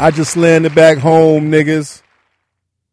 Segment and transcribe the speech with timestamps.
[0.00, 2.00] I just landed back home, niggas.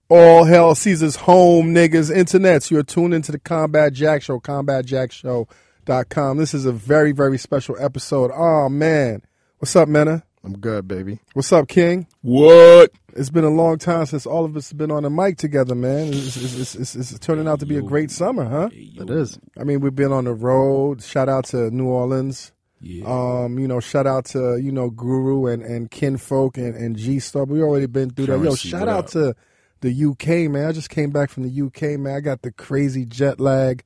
[0.10, 2.14] All hell Caesar's home, niggas.
[2.14, 6.38] Internets, you're tuned into the Combat Jack Show, combatjackshow.com.
[6.38, 8.30] This is a very, very special episode.
[8.36, 9.22] Oh, man.
[9.60, 10.26] What's up, Mena?
[10.44, 11.20] I'm good, baby.
[11.32, 12.08] What's up, King?
[12.24, 12.92] What?
[13.16, 15.76] It's been a long time since all of us have been on the mic together,
[15.76, 16.10] man.
[16.10, 18.68] It's, it's, it's, it's, it's turning out to be a great summer, huh?
[18.74, 19.40] It is.
[19.58, 21.02] I mean, we've been on the road.
[21.02, 22.52] Shout out to New Orleans.
[22.80, 23.06] Yeah.
[23.06, 27.20] Um, you know, shout out to, you know, Guru and, and Kinfolk and, and G
[27.20, 27.46] Star.
[27.46, 28.40] We already been through that.
[28.40, 29.12] Yo, shout out up?
[29.12, 29.36] to
[29.82, 30.68] the UK, man.
[30.68, 32.16] I just came back from the UK, man.
[32.16, 33.84] I got the crazy jet lag.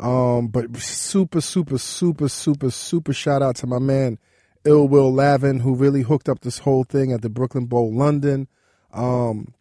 [0.00, 4.18] Um, but super, super, super, super, super shout out to my man
[4.64, 8.48] Ill Will Lavin, who really hooked up this whole thing at the Brooklyn Bowl London.
[8.92, 9.54] Um,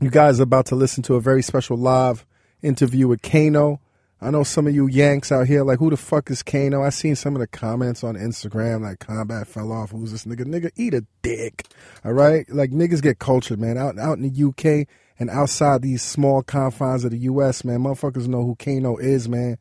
[0.00, 2.26] you guys are about to listen to a very special live
[2.62, 3.80] interview with Kano.
[4.22, 6.82] I know some of you Yanks out here like, who the fuck is Kano?
[6.82, 9.92] I seen some of the comments on Instagram like, combat fell off.
[9.92, 10.44] Who's this nigga?
[10.44, 11.64] Nigga, eat a dick.
[12.04, 13.78] All right, like niggas get cultured, man.
[13.78, 14.86] Out out in the UK
[15.18, 19.56] and outside these small confines of the US, man, motherfuckers know who Kano is, man.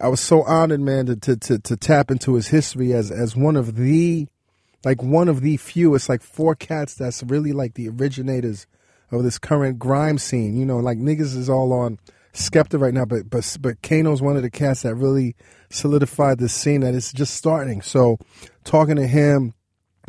[0.00, 3.34] I was so honored, man, to to to, to tap into his history as as
[3.34, 4.28] one of the
[4.84, 5.96] like one of the few.
[5.96, 8.68] It's like four cats that's really like the originators
[9.10, 10.56] of this current grime scene.
[10.56, 11.98] You know, like niggas is all on
[12.36, 15.34] Skepta right now, but but but Kano's one of the cats that really
[15.70, 17.80] solidified the scene that it's just starting.
[17.80, 18.18] So
[18.62, 19.54] talking to him,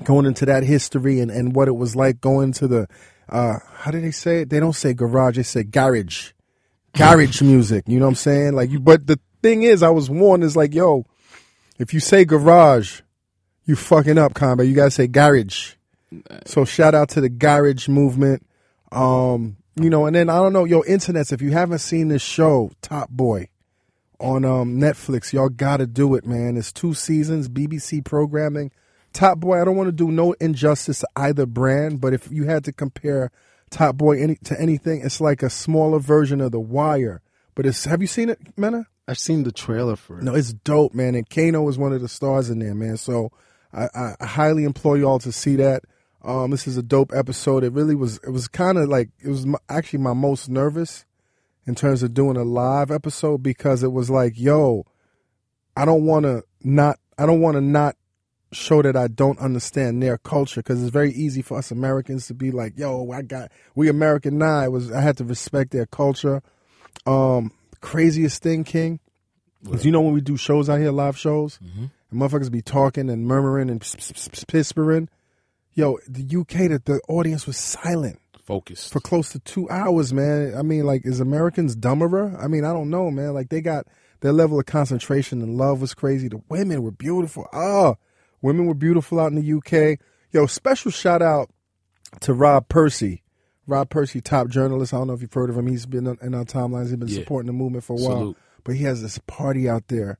[0.03, 2.87] going into that history and, and what it was like going to the
[3.29, 4.49] uh how did they say it?
[4.49, 6.31] They don't say garage, they say garage.
[6.93, 7.85] Garage music.
[7.87, 8.53] You know what I'm saying?
[8.53, 11.05] Like you but the thing is I was warned is like, yo,
[11.79, 13.01] if you say garage,
[13.65, 14.67] you fucking up, combat.
[14.67, 15.75] You gotta say garage.
[16.45, 18.45] So shout out to the garage movement.
[18.91, 22.21] Um, you know, and then I don't know, yo, internets, if you haven't seen this
[22.21, 23.49] show, Top Boy,
[24.19, 26.57] on um Netflix, y'all gotta do it, man.
[26.57, 28.71] It's two seasons, BBC programming.
[29.13, 32.45] Top Boy, I don't want to do no injustice to either brand, but if you
[32.45, 33.31] had to compare
[33.69, 37.21] Top Boy any, to anything, it's like a smaller version of The Wire.
[37.55, 38.87] But it's have you seen it, Mena?
[39.07, 40.23] I've seen the trailer for it.
[40.23, 41.15] No, it's dope, man.
[41.15, 42.97] And Kano is one of the stars in there, man.
[42.97, 43.31] So
[43.73, 45.83] I, I, highly implore y'all to see that.
[46.27, 47.63] Um, this is a dope episode.
[47.63, 48.17] It really was.
[48.17, 51.05] It was kind of like it was my, actually my most nervous
[51.65, 54.85] in terms of doing a live episode because it was like, yo,
[55.77, 56.99] I don't want to not.
[57.17, 57.95] I don't want to not
[58.51, 62.33] show that I don't understand their culture because it's very easy for us Americans to
[62.33, 64.63] be like, yo, I got we American now.
[64.63, 66.43] It was I had to respect their culture.
[67.05, 68.99] Um, craziest thing, King,
[69.71, 71.57] is you know when we do shows out here, live shows,
[72.11, 73.81] and motherfuckers be talking and murmuring and
[74.47, 75.07] pispering.
[75.77, 78.91] Yo, the UK, that the audience was silent Focused.
[78.91, 80.55] for close to two hours, man.
[80.57, 82.35] I mean, like, is Americans dumberer?
[82.43, 83.35] I mean, I don't know, man.
[83.35, 83.85] Like, they got
[84.21, 86.29] their level of concentration and love was crazy.
[86.29, 87.45] The women were beautiful.
[87.53, 87.97] Oh,
[88.41, 89.99] women were beautiful out in the UK.
[90.31, 91.51] Yo, special shout out
[92.21, 93.21] to Rob Percy.
[93.67, 94.95] Rob Percy, top journalist.
[94.95, 95.67] I don't know if you've heard of him.
[95.67, 96.87] He's been in our timelines.
[96.87, 97.19] He's been Yeah.
[97.19, 98.17] supporting the movement for a while.
[98.17, 98.37] Salute.
[98.63, 100.17] But he has this party out there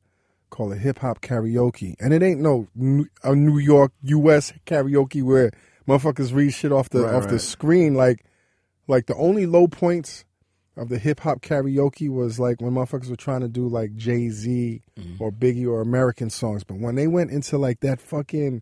[0.49, 4.53] called a hip hop karaoke, and it ain't no New- a New York U.S.
[4.65, 5.51] karaoke where
[5.87, 7.95] motherfuckers read shit off the Right, off the screen.
[7.95, 8.25] Like,
[8.87, 10.25] like the only low points
[10.75, 14.29] of the hip hop karaoke was like when motherfuckers were trying to do like Jay
[14.29, 15.21] Z mm-hmm.
[15.21, 18.61] or Biggie or American songs, but when they went into like that fucking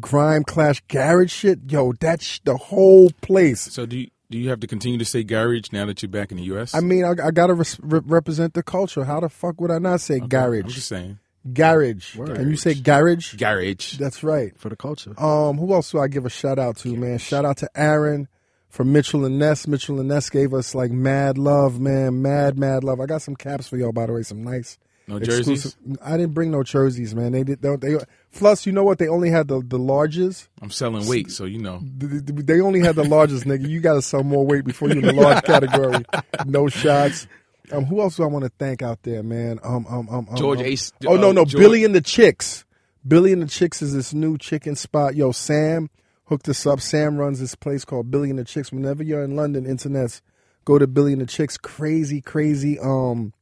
[0.00, 3.60] grime clash garage shit, yo, that's sh- the whole place.
[3.60, 6.30] So do you, do you have to continue to say garage now that you're back
[6.30, 6.74] in the U.S.?
[6.74, 9.04] I mean, I, I gotta re- represent the culture.
[9.04, 10.64] How the fuck would I not say Okay, garage?
[10.64, 11.18] I'm just saying.
[11.52, 12.16] Garage.
[12.16, 13.34] Can you say garage?
[13.36, 13.96] Garage.
[13.96, 14.52] That's right.
[14.58, 15.18] for the culture.
[15.20, 17.18] Um, who else do I give a shout out to, man?
[17.18, 18.28] Shout out to Aaron
[18.68, 19.66] from Mitchell and Ness.
[19.66, 22.20] Mitchell and Ness gave us like mad love, man.
[22.20, 23.00] Mad, mad love.
[23.00, 24.22] I got some caps for y'all, by the way.
[24.22, 24.78] Some nice
[25.10, 25.76] No jerseys?
[26.02, 27.32] I didn't bring no jerseys, man.
[27.32, 27.60] They did.
[27.62, 27.96] They, they
[28.32, 28.98] plus, you know what?
[28.98, 30.48] They only had the the larges.
[30.62, 31.80] I'm selling weight, so you know.
[32.00, 33.68] Th- th- They only had the largest, nigga.
[33.68, 36.04] You got to sell more weight before you're in the large category.
[36.46, 37.26] No shots.
[37.72, 39.60] Um, who else do I want to thank out there, man?
[39.62, 42.00] Um, um, um, um George um, Ace- Oh no, uh, no, George- Billy and the
[42.00, 42.64] Chicks.
[43.06, 45.14] Billy and the Chicks is this new chicken spot.
[45.14, 45.88] Yo, Sam
[46.26, 46.80] hooked us up.
[46.80, 48.70] Sam runs this place called Billy and the Chicks.
[48.72, 50.20] Whenever you're in London, internets,
[50.64, 51.56] go to Billy and the Chicks.
[51.56, 53.32] Crazy, crazy, um,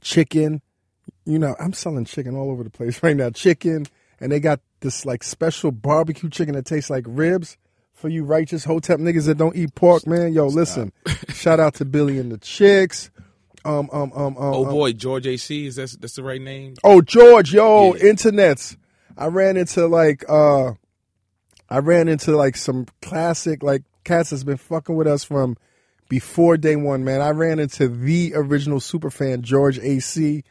[0.00, 0.62] chicken.
[1.26, 3.30] You know, I'm selling chicken all over the place right now.
[3.30, 3.86] Chicken,
[4.20, 7.56] and they got this like special barbecue chicken that tastes like ribs.
[7.94, 10.92] For you righteous hotep niggas that don't eat pork, man, yo, listen.
[11.30, 13.10] Shout out to Billy and the Chicks.
[13.64, 16.74] Um, um, um, um, Oh um, boy, George AC is that that's the right name?
[16.84, 18.02] Oh, George, yo, Yeah.
[18.02, 18.76] internets.
[19.16, 20.72] I ran into like uh
[21.70, 25.56] I ran into like some classic like cats that's been fucking with us from
[26.10, 27.22] before day one, man.
[27.22, 30.44] I ran into the original super fan, George AC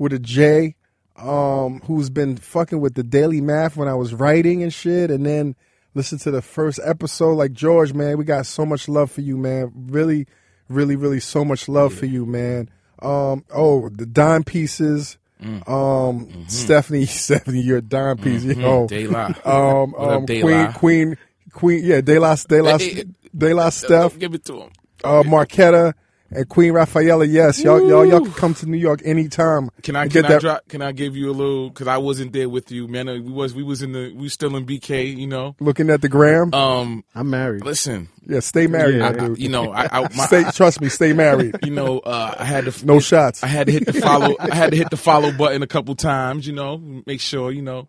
[0.00, 0.74] with a J,
[1.16, 5.24] um, who's been fucking with the Daily Math when I was writing and shit, and
[5.24, 5.54] then
[5.94, 7.34] listen to the first episode.
[7.34, 9.70] Like George, man, we got so much love for you, man.
[9.74, 10.26] Really,
[10.68, 12.70] really, really, so much love for you, man.
[13.02, 15.18] Um, oh, the dime pieces.
[15.42, 15.68] Mm.
[15.68, 16.42] Um, Mm-hmm.
[16.48, 18.42] Stephanie, Stephanie, you're a dime piece.
[18.44, 19.32] You know, De La.
[19.44, 20.72] um, um, De Queen, La?
[20.72, 21.16] Queen,
[21.52, 23.04] Queen, yeah, De La, De La, Hey, hey,
[23.36, 24.70] De La, Steph, Give it to him.
[25.02, 25.94] uh, Marquetta,
[26.30, 27.24] and Queen Rafaela.
[27.24, 29.70] Yes, y'all, y'all, y'all can come to New York anytime.
[29.82, 30.68] Can I and can get I that- drop?
[30.68, 31.68] Can I give you a little?
[31.70, 33.06] Because I wasn't there with you, man.
[33.06, 35.16] We was we was in the we still in BK.
[35.16, 35.56] You know.
[35.60, 36.52] Looking at the gram.
[36.54, 37.04] Um.
[37.14, 37.64] I'm married.
[37.64, 38.08] Listen.
[38.26, 39.08] yeah, stay married, Yeah.
[39.08, 39.22] I, dude.
[39.38, 39.72] I- you know.
[39.72, 41.56] I, I my, stay, trust me, stay married.
[41.64, 41.98] you know.
[42.00, 43.42] Uh, I had to No shots.
[43.42, 44.36] I had to hit the follow.
[44.38, 46.46] I had to hit the follow button a couple times.
[46.46, 46.78] You know.
[47.06, 47.50] Make sure.
[47.50, 47.88] You know.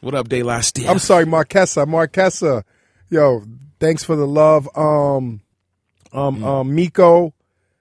[0.00, 0.88] What up, De La Steve?
[0.88, 1.84] I'm sorry, Marquesa.
[1.86, 2.62] Marquesa.
[3.10, 3.42] Yo,
[3.80, 4.66] thanks for the love.
[4.76, 5.42] Um,
[6.12, 6.44] um, Mm.
[6.44, 7.34] um, Miko.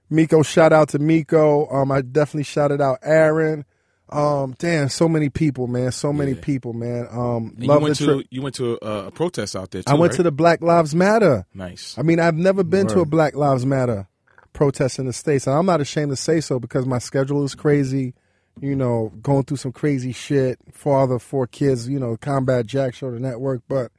[0.10, 1.68] Miko, shout out to Miko.
[1.70, 3.66] Um, I definitely shouted out Aaron.
[4.12, 5.92] Um, damn, so many people, man.
[5.92, 6.42] So many Yeah.
[6.42, 7.08] people, man.
[7.12, 8.28] Um, And love you went the to trip.
[8.32, 9.84] you went to a, a protest out there.
[9.84, 10.18] Too, I went right?
[10.18, 11.46] to the Black Lives Matter.
[11.54, 11.96] nice.
[11.98, 14.08] I mean, I've never been to a Black Lives Matter
[14.52, 15.46] protest in the States.
[15.46, 18.16] And I'm not ashamed to say so because my schedule is crazy.
[18.60, 20.58] You know, going through some crazy shit.
[20.74, 23.62] Father, four kids, you know, Combat Jack show the network.
[23.70, 23.92] But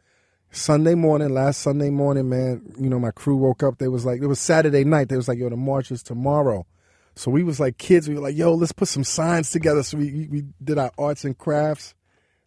[0.53, 3.79] Sunday morning, last Sunday morning, man, you know, my crew woke up.
[3.79, 5.09] They was like, it was Saturday night.
[5.09, 6.67] They was like, yo, the march is tomorrow.
[7.15, 8.09] So we was like kids.
[8.09, 9.83] We were like, yo, let's put some signs together.
[9.83, 11.95] So we, we, did our arts and crafts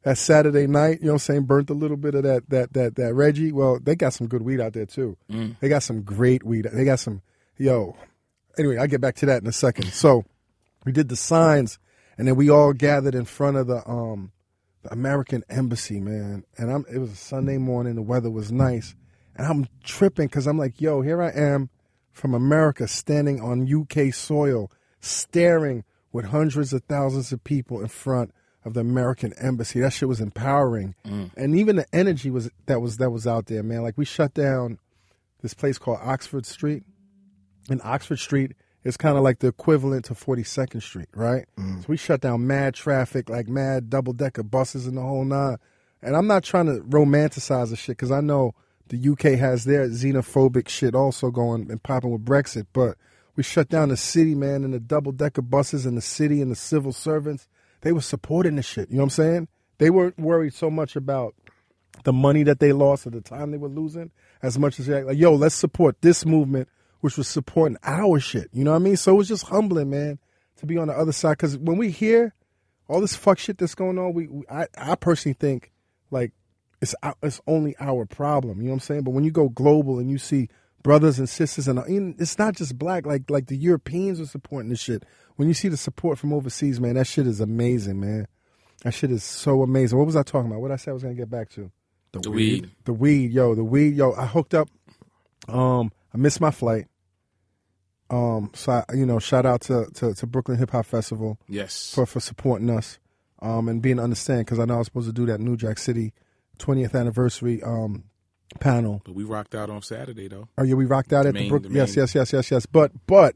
[0.04, 1.44] that Saturday night, you know what I'm saying?
[1.46, 3.54] Burnt a little bit of that that that that Reggie.
[3.54, 5.18] Well, they got some good weed out there too.
[5.62, 6.68] They got some great weed.
[6.72, 7.22] They got some
[7.58, 7.96] yo.
[8.58, 9.94] Anyway, I'll get back to that in a second.
[9.94, 10.26] So
[10.86, 11.80] we did the signs
[12.18, 14.33] and then we all gathered in front of the um
[14.92, 16.44] American embassy, man.
[16.58, 18.96] And I'm it was a Sunday morning, the weather was nice.
[19.36, 21.70] And I'm tripping because I'm like, yo, here I am
[22.12, 28.32] from America standing on UK soil, staring with hundreds of thousands of people in front
[28.64, 29.80] of the American embassy.
[29.80, 30.96] That shit was empowering.
[31.06, 31.32] Mm.
[31.36, 33.82] And even the energy was that was that was out there, man.
[33.82, 34.80] Like we shut down
[35.42, 36.84] this place called Oxford Street.
[37.70, 38.54] And Oxford Street
[38.84, 41.46] is kind of like the equivalent to 42nd Street, right?
[41.58, 41.80] Mm.
[41.82, 45.58] So we shut down mad traffic, like mad double decker buses and the whole nine.
[46.02, 48.56] And I'm not trying to romanticize the shit because I know
[48.90, 52.98] the UK has their xenophobic shit also going and popping with Brexit, but
[53.36, 56.52] we shut down the city, man, and the double decker buses in the city and
[56.52, 57.48] the civil servants.
[57.82, 58.90] They were supporting the shit.
[58.90, 59.48] You know what I'm saying?
[59.78, 61.36] They weren't worried so much about
[62.04, 65.06] the money that they lost or the time they were losing as much as they're
[65.06, 66.68] like, yo, let's support this movement,
[67.04, 68.48] which was supporting our shit.
[68.54, 68.96] You know what I mean?
[68.96, 70.20] So it was just humbling, man,
[70.56, 71.32] to be on the other side.
[71.32, 72.34] Because when we hear
[72.88, 75.74] all this fuck shit that's going on, we, we I, I personally think
[76.12, 76.32] like
[76.82, 78.62] it's it's only our problem.
[78.62, 79.04] You know what I'm saying?
[79.04, 80.48] But when you go global and you see
[80.82, 83.06] brothers and sisters, and and it's not just black.
[83.06, 85.04] Like like the Europeans are supporting this shit.
[85.36, 88.30] When you see the support from overseas, man, that shit is amazing, man.
[88.86, 89.98] That shit is so amazing.
[89.98, 90.62] What was I talking about?
[90.62, 91.70] What I said I was gonna get back to.
[92.14, 92.72] The weed.
[92.86, 94.14] The weed, yo, the weed, yo.
[94.14, 94.70] I hooked up.
[95.50, 96.88] Um, I missed my flight.
[98.13, 101.94] Um, so I, you know, shout out to, to, to Brooklyn Hip Hop Festival Yes.
[101.94, 103.00] for for supporting us,
[103.42, 105.77] um, and being understand because I know I was supposed to do that New Jack
[105.80, 106.13] City
[106.60, 108.03] 20th anniversary um
[108.60, 109.01] panel.
[109.03, 110.48] but we rocked out on Saturday though.
[110.58, 111.74] Oh yeah, we rocked out at main- the Brooklyn.
[111.74, 112.65] Yes, yes, yes, yes, yes.
[112.67, 113.36] But but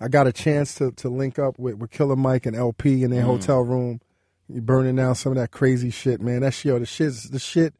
[0.00, 3.10] I got a chance to to link up with, with Killer Mike and LP in
[3.10, 3.26] their Mm.
[3.26, 4.00] hotel room.
[4.48, 6.42] You burning down some of that crazy shit, man.
[6.42, 7.74] That shit, yo, the shit, the shit,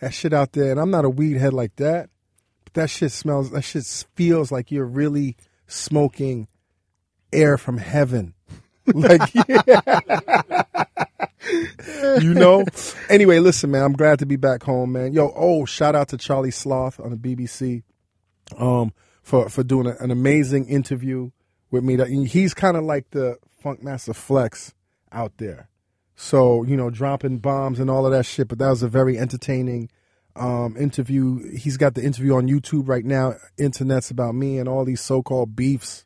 [0.00, 0.70] that shit out there.
[0.70, 2.08] And I'm not a weed head like that,
[2.64, 3.50] but that shit smells.
[3.50, 5.36] That shit feels like you're really
[5.66, 6.48] smoking
[7.32, 8.34] air from heaven.
[8.94, 9.34] like,
[12.20, 12.64] you know.
[13.08, 13.82] Anyway, listen, man.
[13.82, 15.12] I'm glad to be back home, man.
[15.12, 17.82] Yo, oh, shout out to Charlie Sloth on the BBC,
[18.58, 18.92] um,
[19.22, 21.30] for for doing a, an amazing interview
[21.70, 22.26] with me.
[22.26, 24.74] He's kind of like the Funk Master Flex
[25.12, 25.68] out there.
[26.14, 28.48] So you know, dropping bombs and all of that shit.
[28.48, 29.90] But that was a very entertaining
[30.38, 31.56] um, interview.
[31.56, 33.34] He's got the interview on YouTube right now.
[33.58, 36.04] Internet's about me and all these so-called beefs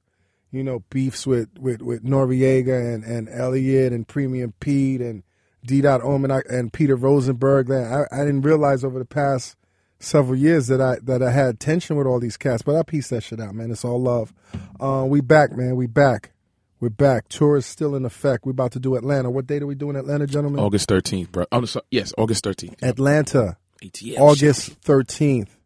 [0.53, 5.23] you know, beefs with, with, with Noreaga and, and Elliot and Premium Pete and
[5.65, 5.81] D.
[5.81, 7.69] Dot Omen and Peter Rosenberg.
[7.69, 9.57] That I, I didn't realize over the past
[9.99, 13.11] several years that I that I had tension with all these cats, but I pieced
[13.11, 13.71] that shit out, man.
[13.71, 14.33] It's all love.
[14.81, 15.77] Uh, we back, man.
[15.77, 16.33] We back.
[16.81, 17.29] We're back.
[17.29, 18.47] Tour is still in effect.
[18.47, 19.31] We're about to do Atlanta.
[19.31, 20.61] What date are we doing Atlanta, gentlemen?
[20.61, 21.45] August thirteenth, bro.
[21.53, 22.83] Oh, no, so- yes, August thirteenth.
[22.83, 23.59] Atlanta.
[23.83, 24.19] ATL.
[24.19, 25.57] August thirteenth.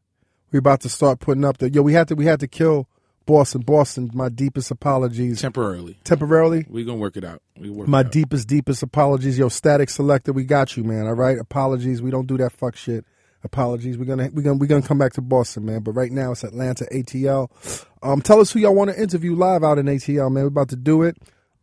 [0.53, 1.83] We're about to start putting up the yo.
[1.83, 2.89] We had to we had to kill
[3.27, 3.63] Boston.
[3.63, 4.11] Boston.
[4.15, 5.41] My deepest apologies.
[5.41, 5.99] temporarily.
[6.05, 6.67] Temporarily.
[6.69, 7.43] We gonna work it out.
[7.59, 8.13] We work My it out.
[8.13, 9.39] deepest, deepest apologies.
[9.39, 11.07] Yo, Statik Selektah, we got you, man.
[11.07, 11.39] All right.
[11.39, 12.03] Apologies.
[12.03, 13.05] We don't do that fuck shit.
[13.43, 13.99] Apologies.
[13.99, 15.83] We're gonna we're gonna we're gonna come back to Boston, man.
[15.83, 17.85] But right now it's Atlanta ATL.
[18.03, 20.45] Um, tell us who y'all want to interview live out in ATL, man.
[20.45, 21.17] We're about to do it.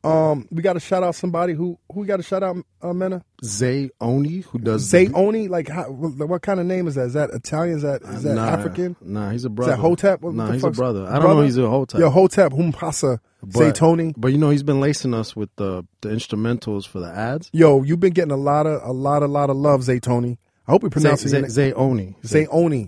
[0.03, 2.57] Um, we got to shout out somebody who who we got to shout out.
[2.81, 5.47] Uh, Mena Zay Oni, who does Zay Oni.
[5.47, 7.07] Like, how, what, kind of name is that?
[7.07, 7.75] Is that Italian?
[7.77, 8.95] Is that is that nah, African?
[9.01, 9.73] Nah, he's a brother.
[9.73, 9.81] Is brother.
[9.81, 10.21] that Hotep?
[10.21, 11.05] What nah, the he's a brother.
[11.07, 11.41] I don't know.
[11.43, 11.99] He's a Hotep.
[11.99, 13.19] Yo, Hotep, Humpasa,
[13.51, 14.13] Zay Tony.
[14.17, 17.49] But you know, he's been lacing us with the the instrumentals for the ads.
[17.53, 20.39] Yo, you've been getting a lot of a lot, a lot of love, Zay Tony.
[20.67, 22.15] I hope we pronounce Zay, it Zay Oni.
[22.25, 22.77] Zay Oni.
[22.77, 22.87] Zay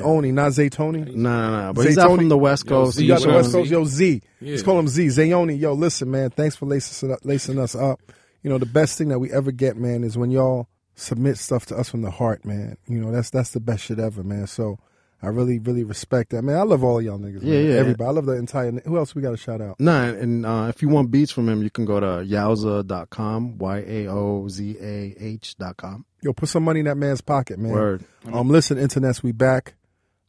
[0.00, 1.00] Oni, not Zay Tony.
[1.00, 1.72] Nah, nah, nah.
[1.72, 2.96] But Zay he's out Tony- from the West Yo, Coast.
[2.96, 4.22] Z, You got the West Coast, yo Z.
[4.40, 4.50] Yeah.
[4.52, 5.06] Let's call him Z.
[5.06, 6.30] Zayoni, yo, listen, man.
[6.30, 8.00] Thanks for lacing, lacing us up.
[8.42, 11.66] You know, the best thing that we ever get, man, is when y'all submit stuff
[11.66, 12.76] to us from the heart, man.
[12.86, 14.46] You know, that's that's the best shit ever, man.
[14.46, 14.78] So
[15.20, 16.56] I really, really respect that, man.
[16.56, 17.42] I love all of y'all niggas.
[17.42, 17.66] Yeah, man.
[17.66, 17.76] yeah.
[17.78, 18.08] Everybody.
[18.08, 18.70] I love the entire.
[18.70, 19.80] Who else we got to shout out?
[19.80, 23.58] Nah, and, and uh, if you want beats from him, you can go to yowza.com,
[23.58, 26.04] Y A O Z A H.com.
[26.22, 27.72] Yo, put some money in that man's pocket, man.
[27.72, 28.04] Word.
[28.32, 29.74] Um, listen, internets, we back.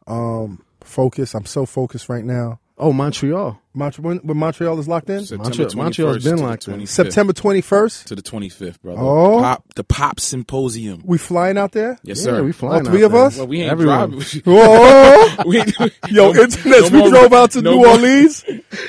[0.07, 1.33] Um, focus.
[1.33, 2.59] I'm so focused right now.
[2.81, 3.59] Oh, Montreal.
[3.73, 6.71] Montreal, when, when Montreal is locked in, Montreal, Montreal's been to the like that.
[6.77, 6.87] 25th.
[6.87, 8.03] September 21st.
[8.05, 9.01] to the 25th, brother.
[9.01, 9.39] Oh.
[9.41, 11.01] Pop, the Pop Symposium.
[11.03, 11.97] We flying out there.
[12.03, 12.43] Yes, Yeah, sir.
[12.43, 13.23] we flying All three out of there.
[13.25, 13.37] us?
[13.37, 14.11] Well, we ain't Everyone.
[14.11, 14.41] driving.
[14.45, 15.27] Whoa.
[15.45, 15.57] we
[16.09, 18.45] Yo, no- internets, no we more- drove out to no New more- Orleans.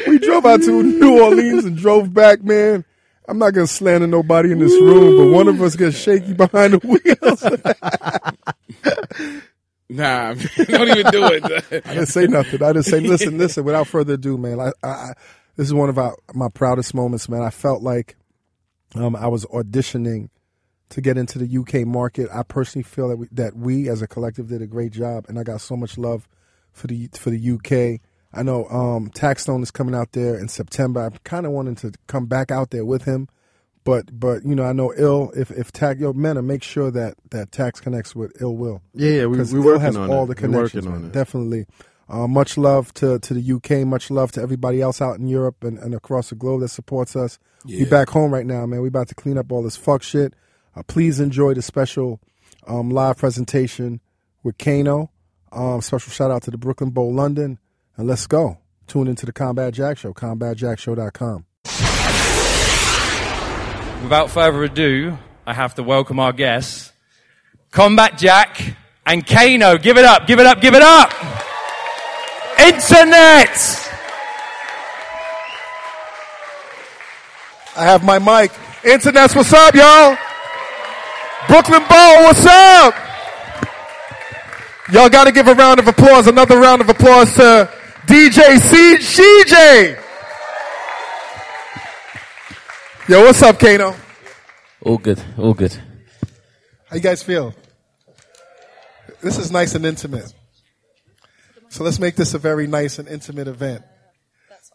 [0.06, 2.84] We drove out to New Orleans and drove back, man.
[3.30, 6.74] I'm not gonna slander nobody in this room, but one of us gets shaky behind
[6.74, 7.42] the wheels.
[9.92, 11.44] Nah, don't even do it.
[11.84, 12.62] I didn't say nothing.
[12.62, 13.00] I didn't say.
[13.00, 13.64] Listen, listen.
[13.64, 15.14] Without further ado, man, I, I
[15.56, 17.42] this is one of our, my proudest moments, man.
[17.42, 18.16] I felt like
[18.94, 20.28] um, I was auditioning
[20.90, 22.28] to get into the UK market.
[22.32, 25.40] I personally feel that we, that we as a collective did a great job, and
[25.40, 26.28] I got so much love
[26.70, 28.00] for the for the UK.
[28.32, 31.00] I know um, Taxstone is coming out there in September.
[31.04, 33.28] I'm kind of wanting to come back out there with him,
[33.84, 37.14] but but you know I know Ill if if Tax yo Mena make sure that
[37.30, 40.30] that Tax connects with Ill Will Yeah, yeah, we, we Ill working has on all
[40.30, 40.36] it.
[40.36, 41.04] the We're working on man.
[41.06, 41.12] it.
[41.12, 41.66] Definitely.
[42.08, 43.86] Uh, much love to, to the UK.
[43.86, 47.14] Much love to everybody else out in Europe and, and across the globe that supports
[47.14, 47.38] us.
[47.64, 48.80] We back home right now, man.
[48.80, 50.34] We about to clean up all this fuck shit.
[50.74, 52.20] Uh, please enjoy the special
[52.66, 54.00] um, live presentation
[54.42, 55.10] with Kano.
[55.52, 57.60] Um, special shout out to the Brooklyn Bowl London.
[58.00, 58.56] And let's go.
[58.86, 61.44] Tune into the Combat Jack Show, combatjackshow.com.
[64.02, 66.94] Without further ado, I have to welcome our guests,
[67.70, 69.76] Combat Jack and Kano.
[69.76, 71.12] Give it up, give it up, give it up!
[72.58, 73.50] Internet!
[77.76, 78.50] I have my mic.
[78.80, 80.16] Internets, what's up, y'all?
[81.48, 82.94] Brooklyn Bowl, what's up?
[84.90, 87.70] Y'all got to give a round of applause, another round of applause to
[88.06, 90.02] DJ C- CJ.
[93.08, 93.94] Yo, what's up, Kano?
[94.82, 95.72] All good, all good.
[96.88, 97.54] How you guys feel?
[99.20, 100.32] This is nice and intimate.
[101.68, 103.84] So let's make this a very nice and intimate event.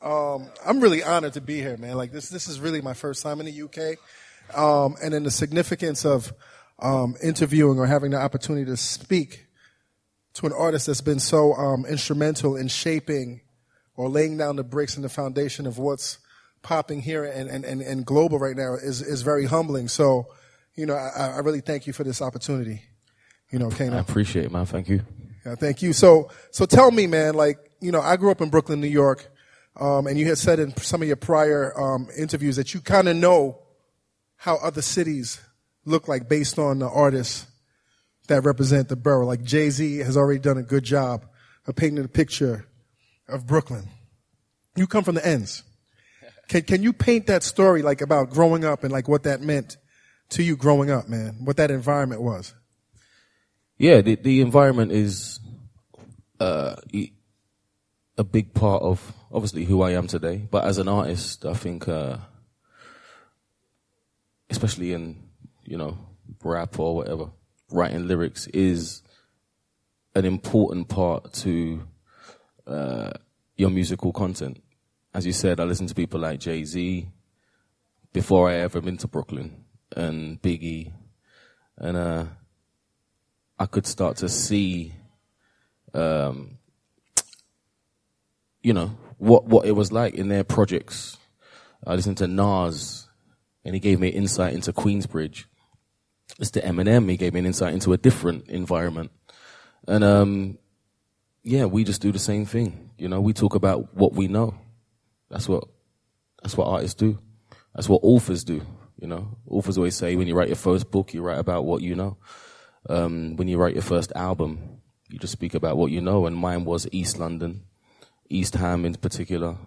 [0.01, 1.97] Um, I'm really honored to be here, man.
[1.97, 3.97] Like this, this is really my first time in the UK,
[4.57, 6.31] um, and in the significance of
[6.79, 9.44] um, interviewing or having the opportunity to speak
[10.35, 13.41] to an artist that's been so um, instrumental in shaping
[13.95, 16.19] or laying down the bricks and the foundation of what's
[16.61, 19.87] popping here and, and, and, and global right now is, is very humbling.
[19.87, 20.27] So,
[20.75, 22.81] you know, I, I really thank you for this opportunity.
[23.51, 24.65] You know, I appreciate it, man.
[24.65, 25.01] Thank you.
[25.45, 25.93] Yeah, thank you.
[25.93, 29.31] So, so tell me, man, like, you know, I grew up in Brooklyn, New York,
[29.79, 33.07] um, and you had said in some of your prior um, interviews that you kind
[33.07, 33.59] of know
[34.35, 35.39] how other cities
[35.85, 37.45] look like based on the artists
[38.27, 39.25] that represent the borough.
[39.25, 41.25] Like Jay Z has already done a good job
[41.67, 42.67] of painting a picture
[43.27, 43.89] of Brooklyn.
[44.75, 45.63] You come from the ends.
[46.47, 49.77] Can can you paint that story like about growing up and like what that meant
[50.29, 51.37] to you growing up, man?
[51.43, 52.53] What that environment was?
[53.77, 55.39] Yeah, the the environment is
[56.39, 56.75] uh,
[58.17, 60.47] a big part of obviously who I am today.
[60.49, 62.17] But as an artist, I think, uh,
[64.49, 65.23] especially in
[65.63, 65.97] you know
[66.43, 67.31] rap or whatever,
[67.71, 69.01] writing lyrics is
[70.13, 71.81] an important part to
[72.67, 73.11] uh,
[73.57, 74.61] your musical content.
[75.13, 77.07] As you said, I listen to people like Jay Z
[78.13, 80.93] before I ever been to Brooklyn and Biggie,
[81.77, 82.25] and uh,
[83.59, 84.93] I could start to see,
[85.93, 86.57] um,
[88.61, 91.17] you know, what what it was like in their projects.
[91.85, 93.07] I listened to Nas,
[93.63, 95.45] and he gave me insight into Queensbridge.
[96.39, 96.63] Mr.
[96.63, 99.11] Eminem, he gave me an insight into a different environment,
[99.87, 100.57] and um,
[101.43, 102.89] yeah, we just do the same thing.
[102.97, 104.55] You know, we talk about what we know.
[105.29, 105.65] That's what
[106.41, 107.19] that's what artists do.
[107.73, 108.61] That's what authors do.
[108.99, 111.81] You know, authors always say when you write your first book, you write about what
[111.81, 112.17] you know
[112.89, 116.25] um, when you write your first album, you just speak about what you know.
[116.25, 117.63] And mine was East London,
[118.29, 119.57] East Ham in particular,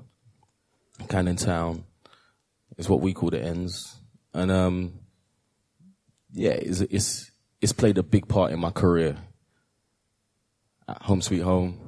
[1.09, 1.85] Canning Town,
[2.77, 3.97] It's what we call the ends,
[4.35, 5.01] and um,
[6.33, 7.31] yeah, it's it's
[7.61, 9.17] it's played a big part in my career.
[10.87, 11.79] At home sweet home,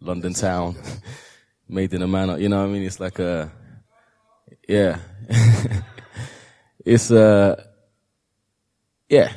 [0.00, 0.76] London town,
[1.68, 2.38] made in a Manor.
[2.38, 2.82] You know what I mean?
[2.82, 3.52] It's like a
[4.68, 4.98] yeah.
[6.84, 7.62] it's uh
[9.08, 9.32] yeah,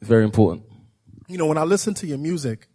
[0.00, 0.64] it's very important.
[1.28, 2.68] You know, when I listen to your music,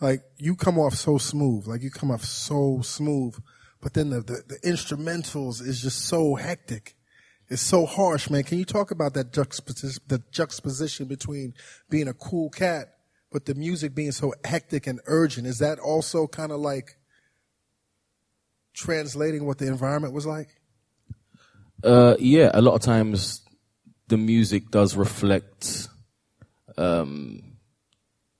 [0.00, 3.38] like you come off so smooth, like you come off so smooth,
[3.80, 6.94] but then the, the, the instrumentals is just so hectic.
[7.50, 8.44] It's so harsh, man.
[8.44, 11.52] Can you talk about that juxtaposition, the juxtaposition between
[11.88, 12.94] being a cool cat,
[13.32, 15.48] but the music being so hectic and urgent?
[15.48, 16.96] Is that also kind of like
[18.72, 20.60] translating what the environment was like?
[21.82, 23.42] Uh, yeah, a lot of times
[24.06, 25.88] the music does reflect
[26.76, 27.56] um,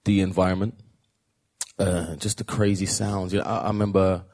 [0.05, 0.75] the environment,
[1.81, 3.33] uh, just the crazy sounds.
[3.33, 4.25] You know, I, I remember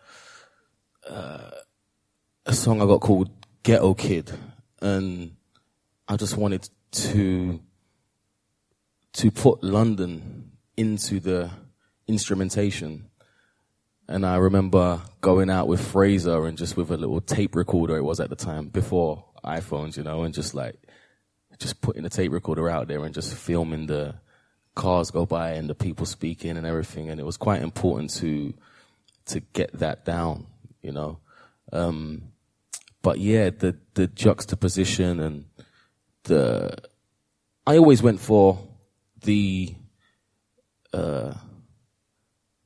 [1.08, 1.50] uh,
[2.44, 3.30] a song I got called
[3.62, 4.32] "Ghetto Kid,"
[4.80, 5.36] and
[6.08, 7.60] I just wanted to
[9.14, 11.50] to put London into the
[12.06, 13.06] instrumentation.
[14.08, 18.02] And I remember going out with Fraser and just with a little tape recorder, it
[18.02, 20.76] was at the time, before iPhones, you know, and just like,
[21.58, 24.14] just putting the tape recorder out there and just filming the
[24.74, 27.08] cars go by and the people speaking and everything.
[27.08, 28.52] And it was quite important to,
[29.26, 30.46] to get that down,
[30.82, 31.18] you know.
[31.72, 32.32] Um,
[33.06, 35.44] but yeah, the, the juxtaposition and
[36.24, 36.76] the,
[37.64, 38.58] I always went for
[39.22, 39.76] the,
[40.92, 41.32] uh,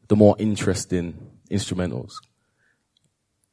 [0.09, 2.13] the more interesting instrumentals.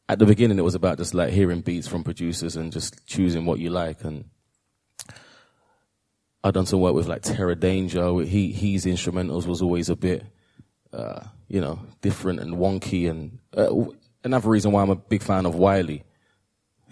[0.08, 3.46] At the beginning, it was about just like hearing beats from producers and just choosing
[3.46, 4.06] what you like.
[4.06, 4.24] And
[6.42, 8.26] I've done some work with like Terror Danjah.
[8.26, 10.24] He his instrumentals was always a bit,
[10.94, 13.10] uh, you know, different and wonky.
[13.10, 13.92] And uh,
[14.24, 16.06] another reason why I'm a big fan of Wiley.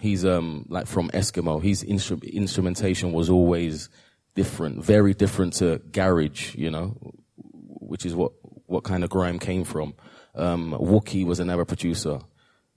[0.01, 1.61] He's um like from Eskimo.
[1.63, 3.89] His instru- instrumentation was always
[4.35, 6.55] different, very different to garage.
[6.55, 6.97] You know,
[7.37, 8.33] which is what
[8.65, 9.93] what kind of grime came from.
[10.35, 12.19] Um, Wookie was another producer,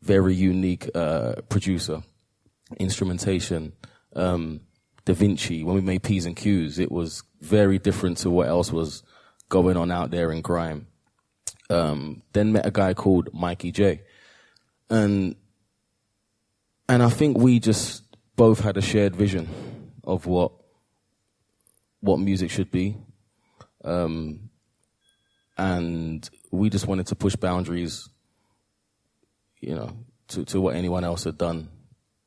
[0.02, 2.02] very unique uh, producer.
[2.78, 3.72] Instrumentation,
[4.14, 4.61] um,
[5.07, 5.64] Davinche.
[5.64, 9.02] When we made P's and Q's, it was very different to what else was
[9.48, 10.87] going on out there in grime.
[11.70, 14.02] Um, then met a guy called Mikey J,
[14.90, 15.35] and
[16.88, 18.03] and I think we just
[18.37, 19.48] both had a shared vision
[20.05, 20.53] of what
[22.01, 22.96] what music should be.
[23.85, 24.51] Um,
[25.57, 28.09] and we just wanted to push boundaries,
[29.61, 29.96] you know,
[30.29, 31.68] to, to what anyone else had done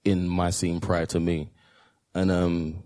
[0.04, 1.50] in my scene prior to me.
[2.14, 2.84] And um,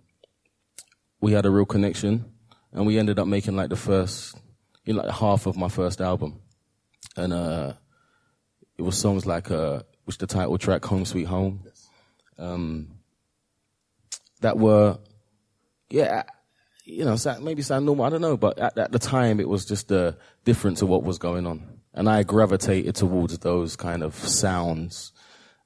[1.19, 2.25] we had a real connection,
[2.71, 4.37] and we ended up making like the first,
[4.85, 6.39] you know, like half of my first album.
[7.17, 7.73] And uh,
[8.77, 11.63] it was songs like, uh, which the title track, Home Sweet Home,
[12.37, 12.87] um,
[14.41, 14.97] that were,
[15.89, 16.23] yeah,
[16.83, 18.05] you know, maybe sound normal.
[18.05, 20.13] I don't know, but at, at the time it was just uh,
[20.43, 25.11] different to what was going on, and I gravitated towards those kind of sounds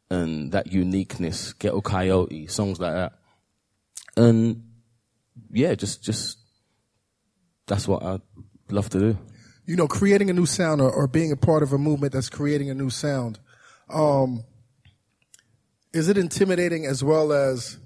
[0.09, 3.13] and that uniqueness, Ghetto Coyote, songs like that,
[4.17, 4.63] and
[5.51, 6.37] yeah, just just
[7.67, 8.19] that's what I
[8.69, 9.17] love to do.
[9.65, 12.29] You know, creating a new sound or, or being a part of a movement that's
[12.29, 13.39] creating a new sound.
[13.89, 14.43] Um,
[15.93, 17.79] is it intimidating as well as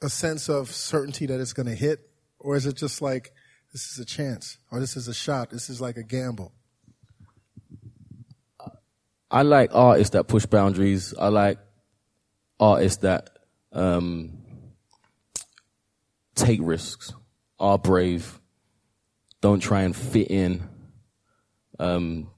[0.00, 3.32] a sense of certainty that it's going to hit, or is it just like
[3.72, 6.52] this is a chance, or this is a shot, this is like a gamble?
[9.30, 11.12] I like artists that push boundaries.
[11.18, 11.58] I like
[12.58, 13.30] artists that
[13.72, 14.38] um,
[16.34, 17.12] take risks,
[17.58, 18.40] are brave,
[19.40, 20.68] don't try and fit in,
[21.78, 22.30] um,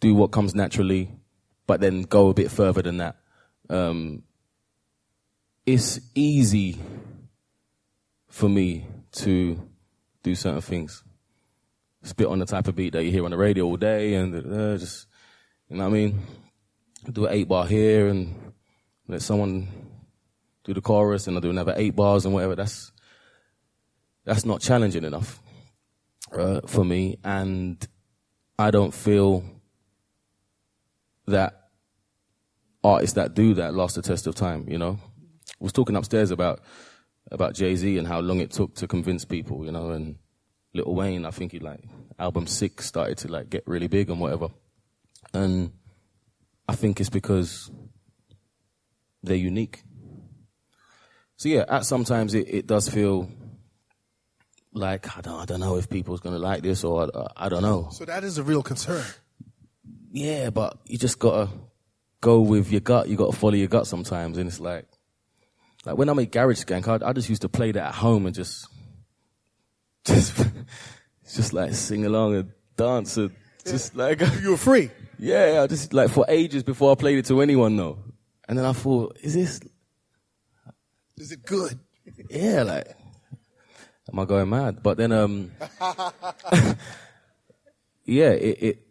[0.00, 1.10] do what comes naturally,
[1.66, 3.16] but then go a bit further than that.
[3.68, 4.22] Um,
[5.66, 6.78] it's easy
[8.28, 9.60] for me to
[10.22, 11.02] do certain things.
[12.02, 14.34] Spit on the type of beat that you hear on the radio all day and
[14.34, 15.06] uh, just,
[15.68, 16.22] you know what I mean?
[17.10, 18.52] Do an eight bar here and
[19.08, 19.68] let someone
[20.64, 22.56] do the chorus and I do another eight bars and whatever.
[22.56, 22.92] That's,
[24.24, 25.40] that's not challenging enough
[26.32, 27.18] uh, for me.
[27.24, 27.86] And
[28.58, 29.44] I don't feel
[31.26, 31.68] that
[32.82, 34.98] artists that do that last the test of time, you know?
[35.64, 36.60] was talking upstairs about
[37.30, 40.16] about Jay Z and how long it took to convince people, you know, and
[40.74, 41.80] Lil Wayne, I think he like
[42.18, 44.48] album six started to like get really big and whatever.
[45.32, 45.72] And
[46.68, 47.70] I think it's because
[49.22, 49.82] they're unique.
[51.36, 53.30] So yeah, at sometimes it, it does feel
[54.72, 57.62] like I don't I don't know if people's gonna like this or I, I don't
[57.62, 57.88] know.
[57.90, 59.04] So that is a real concern.
[60.14, 61.50] Yeah, but you just gotta
[62.20, 63.08] go with your gut.
[63.08, 64.86] You gotta follow your gut sometimes, and it's like
[65.84, 68.26] like when I made Garage Skank, I, I just used to play that at home
[68.26, 68.68] and just,
[70.04, 70.46] just,
[71.34, 73.32] just like sing along and dance and
[73.66, 74.92] just like, You were free.
[75.18, 77.98] yeah, I just like for ages before I played it to anyone though.
[78.48, 79.60] And then I thought, is this,
[81.16, 81.76] Is it good?
[82.30, 82.86] yeah, like,
[84.12, 84.80] am I going mad?
[84.80, 85.50] But then, um,
[88.04, 88.83] yeah, it, it,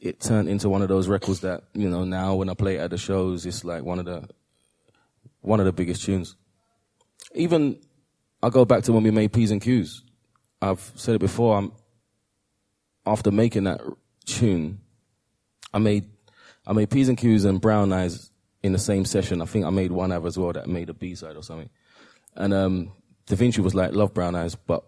[0.00, 2.90] it, turned into one of those records that, you know, now when I play at
[2.90, 4.28] the shows, it's like one of the,
[5.40, 6.36] one of the biggest tunes.
[7.34, 7.78] Even,
[8.42, 10.02] I go back to when we made P's and Q's.
[10.62, 11.72] I've said it before, I'm,
[13.06, 13.80] after making that
[14.24, 14.80] tune,
[15.72, 16.08] I made,
[16.66, 18.30] I made P's and Q's and Brown Eyes
[18.62, 19.40] in the same session.
[19.40, 21.70] I think I made one other as well that made a B-side or something.
[22.34, 22.92] And um,
[23.26, 24.84] Davinche was like, love brown eyes, but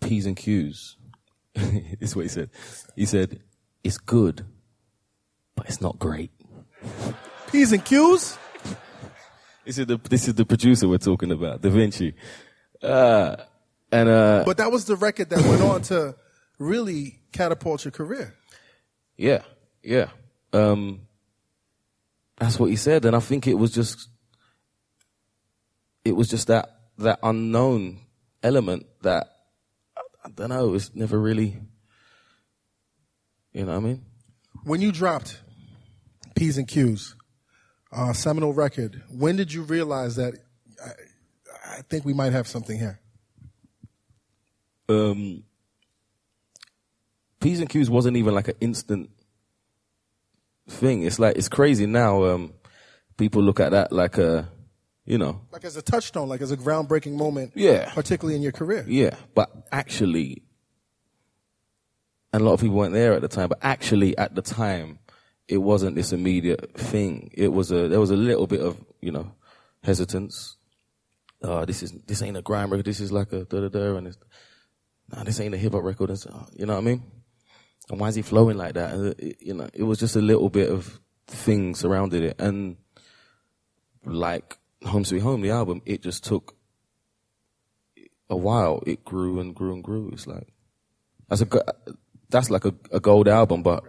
[0.00, 0.96] P's and Q's.
[1.54, 2.50] is what he said.
[2.94, 3.40] He said,
[3.82, 4.44] it's good,
[5.56, 6.30] but it's not great.
[7.50, 8.38] P's and Q's?
[9.64, 12.14] This is the, this is the producer we're talking about, Davinche.
[12.82, 13.36] Uh,
[13.92, 16.14] and, uh, But that was the record that went on to
[16.58, 18.34] really catapult your career.
[19.16, 19.42] yeah,
[19.82, 20.08] yeah.
[20.52, 21.02] Um,
[22.38, 23.04] that's what he said.
[23.04, 24.08] And I think it was just,
[26.04, 28.00] it was just that, that unknown
[28.42, 29.28] element that,
[29.96, 31.58] I, I don't know, it's never really,
[33.52, 34.04] you know what I mean?
[34.64, 35.40] When you dropped
[36.34, 37.14] P's and Q's,
[37.92, 40.34] uh, seminal record, when did you realize that
[40.84, 43.00] I, I think we might have something here?
[44.88, 45.44] um,
[47.40, 49.10] P's and Q's wasn't even like an instant
[50.68, 51.02] thing.
[51.04, 52.24] It's like it's crazy now.
[52.24, 52.52] Um,
[53.16, 54.48] people look at that like a,
[55.06, 57.92] you know, Like as a touchstone, like as a groundbreaking moment, Yeah.
[57.94, 58.84] particularly in your career.
[58.86, 59.14] yeah.
[59.34, 60.42] But actually,
[62.32, 63.48] and a lot of people weren't there at the time.
[63.48, 64.98] But actually, at the time,
[65.48, 67.30] it wasn't this immediate thing.
[67.34, 69.32] It was a there was a little bit of you know
[69.82, 70.56] hesitance.
[71.42, 72.86] Uh, this is this ain't a grime record.
[72.86, 74.18] This is like a da da da, and it's,
[75.12, 76.10] nah, this ain't a hip hop record.
[76.10, 76.16] Uh,
[76.54, 77.02] you know what I mean?
[77.90, 78.94] And why is he flowing like that?
[78.94, 82.76] And it, you know, it was just a little bit of thing surrounded it, and
[84.04, 86.56] like Home Sweet Home, the album, it just took
[88.28, 88.82] a while.
[88.86, 90.10] It grew and grew and grew.
[90.12, 90.48] It's like
[91.28, 91.46] that's a
[92.30, 93.84] that's like a, a gold album, but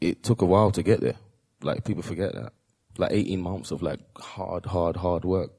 [0.00, 1.16] it took a while to get there.
[1.62, 2.52] Like people forget that.
[2.96, 5.52] Like 18 months of like hard, hard, hard work.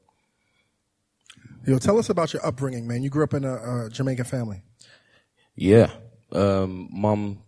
[1.65, 3.03] Yo, tell us about your upbringing, man.
[3.03, 4.61] You grew up in a, a Jamaican family.
[5.55, 5.91] Yeah.
[6.31, 7.43] Um, mum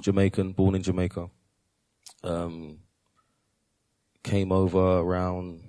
[0.00, 1.28] Jamaican, born in Jamaica.
[2.22, 2.78] Um,
[4.22, 5.60] came over around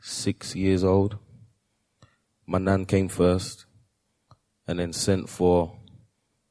[0.00, 1.18] six years old.
[2.46, 3.66] My nan came first
[4.66, 5.76] and then sent for,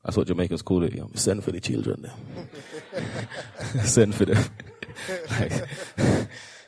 [0.04, 2.02] that's what Jamaicans call it, you know, send for the children.
[2.04, 3.84] then.
[3.86, 4.44] send for them.
[5.32, 5.52] like,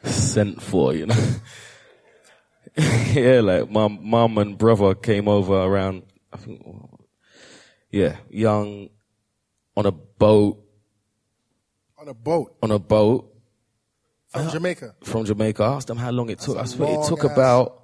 [0.04, 1.36] sent for, you know.
[2.78, 6.63] yeah, like mum, mum and brother came over around, I think,
[7.91, 8.89] yeah, young,
[9.76, 10.60] on a boat,
[11.98, 13.34] On a boat on a boat
[14.28, 14.96] from Jamaica.
[15.04, 15.63] from Jamaica.
[15.63, 16.58] I asked them how long it took.
[16.58, 17.84] I swear it took ass- about,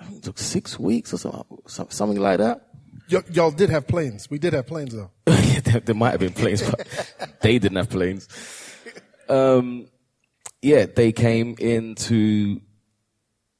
[0.00, 2.63] I think it took six weeks or something, something like that.
[3.10, 4.30] Y- y'all did have planes.
[4.30, 5.10] We did have planes though.
[5.26, 6.86] yeah, there, there might have been planes, but
[7.40, 8.28] they didn't have planes.
[9.28, 9.88] Um,
[10.62, 12.60] yeah, they came into,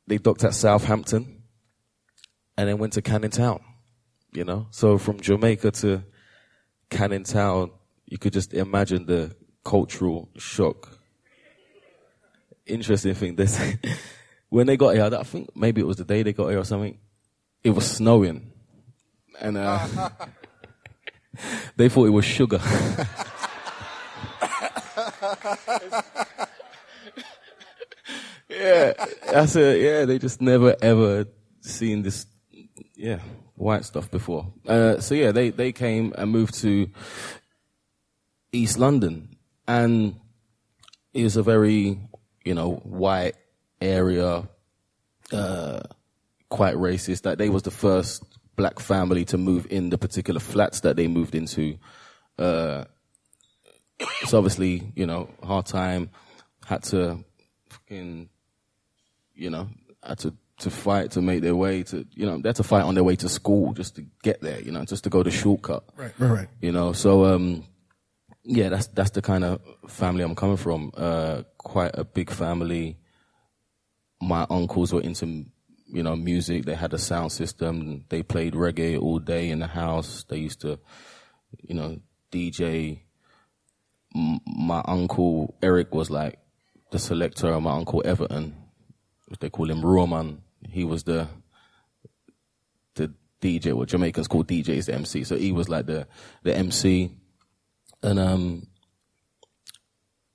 [0.07, 1.43] they docked at Southampton
[2.57, 3.61] and then went to Canning Town,
[4.33, 4.69] you know?
[4.71, 6.03] So from Jamaica to
[6.89, 7.71] Canning Town,
[8.07, 10.99] you could just imagine the cultural shock.
[12.67, 13.61] Interesting thing, this,
[14.49, 16.65] when they got here, I think maybe it was the day they got here or
[16.65, 16.99] something,
[17.63, 18.51] it was snowing.
[19.41, 19.87] And, uh,
[21.77, 22.61] they thought it was sugar.
[28.49, 28.93] yeah,
[29.31, 29.81] that's it.
[29.81, 31.27] Yeah, they just never ever
[31.61, 32.27] seen this,
[32.95, 33.19] yeah,
[33.57, 34.53] white stuff before.
[34.67, 36.89] Uh, so yeah, they they came and moved to
[38.53, 40.17] East London, and
[41.13, 41.99] it was a very,
[42.45, 43.35] you know, white
[43.81, 44.49] area,
[45.33, 45.81] uh,
[46.49, 47.23] quite racist.
[47.23, 48.23] That they was the first
[48.57, 51.79] black family to move in the particular flats that they moved into.
[52.39, 52.85] Uh,
[54.23, 56.11] it's obviously, you know, hard time.
[56.67, 57.25] Had to,
[57.69, 58.29] fucking,
[59.35, 59.69] you know,
[60.03, 62.85] had to to fight to make their way to, you know, they had to fight
[62.85, 65.31] on their way to school just to get there, you know, just to go the
[65.31, 65.85] shortcut.
[65.97, 66.49] Right, right, right.
[66.61, 67.65] You know, so um,
[68.45, 70.93] yeah, that's that's the kind of family I'm coming from.
[70.97, 72.99] Uh, quite a big family.
[74.21, 75.47] My uncles were into,
[75.95, 76.65] you know, music.
[76.65, 78.05] They had a sound system.
[78.09, 80.25] They played reggae all day in the house.
[80.29, 80.79] They used to,
[81.63, 83.01] you know, DJ.
[84.15, 86.39] M- my uncle Eric was like
[86.91, 88.55] the selector, my uncle Everton,
[89.41, 90.43] they call him Roman.
[90.69, 91.29] He was the
[92.95, 93.73] the DJ.
[93.73, 95.25] What Jamaicans call DJs, the MC.
[95.25, 96.07] So he was like the
[96.43, 97.11] the MC,
[98.03, 98.67] and um,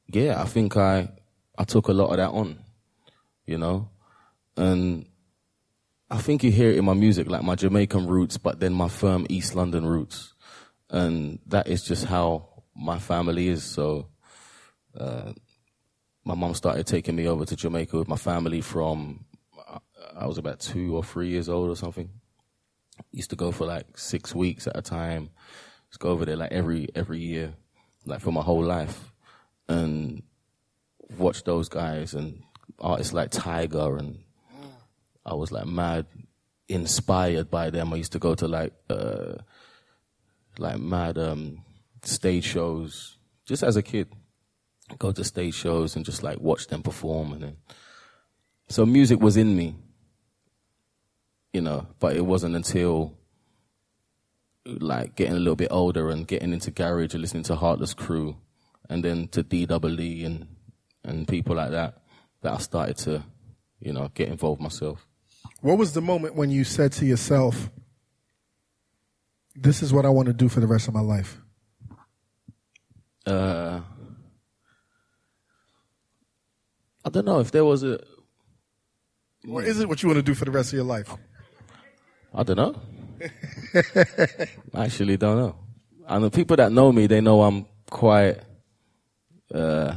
[0.08, 1.10] yeah, I think I
[1.58, 2.60] I took a lot of that on,
[3.45, 3.89] you know,
[4.58, 5.06] and
[6.12, 8.88] I think you hear it in my music, like my Jamaican roots, but then my
[8.88, 10.34] firm East London roots,
[10.89, 13.63] and that is just how my family is.
[13.63, 14.08] So,
[14.98, 15.34] uh,
[16.26, 19.26] my mom started taking me over to Jamaica with my family from
[20.19, 22.10] I was about two or three years old or something.
[23.12, 25.30] Used to go for like six weeks at a time.
[25.89, 27.54] Just go over there like every every year,
[28.06, 29.13] like for my whole life,
[29.67, 30.24] and
[31.17, 32.43] watch those guys and
[32.80, 34.19] artists like Tiger and
[35.25, 36.05] I was like mad
[36.67, 37.93] inspired by them.
[37.93, 39.36] I used to go to like uh,
[40.58, 41.63] like mad um,
[42.03, 44.08] stage shows just as a kid.
[44.97, 47.58] Go to stage shows and just like watch them perform, and then
[48.69, 49.75] so music was in me,
[51.53, 51.88] you know.
[51.99, 53.15] But it wasn't until
[54.65, 58.38] like getting a little bit older and getting into garage and listening to Heartless Crew,
[58.89, 60.47] and then to DWE and
[61.03, 62.01] and people like that
[62.41, 63.23] that I started to,
[63.79, 65.09] you know, get involved myself.
[65.62, 67.69] What was the moment when you said to yourself,
[69.56, 71.41] "This is what I want to do for the rest of my life"?
[73.26, 73.82] Uh,
[77.04, 78.00] I don't know if there was a.
[79.48, 81.13] Or is it what you want to do for the rest of your life?
[82.34, 82.76] I don't know.
[84.74, 85.56] I actually don't know.
[86.08, 88.39] And the people that know me, they know I'm quite.
[89.54, 89.95] Uh,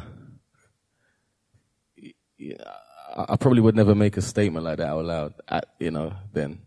[2.38, 2.76] yeah,
[3.14, 5.34] I probably would never make a statement like that out loud.
[5.48, 6.60] At, you know, then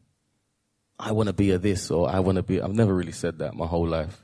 [0.99, 2.61] I want to be a this or I want to be.
[2.61, 4.21] I've never really said that my whole life.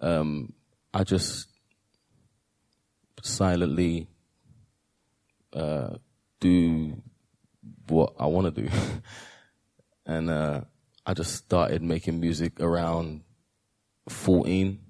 [0.00, 0.52] Um,
[0.94, 1.48] I just
[3.22, 4.06] silently
[5.52, 5.96] uh,
[6.40, 7.02] do
[7.88, 8.68] what I want to do,
[10.06, 10.60] and uh,
[11.04, 13.22] I just started making music around
[14.08, 14.80] fourteen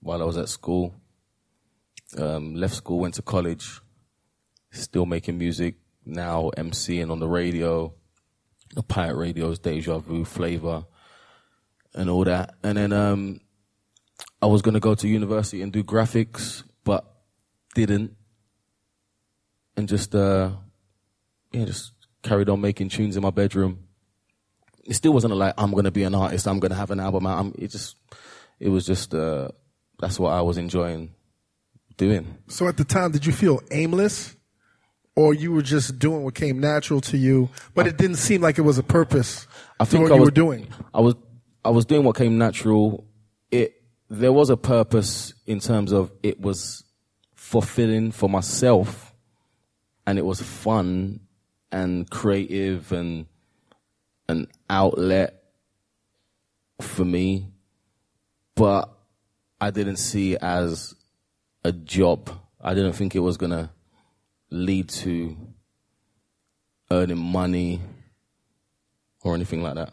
[0.00, 0.94] while I was at school.
[2.16, 3.80] Um, left school, went to college,
[4.80, 7.94] still making music now, MCing on the radio,
[8.74, 10.84] the pirate radios, Deja Vu, Flavor,
[11.94, 12.54] and all that.
[12.62, 13.40] And then um,
[14.42, 17.04] I was going to go to university and do graphics, but
[17.74, 18.16] didn't,
[19.76, 20.50] and just uh,
[21.52, 23.80] yeah, just carried on making tunes in my bedroom.
[24.84, 26.46] It still wasn't like I'm going to be an artist.
[26.46, 27.38] I'm going to have an album out.
[27.38, 27.96] I'm, it just,
[28.60, 29.48] it was just uh,
[29.98, 31.14] that's what I was enjoying
[31.96, 32.38] doing.
[32.48, 34.36] So at the time, did you feel aimless,
[35.16, 38.58] or you were just doing what came natural to you, but it didn't seem like
[38.58, 39.46] it was a purpose
[39.78, 40.68] I think what I you was were doing?
[40.92, 41.14] I was
[41.64, 43.06] I was doing what came natural.
[43.50, 46.84] It there was a purpose in terms of it was
[47.34, 49.14] fulfilling for myself,
[50.06, 51.20] and it was fun
[51.72, 53.26] and creative and
[54.28, 55.42] an outlet
[56.80, 57.48] for me,
[58.54, 58.90] but
[59.60, 60.94] I didn't see it as
[61.64, 62.30] a job.
[62.60, 63.70] I didn't think it was gonna
[64.54, 65.36] lead to
[66.90, 67.80] earning money
[69.22, 69.92] or anything like that.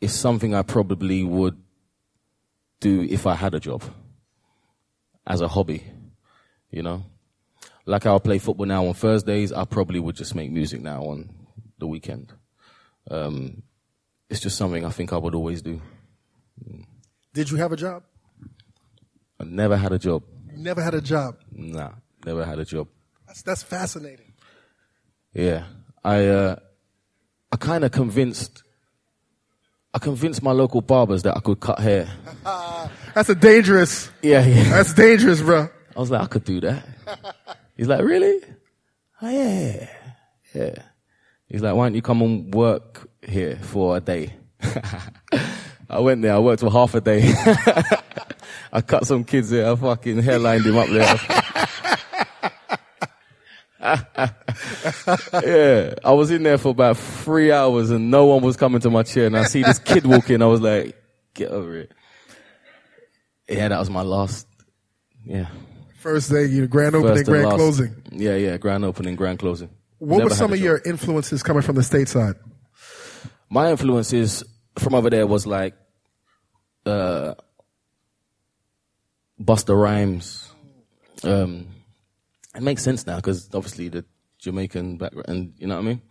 [0.00, 1.56] It's something I probably would
[2.80, 3.82] do if I had a job
[5.26, 5.84] as a hobby,
[6.70, 7.04] you know?
[7.86, 11.30] Like I'll play football now on Thursdays, I probably would just make music now on
[11.78, 12.32] the weekend.
[13.10, 13.62] Um,
[14.28, 15.80] it's just something I think I would always do.
[17.32, 18.02] Did you have a job?
[19.40, 20.22] I never had a job.
[20.50, 21.36] You never had a job.
[21.50, 21.92] Nah,
[22.24, 22.88] never had a job.
[23.26, 24.32] That's that's fascinating.
[25.32, 25.64] Yeah,
[26.04, 26.56] I uh,
[27.52, 28.62] I kind of convinced
[29.92, 32.08] I convinced my local barbers that I could cut hair.
[33.14, 34.10] That's a dangerous.
[34.22, 34.62] Yeah, yeah.
[34.70, 35.68] That's dangerous, bro.
[35.96, 36.84] I was like, I could do that.
[37.76, 38.40] He's like, really?
[39.20, 39.88] Oh, yeah,
[40.54, 40.74] yeah.
[41.48, 44.32] He's like, why don't you come and work here for a day?
[45.90, 46.34] I went there.
[46.34, 47.22] I worked for half a day.
[48.72, 49.72] I cut some kids there.
[49.72, 51.39] I fucking hairlined him up there.
[55.42, 58.90] yeah, I was in there for about three hours and no one was coming to
[58.90, 59.26] my chair.
[59.26, 60.42] And I see this kid walking.
[60.42, 61.00] I was like,
[61.32, 61.92] get over it.
[63.48, 64.46] Yeah, that was my last.
[65.24, 65.46] Yeah.
[65.98, 67.56] First day, you know, grand opening, First grand last.
[67.56, 68.02] closing.
[68.12, 69.70] Yeah, yeah, grand opening, grand closing.
[69.98, 72.36] What Never were some of your influences coming from the stateside?
[73.48, 74.44] My influences
[74.78, 75.74] from over there was like
[76.86, 77.34] uh
[79.42, 80.52] Busta Rhymes.
[81.22, 81.66] Um
[82.54, 84.04] it makes sense now because obviously the
[84.38, 86.02] Jamaican background and you know what I mean?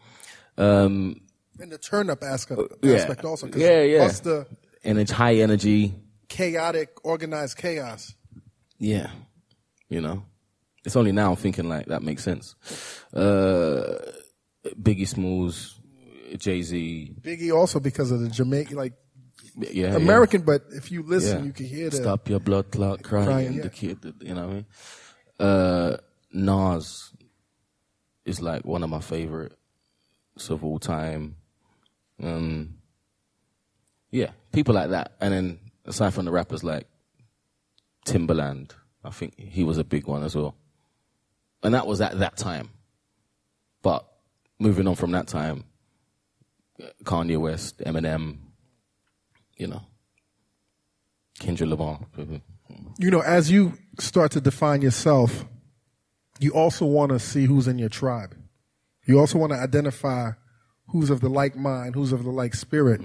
[0.58, 1.22] Um
[1.60, 2.96] And the turn up aspect, yeah.
[2.96, 3.48] aspect also.
[3.56, 4.44] Yeah, yeah.
[4.84, 5.94] And it's high energy.
[6.30, 8.14] chaotic, organized chaos?
[8.78, 9.10] Yeah.
[9.90, 10.24] You know.
[10.86, 12.56] it's only now I'm thinking like that makes sense.
[13.14, 13.98] Uh,
[14.82, 15.80] Biggie Smalls,
[16.38, 18.94] Jay Z, Biggie also because of the Jamaican, like
[19.58, 21.46] yeah, American, but if you listen, Yeah.
[21.46, 21.98] you can hear the.
[21.98, 24.66] Stop your blood clot crying, Crying, the kid, you know what I mean?
[25.40, 25.98] Uh,
[26.32, 27.14] Nas
[28.26, 29.56] is like one of my favorites
[30.50, 31.36] of all time.
[32.22, 32.76] Um,
[34.12, 35.14] yeah, people like that.
[35.20, 36.88] And then aside from the rappers like
[38.06, 38.72] Timbaland,
[39.04, 40.56] I think he was a big one as well.
[41.64, 42.70] And that was at that time.
[43.82, 44.06] But
[44.60, 45.64] moving on from that time,
[47.04, 48.38] Kanye West, Eminem,
[49.58, 49.82] you know,
[51.40, 52.00] Kendrick Lamar.
[52.98, 55.46] you know, as you start to define yourself,
[56.40, 58.36] you also want to see who's in your tribe.
[59.06, 60.32] You also want to identify
[60.88, 63.02] who's of the like mind, who's of the like spirit.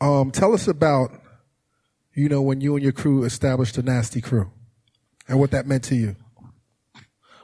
[0.00, 1.10] Um, tell us about,
[2.14, 4.50] you know, when you and your crew established the Nasty Crew
[5.28, 6.16] and what that meant to you.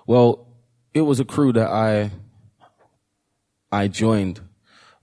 [0.07, 0.49] Well,
[0.95, 2.11] it was a crew that I
[3.71, 4.41] I joined.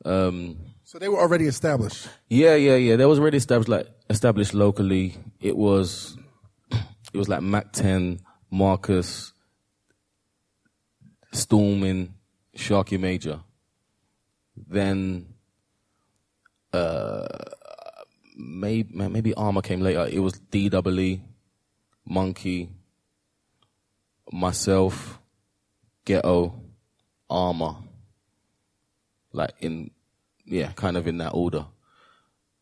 [0.06, 2.08] Um, So they were already established.
[2.30, 2.96] yeah, yeah, yeah.
[2.96, 5.18] They was already established like established locally.
[5.39, 6.18] It was
[7.13, 8.20] it was like Mac Ten,
[8.52, 9.34] Marcus,
[11.32, 12.13] Stormin,
[12.56, 13.42] Sharky Major.
[14.56, 15.34] Then
[16.74, 17.28] uh
[18.38, 20.08] maybe maybe Armor came later.
[20.12, 21.22] It was DWE,
[22.06, 22.70] Monkey,
[24.32, 25.20] myself,
[26.06, 26.62] Ghetto,
[27.30, 27.76] Armor.
[29.32, 29.92] Like in
[30.46, 31.65] yeah, kind of in that order.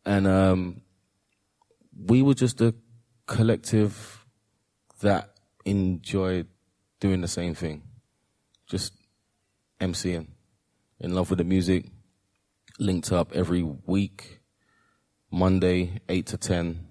[0.04, 0.82] And um
[2.06, 2.74] we were just a
[3.26, 4.24] collective
[5.00, 6.46] that enjoyed
[7.00, 7.82] doing the same thing.
[8.68, 8.92] Just
[9.80, 10.28] MCing.
[11.00, 11.86] In love with the music.
[12.78, 14.40] Linked up every week.
[15.30, 16.86] Monday, 8 to 10.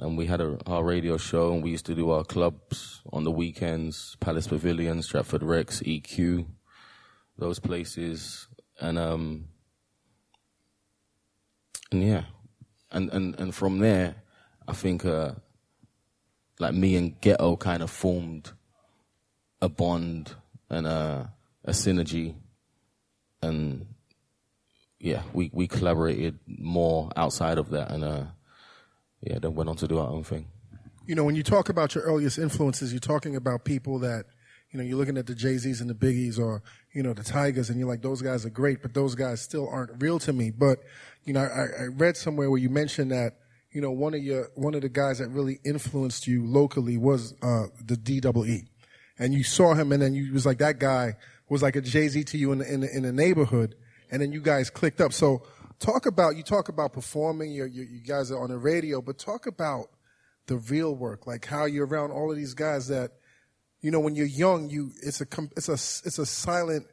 [0.00, 3.24] And we had a, our radio show and we used to do our clubs on
[3.24, 4.16] the weekends.
[4.20, 6.46] Palace Pavilion, Stratford Rex, EQ.
[7.36, 8.48] Those places.
[8.80, 9.46] And, um,
[11.92, 12.24] and yeah.
[12.90, 14.16] And, and, and from there,
[14.66, 15.32] I think, uh,
[16.58, 18.52] like me and Ghetto kind of formed
[19.60, 20.34] a bond
[20.70, 21.32] and a,
[21.64, 22.34] a synergy.
[23.42, 23.86] And
[24.98, 28.24] yeah, we, we collaborated more outside of that and, uh,
[29.20, 30.46] yeah, then went on to do our own thing.
[31.06, 34.26] You know, when you talk about your earliest influences, you're talking about people that,
[34.70, 37.24] you know, you're looking at the Jay Z's and the Biggies or, you know, the
[37.24, 40.32] Tigers, and you're like, those guys are great, but those guys still aren't real to
[40.32, 40.50] me.
[40.50, 40.80] But,
[41.24, 43.38] you know, I, I read somewhere where you mentioned that,
[43.72, 47.32] you know, one of your, one of the guys that really influenced you locally was,
[47.42, 48.66] uh, the DWE.
[49.18, 51.16] And you saw him and then you was like, that guy
[51.48, 53.74] was like a Jay Z to you in the, in the, in the neighborhood.
[54.10, 55.12] And then you guys clicked up.
[55.12, 55.42] So
[55.78, 59.46] talk about, you talk about performing, you you guys are on the radio, but talk
[59.46, 59.88] about,
[60.48, 63.12] the real work, like how you're around all of these guys that,
[63.80, 65.26] you know, when you're young, you it's a
[65.56, 66.86] it's a it's a silent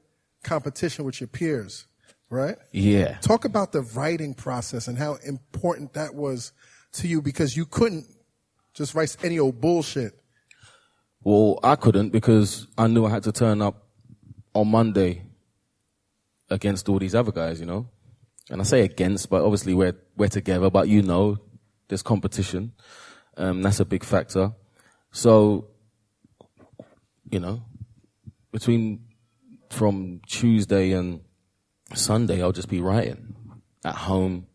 [0.44, 1.88] competition with your peers,
[2.30, 2.58] right?
[2.72, 3.18] Yeah.
[3.22, 6.52] Talk about the writing process and how important that was
[6.94, 8.06] to you because you couldn't
[8.74, 10.14] just write any old bullshit.
[11.26, 13.88] Well, I couldn't because I knew I had to turn up
[14.54, 15.24] on Monday
[16.52, 17.90] against all these other guys, you know.
[18.52, 20.70] And I say against, but obviously we're we're together.
[20.70, 21.38] But you know,
[21.88, 22.74] there's competition.
[23.38, 24.54] Um, that's a big factor.
[25.12, 25.70] So,
[27.32, 27.64] you know,
[28.52, 29.06] between
[29.72, 31.22] from Tuesday and
[31.96, 33.36] Sunday, I'll just be writing
[33.84, 34.46] at home.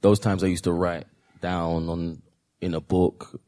[0.00, 1.06] Those times I used to write
[1.40, 2.22] down on
[2.60, 3.40] in a book.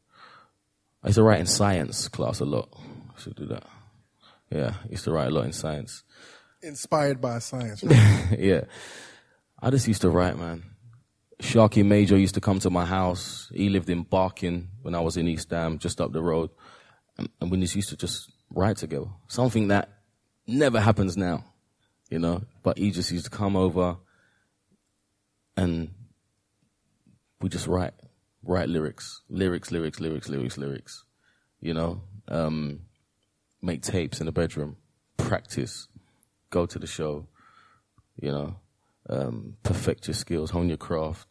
[1.07, 2.67] I used to write in science class a lot.
[2.75, 3.63] I should do that.
[4.49, 6.03] Yeah, I used to write a lot in science.
[6.61, 7.81] Inspired by science.
[7.81, 8.27] Right?
[8.37, 8.65] yeah.
[9.57, 10.63] I just used to write, man.
[11.41, 13.49] Sharky Major used to come to my house.
[13.53, 16.49] He lived in Barking when I was in East Ham, just up the road.
[17.17, 19.07] And, and we just used to just write together.
[19.29, 19.87] Something that
[20.45, 21.45] never happens now,
[22.09, 22.43] you know.
[22.63, 23.95] But he just used to come over
[25.55, 25.89] and
[27.39, 27.93] we just write,
[28.47, 31.03] write lyrics, lyrics, lyrics, lyrics, lyrics, lyrics,
[31.59, 32.01] you know.
[32.29, 32.81] Um,
[33.61, 34.77] make tapes in the bedroom,
[35.17, 35.87] practice,
[36.49, 37.27] go to the show,
[38.19, 38.55] you know,
[39.09, 41.27] um, perfect your skills, hone your craft.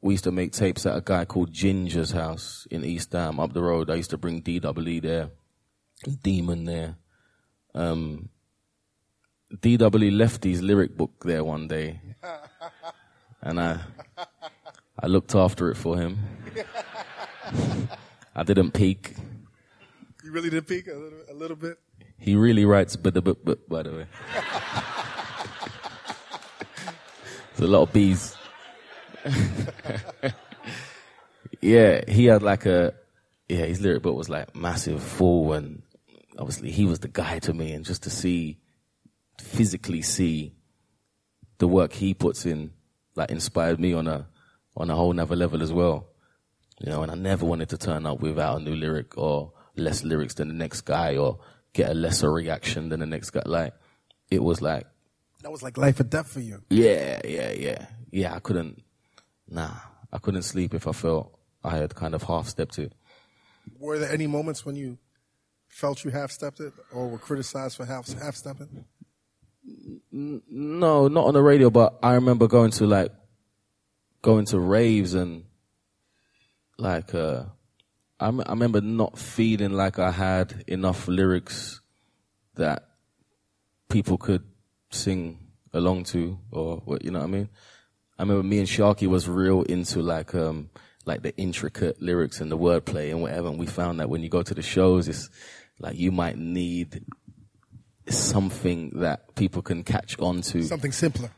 [0.00, 3.52] We used to make tapes at a guy called Ginger's house in East Ham, up
[3.52, 3.90] the road.
[3.90, 5.30] I used to bring DWE there,
[6.22, 6.96] Demon there.
[7.74, 8.28] Um,
[9.52, 12.00] DWE left his lyric book there one day,
[13.42, 13.80] and I,
[15.00, 16.18] I looked after it for him.
[18.34, 19.14] I didn't peek.
[20.24, 21.78] you really did peek a little, a little bit.
[22.18, 24.06] He really writes but the but, but by the way.
[27.56, 28.36] There's a lot of bees.
[31.60, 32.94] yeah, he had like a
[33.48, 35.82] yeah, his lyric book was like massive, full, and
[36.38, 37.72] obviously he was the guy to me.
[37.72, 38.58] And just to see,
[39.40, 40.54] physically see
[41.58, 42.72] the work he puts in,
[43.14, 44.28] like inspired me on a
[44.78, 46.06] on a whole nother level as well.
[46.80, 50.04] You know, and I never wanted to turn up without a new lyric or less
[50.04, 51.40] lyrics than the next guy or
[51.72, 53.42] get a lesser reaction than the next guy.
[53.44, 53.74] Like
[54.30, 54.86] it was like,
[55.42, 56.62] That was like life or death for you.
[56.70, 58.34] yeah, yeah, yeah, yeah.
[58.34, 58.82] I couldn't,
[59.48, 59.74] nah,
[60.12, 62.92] I couldn't sleep if I felt I had kind of half stepped it.
[63.78, 64.98] Were there any moments when you
[65.68, 68.84] felt you half stepped it or were criticized for half half stepping?
[70.10, 73.12] No, not on the radio, but I remember going to like
[74.22, 75.44] going to raves and
[76.78, 77.44] like uh
[78.20, 81.80] I, m- I remember not feeling like I had enough lyrics
[82.56, 82.88] that
[83.88, 84.42] people could
[84.90, 85.38] sing
[85.72, 87.48] along to or what you know what I mean.
[88.18, 90.70] I remember me and Sharky was real into like um
[91.04, 94.28] like the intricate lyrics and the wordplay and whatever and we found that when you
[94.28, 95.30] go to the shows it's
[95.78, 97.04] like you might need
[98.08, 101.30] something that people can catch on to Something simpler.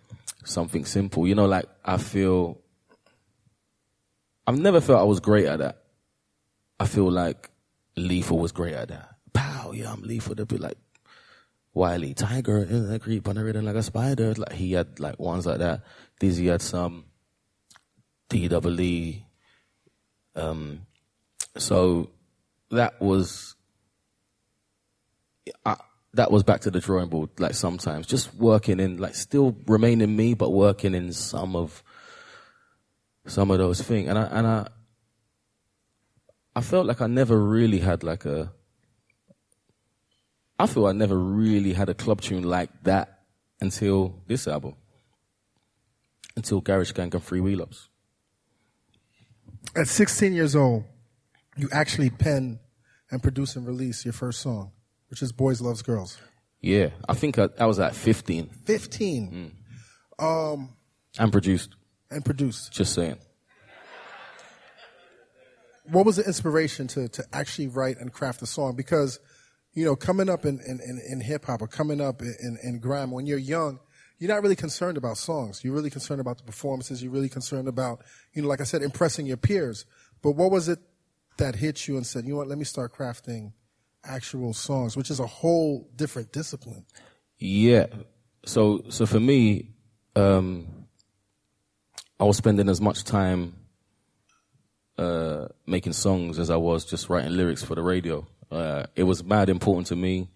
[0.45, 1.26] something simple.
[1.26, 2.59] You know, like I feel
[4.51, 5.84] I've never felt I was great at that.
[6.80, 7.51] I feel like
[7.96, 9.14] Lethal was great at that.
[9.32, 10.34] Pow, yeah, I'm Lethal.
[10.34, 10.76] They'd be like
[11.72, 14.34] Wiley, Tiger, uh, creep on rhythm like a spider.
[14.34, 15.84] Like he had like ones like that.
[16.18, 17.05] Dizzy had some
[18.28, 19.24] D double E.
[20.34, 20.80] Um,
[21.57, 22.11] so
[22.72, 23.55] that was
[25.64, 25.76] I,
[26.14, 27.30] that was back to the drawing board.
[27.38, 31.84] Like sometimes, just working in, like still remaining me, but working in some of
[33.27, 34.09] some of those things.
[34.09, 34.68] And I and I
[36.55, 38.53] I felt like I never really had like a.
[40.59, 43.21] I feel I never really had a club tune like that
[43.61, 44.75] until this album.
[46.37, 47.89] Until Garage Skank and 3 Wheel-Ups.
[49.75, 50.85] At 16 years old,
[51.57, 52.61] you actually pen
[53.11, 54.73] and produce and release your first song,
[55.09, 56.18] which is Boys Loves Girls.
[56.61, 59.55] Yeah, I think I, I was at 15 15
[60.21, 60.23] mm.
[60.23, 60.77] um,
[61.18, 61.75] and produced.
[62.11, 62.72] And produced.
[62.72, 63.18] Just saying.
[65.84, 68.76] What was the inspiration to, to actually write and craft a song?
[68.76, 69.18] Because,
[69.74, 72.58] you know, coming up in, in, in, in hip hop or coming up in, in,
[72.62, 73.80] in grime, when you're young,
[74.18, 75.64] you're not really concerned about songs.
[75.64, 77.02] You're really concerned about the performances.
[77.02, 78.04] You're really concerned about,
[78.34, 79.84] you know, like I said, impressing your peers.
[80.22, 80.78] But what was it
[81.38, 83.52] that hit you and said, you know what, let me start crafting
[84.04, 86.84] actual songs, which is a whole different discipline.
[87.38, 87.86] Yeah.
[88.44, 89.70] So so for me,
[90.16, 90.80] um,
[92.21, 93.55] I was spending as much time
[94.99, 98.27] uh, making songs as I was just writing lyrics for the radio.
[98.51, 100.29] Uh, it was mad important to me.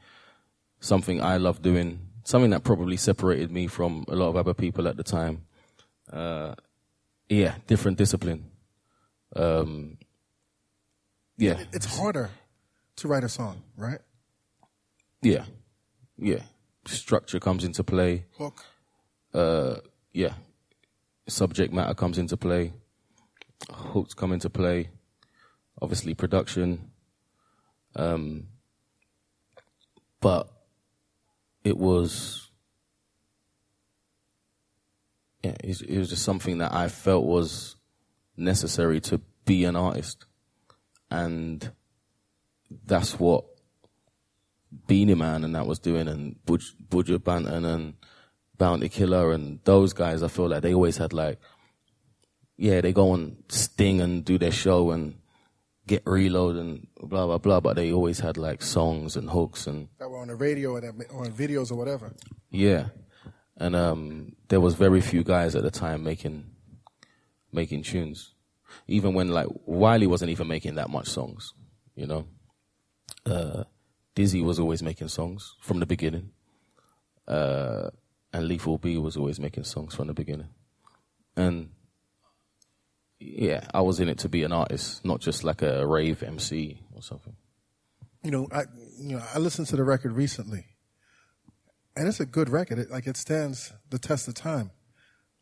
[0.81, 2.01] Something I loved doing.
[2.25, 5.43] Something that probably separated me from a lot of other people at the time.
[6.11, 6.55] Uh,
[7.29, 8.51] yeah, different discipline.
[9.37, 9.99] Um,
[11.37, 12.31] yeah, It's harder
[12.97, 13.99] to write a song, right?
[15.21, 15.45] yeah,
[16.17, 16.43] yeah.
[16.87, 18.25] Structure comes into play.
[18.39, 18.65] Hook.
[19.33, 19.77] uh,
[20.13, 20.35] yeah,
[21.27, 22.73] subject matter comes into play,
[23.71, 24.91] hooks come into play,
[25.81, 26.91] obviously production.
[27.97, 28.49] Um,
[30.21, 30.49] but
[31.63, 32.51] it was,
[35.43, 37.77] yeah, it was, it was just something that I felt was
[38.37, 40.27] necessary to be an artist,
[41.11, 41.71] and
[42.87, 43.45] that's what
[44.87, 47.95] Beenie Man and that was doing, and Budge, Buju Banton and
[48.59, 50.23] Bounty Killer and those guys.
[50.23, 51.39] I feel like they always had like,
[52.57, 55.17] yeah, they go and sting and do their show and
[55.87, 59.89] get reload and blah blah blah, but they always had like songs and hooks and
[59.99, 62.13] That were on the radio or, on videos or whatever.
[62.51, 62.87] yeah,
[63.57, 66.45] and um, there was very few guys at the time making
[67.53, 68.33] making tunes.
[68.89, 71.53] Even when like Wiley wasn't even making that much songs,
[71.95, 72.27] you know.
[73.27, 73.65] Uh,
[74.15, 76.31] Dizzy was always making songs from the beginning,
[77.29, 77.91] uh,
[78.35, 80.49] and Lethal B was always making songs from the beginning,
[81.37, 81.71] and
[83.19, 86.81] yeah, I was in it to be an artist, not just like a rave MC
[86.95, 87.35] or something.
[88.23, 88.65] you know, I
[88.99, 90.67] you know, I listened to the record recently,
[91.97, 92.79] and it's a good record.
[92.79, 94.71] It, like it stands the test of time.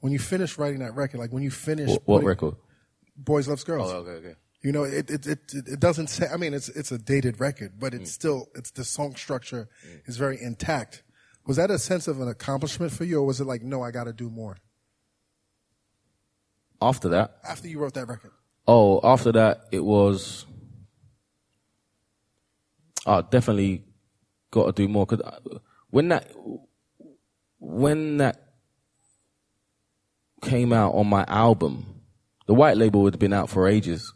[0.00, 2.54] When you finish writing that record, like when you finish What, what putting- record?
[3.16, 3.92] Boys Loves Girls.
[3.92, 4.34] Oh, okay, okay.
[4.62, 6.26] You know, it, it it it doesn't say.
[6.32, 8.00] I mean, it's it's a dated record, but Mm.
[8.00, 9.68] it's still it's the song structure
[10.06, 11.02] is very intact.
[11.46, 13.90] Was that a sense of an accomplishment for you, or was it like, no, I
[13.90, 14.56] got to do more
[16.80, 18.30] After that, after you wrote that record?
[18.66, 20.46] Oh, after that, it was.
[23.04, 23.84] I definitely
[24.52, 25.58] got to do more because uh,
[25.90, 26.30] when that
[27.58, 28.52] when that
[30.42, 32.02] came out on my album,
[32.46, 34.12] the white label had been out for ages.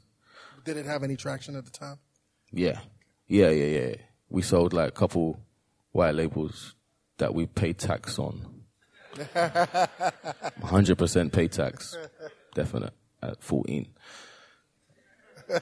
[0.64, 1.98] Did it have any traction at the time?
[2.52, 2.78] Yeah,
[3.26, 3.94] yeah, yeah, yeah.
[4.28, 5.40] We sold like a couple
[5.90, 6.75] white labels
[7.18, 8.62] that we pay tax on.
[10.62, 11.96] Hundred percent pay tax,
[12.54, 12.92] definite
[13.22, 13.88] at fourteen.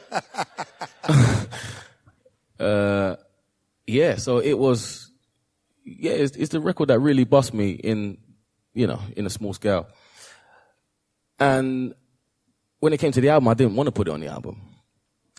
[2.58, 3.16] uh,
[3.86, 5.10] yeah, so it was.
[5.84, 8.16] Yeah, it's, it's the record that really bust me in,
[8.72, 9.86] you know, in a small scale.
[11.38, 11.94] And
[12.80, 14.62] when it came to the album, I didn't want to put it on the album.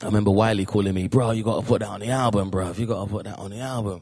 [0.01, 2.73] I remember Wiley calling me, bro, you gotta put that on the album, bro.
[2.73, 4.01] You gotta put that on the album.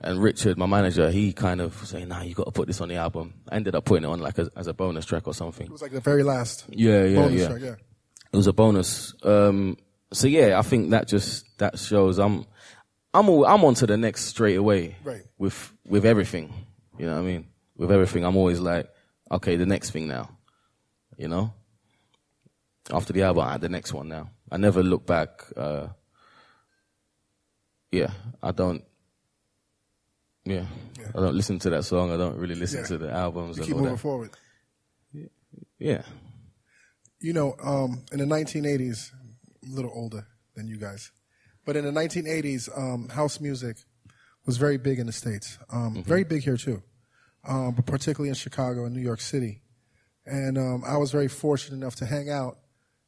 [0.00, 2.96] And Richard, my manager, he kind of saying, nah, you gotta put this on the
[2.96, 3.34] album.
[3.48, 5.66] I ended up putting it on like a, as a bonus track or something.
[5.66, 7.48] It was like the very last Yeah, yeah, bonus yeah.
[7.48, 7.60] track.
[7.62, 7.74] Yeah.
[8.32, 9.14] It was a bonus.
[9.22, 9.78] Um,
[10.12, 12.44] so yeah, I think that just, that shows I'm,
[13.14, 14.96] I'm, al- I'm on to the next straight away.
[15.04, 15.22] Right.
[15.38, 16.52] With, with everything.
[16.98, 17.46] You know what I mean?
[17.76, 18.88] With everything, I'm always like,
[19.30, 20.28] okay, the next thing now.
[21.16, 21.54] You know?
[22.90, 24.28] After the album, I had the next one now.
[24.50, 25.44] I never look back.
[25.56, 25.86] Uh,
[27.90, 28.10] yeah,
[28.42, 28.84] I don't.
[30.44, 30.66] Yeah,
[31.14, 32.12] I don't listen to that song.
[32.12, 32.86] I don't really listen Yeah.
[32.86, 33.98] to the albums You keep moving that.
[33.98, 34.30] forward.
[35.78, 36.02] Yeah,
[37.20, 39.10] You know, um, in the 1980s,
[39.62, 41.10] I'm a little older than you guys,
[41.64, 43.76] but in the 1980s, um, house music
[44.46, 45.58] was very big in the states.
[45.70, 46.82] Um, Very big here too,
[47.48, 49.62] um, but particularly in Chicago and New York City.
[50.26, 52.58] And um, I was very fortunate enough to hang out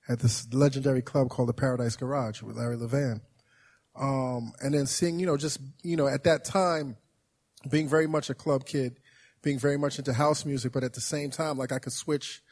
[0.08, 3.20] at this legendary club called the Paradise Garage with Larry Levan.
[3.98, 6.96] Um, and then seeing, you know, just, you know, at that time,
[7.70, 8.98] being very much a club kid,
[9.42, 12.42] being very much into house music, but at the same time, like I could switch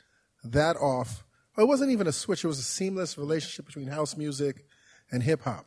[0.44, 1.24] that off.
[1.56, 2.44] It wasn't even a switch.
[2.44, 4.66] It was a seamless relationship between house music
[5.10, 5.66] and hip hop.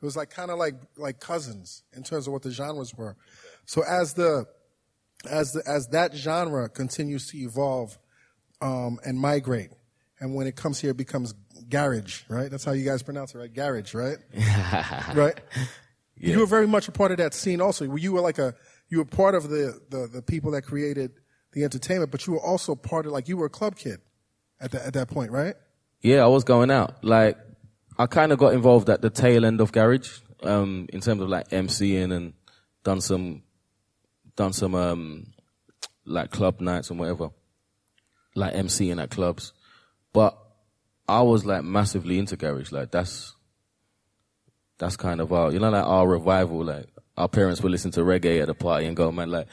[0.00, 3.16] It was like kind of like like cousins in terms of what the genres were.
[3.66, 4.46] So as the
[5.28, 7.98] as the as that genre continues to evolve
[8.62, 9.70] um, and migrate,
[10.18, 11.34] and when it comes here, it becomes
[11.68, 12.50] garage, right?
[12.50, 13.52] That's how you guys pronounce it, right?
[13.52, 14.16] Garage, right?
[15.14, 15.38] right.
[16.16, 17.94] You were very much a part of that scene, also.
[17.96, 18.54] You were like a
[18.90, 21.12] you were part of the the, the people that created
[21.52, 24.00] the entertainment, but you were also part of like you were a club kid
[24.60, 25.54] at that at that point, right?
[26.02, 26.22] yeah.
[26.22, 27.02] I was going out.
[27.04, 27.38] Like,
[27.98, 31.28] I kind of got involved at the tail end of garage, um, in terms of
[31.28, 32.32] like MCing and
[32.82, 33.42] done some,
[34.36, 35.32] done some um,
[36.04, 37.30] like club nights and whatever,
[38.34, 39.52] like MCing at clubs.
[40.12, 40.36] But
[41.08, 42.72] I was like massively into garage.
[42.72, 43.34] Like that's
[44.78, 46.64] that's kind of our, you know, like our revival.
[46.64, 46.86] Like
[47.16, 49.46] our parents would listen to reggae at a party and go, man, like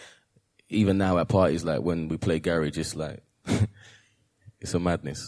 [0.69, 3.23] even now at parties, like when we play garage, it's like
[4.59, 5.25] it's a madness.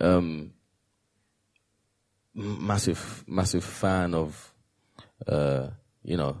[0.00, 0.52] Um,
[2.34, 4.54] massive, massive fan of,
[5.26, 5.68] uh,
[6.02, 6.38] you know,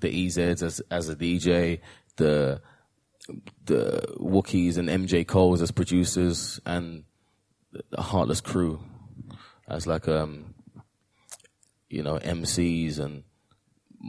[0.00, 1.80] the EZs as as a DJ,
[2.16, 2.60] the
[3.64, 7.04] the Wookies and MJ Coles as producers, and
[7.90, 8.80] the Heartless Crew
[9.68, 10.54] as like um,
[11.88, 13.24] you know, MCs and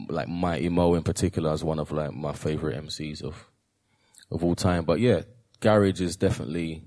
[0.07, 3.49] like Mighty Moe in particular as one of like my favorite MCs of
[4.31, 4.85] of all time.
[4.85, 5.21] But yeah,
[5.59, 6.83] Garage is definitely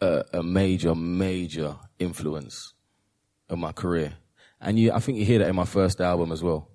[0.00, 2.74] a, a major, major influence
[3.48, 4.14] of my career.
[4.60, 6.68] And you, I think you hear that in my first album as well.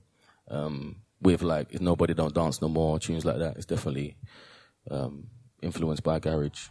[0.49, 3.58] Um, with like, if nobody don't dance no more, tunes like that.
[3.58, 4.18] It's definitely
[4.89, 5.28] um,
[5.62, 6.70] influenced by Garage.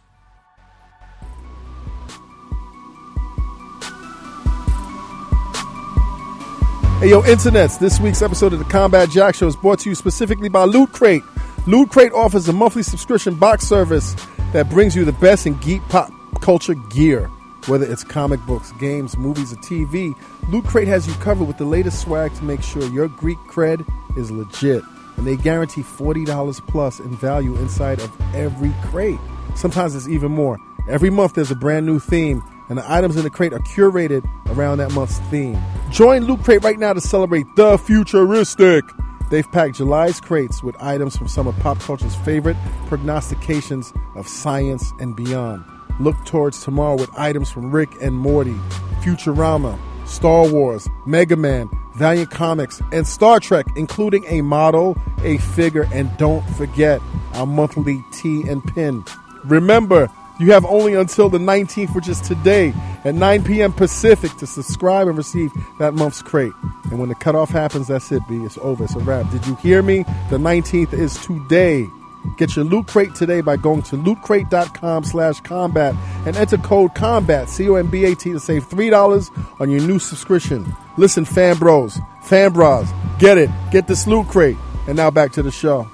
[6.99, 7.77] Hey yo, internets!
[7.77, 10.93] This week's episode of the Combat Jack Show is brought to you specifically by Loot
[10.93, 11.21] Crate.
[11.67, 14.15] Loot Crate offers a monthly subscription box service
[14.51, 17.27] that brings you the best in geek pop culture gear.
[17.67, 20.15] Whether it's comic books, games, movies, or TV,
[20.49, 23.87] Loot Crate has you covered with the latest swag to make sure your Greek cred
[24.17, 24.83] is legit.
[25.17, 29.19] And they guarantee $40 plus in value inside of every crate.
[29.55, 30.57] Sometimes it's even more.
[30.89, 34.27] Every month there's a brand new theme, and the items in the crate are curated
[34.47, 35.61] around that month's theme.
[35.89, 38.83] Join Loot Crate right now to celebrate the futuristic.
[39.29, 42.57] They've packed July's crates with items from some of pop culture's favorite
[42.87, 45.65] prognostications of science and beyond.
[45.99, 48.55] Look towards tomorrow with items from Rick and Morty,
[49.01, 55.87] Futurama, Star Wars, Mega Man, Valiant Comics, and Star Trek, including a model, a figure,
[55.91, 57.01] and don't forget
[57.33, 59.03] our monthly tee and pin.
[59.43, 60.09] Remember,
[60.39, 62.73] you have only until the 19th, which is today,
[63.03, 63.73] at 9 p.m.
[63.73, 66.53] Pacific, to subscribe and receive that month's crate.
[66.85, 68.37] And when the cutoff happens, that's it, B.
[68.43, 68.83] It's over.
[68.83, 69.29] It's a wrap.
[69.31, 70.03] Did you hear me?
[70.29, 71.89] The 19th is today.
[72.37, 77.49] Get your loot crate today by going to lootcrate.com slash combat and enter code combat,
[77.49, 80.75] C-O-M-B-A-T, to save $3 on your new subscription.
[80.97, 83.49] Listen, fan bros, fan bras, get it.
[83.71, 84.57] Get this loot crate.
[84.87, 85.87] And now back to the show.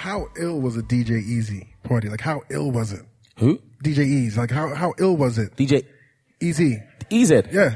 [0.00, 2.08] How ill was a DJ Easy party?
[2.08, 3.02] Like, how ill was it?
[3.36, 3.60] Who?
[3.84, 5.54] DJ EZ, like, how, how ill was it?
[5.56, 5.84] DJ
[6.40, 6.82] Easy.
[7.10, 7.30] EZ.
[7.52, 7.74] Yeah.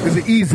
[0.00, 0.52] Is it EZ?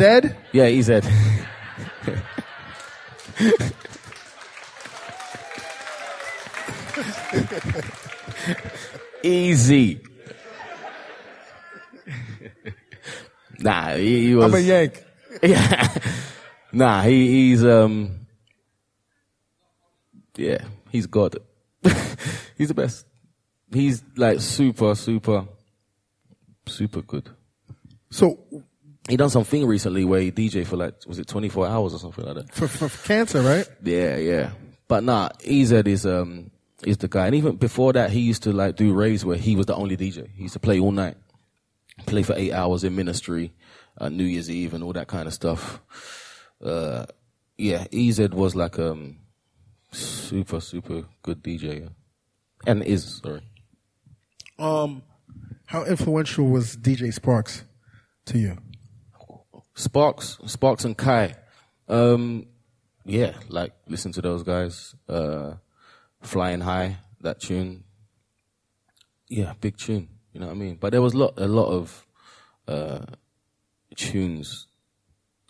[0.52, 0.90] Yeah, EZ.
[9.24, 10.00] Easy.
[13.58, 14.44] nah, he, he was.
[14.44, 15.02] I'm a Yank.
[15.42, 15.88] Yeah.
[16.72, 18.26] nah, he, he's um
[20.36, 20.64] Yeah,
[20.96, 21.36] he's God.
[22.58, 23.06] he's the best.
[23.72, 25.46] He's like super, super,
[26.66, 27.28] super good.
[28.10, 28.38] So
[29.08, 31.98] He done something recently where he DJ for like was it twenty four hours or
[31.98, 32.52] something like that.
[32.54, 33.66] for, for, for cancer, right?
[33.82, 34.50] Yeah, yeah.
[34.88, 36.50] But nah, EZ is um
[36.84, 37.26] is the guy.
[37.26, 39.96] And even before that he used to like do raves where he was the only
[39.96, 40.28] DJ.
[40.34, 41.16] He used to play all night.
[42.06, 43.52] Play for eight hours in ministry,
[43.98, 45.80] uh, New Year's Eve and all that kind of stuff.
[46.62, 47.06] Uh
[47.58, 49.18] yeah, EZ was like um
[49.96, 51.80] super, super good DJ.
[51.82, 51.88] yeah.
[52.66, 53.42] And is, sorry.
[54.58, 55.02] Um,
[55.66, 57.64] how influential was DJ Sparks
[58.26, 58.58] to you?
[59.74, 61.34] Sparks, Sparks and Kai.
[61.88, 62.46] Um,
[63.04, 64.94] yeah, like listen to those guys.
[65.08, 65.54] Uh,
[66.22, 67.84] Flying High, that tune.
[69.28, 70.08] Yeah, big tune.
[70.32, 70.76] You know what I mean?
[70.80, 72.06] But there was lot, a lot of
[72.66, 73.04] uh,
[73.94, 74.66] tunes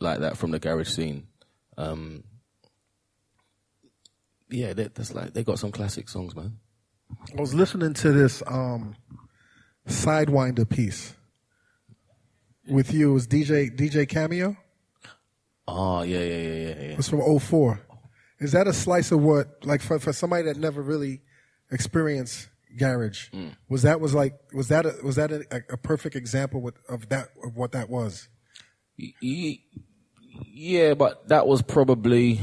[0.00, 1.28] like that from the garage scene.
[1.78, 2.24] Um,
[4.48, 6.58] yeah, they, that's like they got some classic songs, man.
[7.36, 8.96] I was listening to this um,
[9.88, 11.14] Sidewinder piece
[12.68, 13.10] with you.
[13.10, 14.56] It was DJ DJ Cameo.
[15.68, 16.96] Oh yeah, yeah, yeah, yeah, yeah.
[16.98, 17.80] It's from 04.
[18.38, 21.22] Is that a slice of what, like for, for somebody that never really
[21.70, 23.30] experienced garage,
[23.68, 27.08] was that was like, was that a, was that a, a perfect example with, of
[27.08, 28.28] that, of what that was?
[30.52, 32.40] Yeah, but that was probably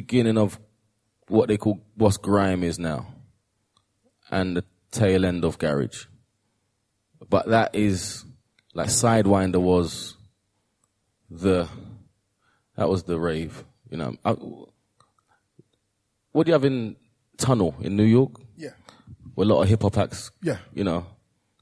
[0.00, 0.60] beginning of
[1.26, 3.06] what they call what's grime is now,
[4.30, 6.06] and the tail end of garage.
[7.28, 8.24] But that is
[8.74, 10.16] like Sidewinder was
[11.28, 11.68] the
[12.76, 13.64] that was the rave.
[13.90, 14.36] You know, I,
[16.32, 16.96] what do you have in
[17.36, 18.32] Tunnel in New York?
[18.56, 18.70] Yeah.
[19.34, 20.30] Where a lot of hip hop acts.
[20.42, 20.58] Yeah.
[20.72, 21.06] You know,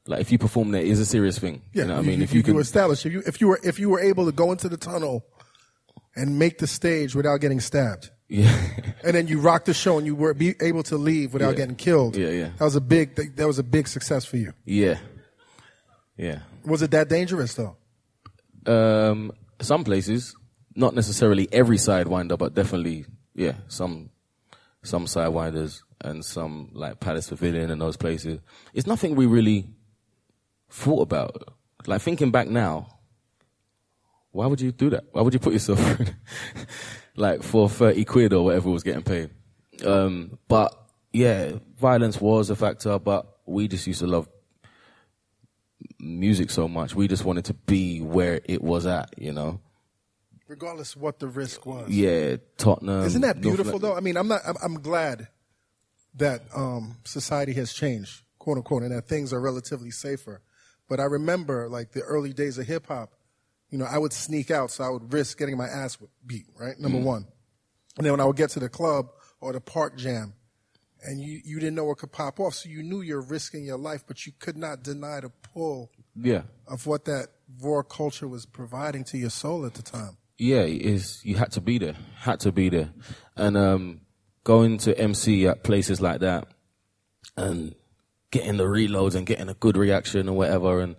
[0.07, 1.63] like if you perform there, it's a serious thing.
[1.73, 1.83] Yeah.
[1.83, 2.23] You know what I mean?
[2.23, 4.33] if you, you, can, establish, if you, if you were, if you were able to
[4.33, 5.25] go into the tunnel
[6.15, 8.57] and make the stage without getting stabbed, yeah.
[9.05, 11.57] and then you rock the show and you were be able to leave without Yeah.
[11.57, 12.17] getting killed.
[12.17, 12.51] Yeah, yeah.
[12.59, 14.53] That was a big, that was a big success for you.
[14.65, 14.99] Yeah.
[16.17, 16.41] Yeah.
[16.65, 17.77] Was it that dangerous though?
[18.67, 20.35] Um, some places,
[20.75, 24.11] not necessarily every sidewinder, but definitely, yeah, some,
[24.83, 28.41] some sidewinders and some like Palace Pavilion and those places.
[28.75, 29.69] It's nothing we really
[30.69, 31.55] thought about.
[31.87, 32.99] Like thinking back now,
[34.33, 35.05] why would you do that?
[35.13, 35.79] Why would you put yourself
[37.17, 39.31] like for 30 quid or whatever was getting paid?
[39.85, 40.75] Um, but
[41.13, 44.29] yeah, violence was a factor, but we just used to love
[45.99, 46.95] music so much.
[46.95, 49.61] We just wanted to be where it was at, you know.
[50.49, 51.89] Regardless of what the risk was.
[51.91, 53.03] Yeah, Tottenham.
[53.05, 53.91] Isn't that beautiful London.
[53.91, 53.97] though?
[53.97, 54.43] I mean, I'm not.
[54.47, 55.27] I'm, I'm glad
[56.15, 60.43] that um, society has changed, quote unquote, and that things are relatively safer.
[60.89, 63.13] But I remember like the early days of hip hop.
[63.71, 66.47] You know, I would sneak out, so I would risk getting my ass beat.
[66.59, 67.27] Right, number one.
[67.97, 69.09] And then when I would get to the club
[69.41, 70.35] or the park jam,
[71.03, 73.79] and you you didn't know what could pop off, so you knew you're risking your
[73.79, 77.29] life, but you could not deny the pull Yeah, of what that
[77.61, 80.17] raw culture was providing to your soul at the time.
[80.39, 80.63] yeah.
[80.63, 82.91] Is you had to be there, had to be there,
[83.37, 84.01] and um,
[84.45, 86.47] going to MC at places like that,
[87.37, 87.75] and
[88.31, 90.97] getting the reloads and getting a good reaction or whatever, and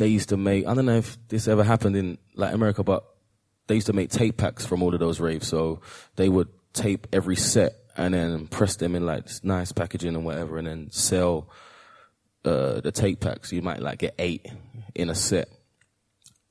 [0.00, 0.66] they used to make.
[0.66, 3.04] I don't know if this ever happened in like America, but
[3.66, 5.46] they used to make tape packs from all of those raves.
[5.46, 5.82] So
[6.16, 10.56] they would tape every set and then press them in like nice packaging and whatever,
[10.56, 11.50] and then sell
[12.46, 13.52] uh, the tape packs.
[13.52, 14.46] You might like get eight
[14.94, 15.48] in a set.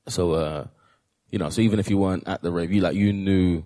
[0.08, 0.68] So, uh,
[1.32, 3.64] you know, so even if you weren't at the rave, you like you knew,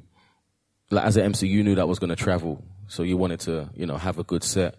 [0.91, 2.63] like as an MC, you knew that was going to travel.
[2.88, 4.75] So you wanted to, you know, have a good set,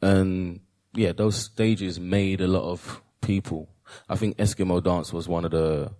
[0.00, 0.60] and
[0.92, 3.73] yeah, those stages made a lot of people.
[4.08, 5.92] I think Eskimo dance was one of the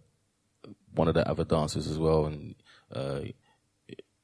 [0.95, 2.55] one of the other dances as well, and
[2.93, 3.21] uh,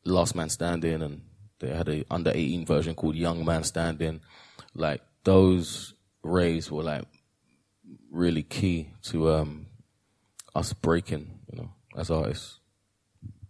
[0.04, 1.22] Last Man Standing, and
[1.58, 4.20] they had a under eighteen version called Young Man Standing.
[4.74, 7.04] Like those raves were like
[8.10, 9.66] really key to um,
[10.54, 12.58] us breaking, you know, as artists.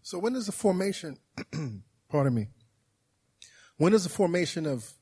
[0.02, 1.18] So when does the formation,
[2.08, 2.48] pardon me,
[3.76, 4.92] when does the formation of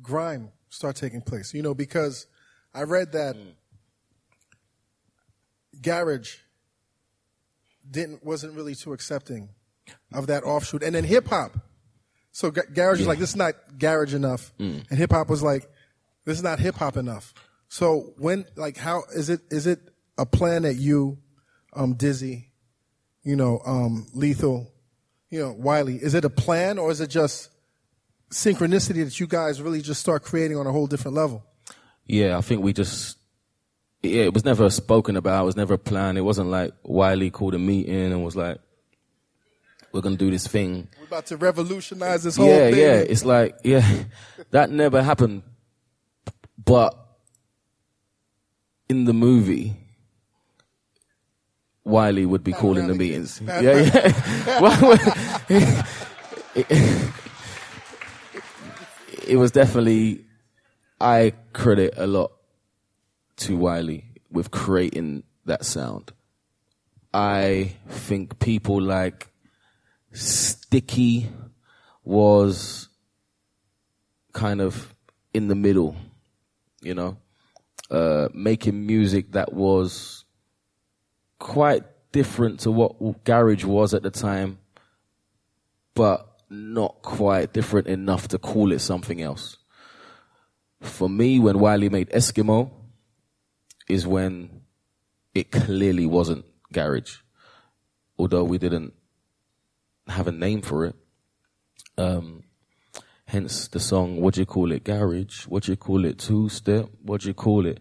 [0.00, 1.52] grime start taking place?
[1.54, 2.26] You know, because
[2.74, 3.36] I read that
[5.82, 6.36] garage
[7.90, 9.50] didn't wasn't really too accepting
[10.12, 11.56] of that offshoot, and then hip hop.
[12.32, 15.68] So ga- garage was like this is not garage enough, and hip hop was like
[16.24, 17.32] this is not hip hop enough.
[17.68, 19.40] So when, like, how is it?
[19.50, 19.80] Is it
[20.16, 21.18] a plan that you,
[21.74, 22.50] um, Dizzy,
[23.22, 24.72] you know, um, Lethal,
[25.30, 25.96] you know, Wiley?
[25.96, 27.50] Is it a plan or is it just
[28.30, 31.44] synchronicity that you guys really just start creating on a whole different level?
[32.06, 33.17] Yeah, I think we just,
[34.02, 35.42] yeah, it was never spoken about.
[35.42, 36.18] It was never planned.
[36.18, 38.58] It wasn't like Wiley called a meeting and was like,
[39.92, 40.88] we're going to do this thing.
[40.98, 42.78] We're about to revolutionize this whole Yeah, thing.
[42.80, 42.86] yeah.
[42.86, 43.00] Yeah.
[43.00, 44.02] It's like, yeah,
[44.50, 45.42] that never happened.
[46.62, 46.94] But
[48.88, 49.76] in the movie,
[51.84, 53.40] Wiley would be calling the meetings.
[53.40, 53.62] Yeah,
[55.48, 55.84] yeah.
[59.26, 60.24] It was definitely,
[61.00, 62.32] I credit a lot
[63.38, 66.12] to Wiley with creating that sound.
[67.12, 69.28] I think people like
[70.12, 71.30] Sticky
[72.04, 72.88] was
[74.32, 74.94] kind of
[75.32, 75.96] in the middle,
[76.82, 77.16] you know,
[77.90, 80.24] uh, making music that was
[81.38, 81.82] quite
[82.12, 84.58] different to what garage was at the time,
[85.94, 89.56] but not quite different enough to call it something else.
[90.80, 92.70] For me, when Wiley made Eskimo,
[93.88, 94.62] is when
[95.34, 97.18] it clearly wasn't garage,
[98.18, 98.92] although we didn't
[100.08, 100.96] have a name for it.
[101.96, 102.44] Um,
[103.26, 105.46] hence the song, what do you call it, garage?
[105.46, 106.88] What do you call it, two step?
[107.02, 107.80] What do you call it?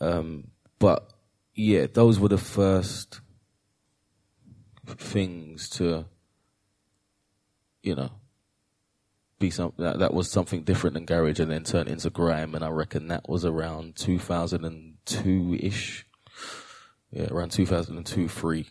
[0.00, 0.48] Um,
[0.78, 1.12] but
[1.54, 3.20] yeah, those were the first
[4.86, 6.04] things to,
[7.82, 8.10] you know,
[9.38, 12.54] be something that, that was something different than garage and then turn into grime.
[12.54, 13.96] And I reckon that was around
[15.06, 16.06] 2002 ish.
[17.10, 18.66] Yeah, around 2002, three.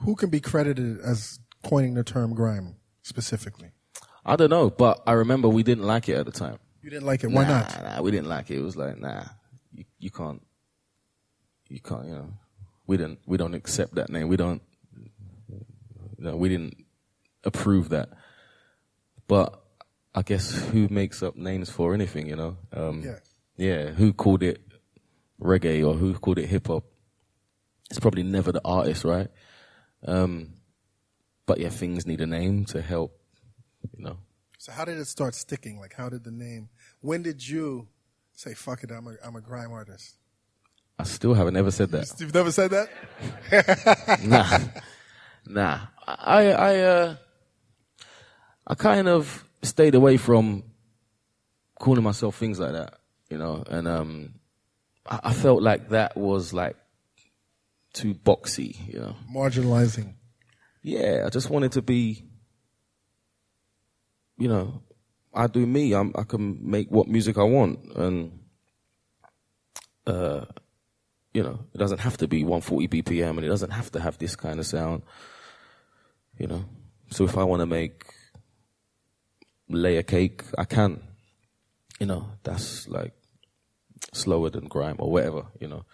[0.00, 3.70] Who can be credited as coining the term grime specifically?
[4.24, 6.58] I don't know, but I remember we didn't like it at the time.
[6.82, 7.28] You didn't like it.
[7.28, 7.82] Why nah, not?
[7.82, 8.58] Nah, we didn't like it.
[8.58, 9.24] It was like, nah,
[9.72, 10.42] you, you can't,
[11.68, 12.32] you can't, you know,
[12.86, 14.28] we didn't, we don't accept that name.
[14.28, 14.62] We don't,
[15.48, 15.64] you
[16.18, 16.76] know, we didn't
[17.44, 18.10] approve that.
[19.28, 19.62] But
[20.14, 22.56] I guess who makes up names for anything, you know?
[22.72, 23.18] Um, Yeah.
[23.56, 24.60] yeah, who called it
[25.40, 26.84] reggae or who called it hip hop?
[27.90, 29.28] It's probably never the artist, right?
[30.04, 30.54] Um,
[31.46, 33.18] but yeah, things need a name to help,
[33.96, 34.18] you know.
[34.58, 35.78] So how did it start sticking?
[35.78, 36.68] Like, how did the name?
[37.00, 37.88] When did you
[38.32, 40.16] say, "Fuck it, I'm a I'm a grime artist"?
[40.98, 42.10] I still haven't ever said that.
[42.18, 42.88] You've never said that.
[44.24, 44.58] nah,
[45.46, 45.80] nah.
[46.06, 47.16] I, I, uh,
[48.66, 50.64] I kind of stayed away from
[51.78, 52.94] calling myself things like that,
[53.28, 54.34] you know, and um,
[55.08, 56.76] I, I felt like that was like
[57.92, 59.16] too boxy, you know.
[59.32, 60.14] Marginalizing.
[60.82, 62.24] Yeah, I just wanted to be,
[64.38, 64.82] you know,
[65.34, 65.92] I do me.
[65.94, 68.38] I'm, I can make what music I want, and
[70.06, 70.44] uh,
[71.34, 74.16] you know, it doesn't have to be 140 BPM, and it doesn't have to have
[74.18, 75.02] this kind of sound,
[76.38, 76.64] you know.
[77.10, 78.04] So if I want to make
[79.68, 81.02] layer cake, I can.
[81.98, 83.15] You know, that's like
[84.16, 85.84] slower than grime or whatever, you know.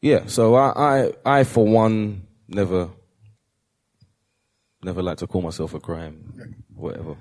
[0.00, 2.90] Yeah, so I, I, I for one, never,
[4.82, 7.16] never like to call myself a grime, whatever.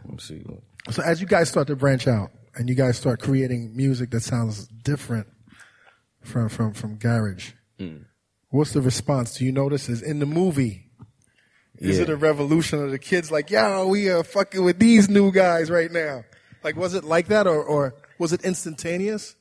[0.92, 4.22] So as you guys start to branch out and you guys start creating music that
[4.22, 5.28] sounds different
[6.22, 8.06] from from from garage, mm.
[8.50, 9.38] what's the response?
[9.38, 10.84] Do you notice is in the movie?
[11.78, 12.04] Is Yeah.
[12.04, 15.70] it a revolution of the kids like, yo, we are fucking with these new guys
[15.70, 16.24] right now?
[16.64, 19.36] Like, was it like that or, or was it instantaneous?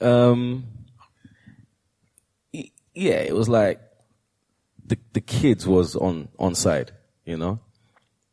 [0.00, 0.64] Um,
[2.94, 3.80] yeah, it was like
[4.86, 6.92] the the kids was on on side,
[7.24, 7.60] you know,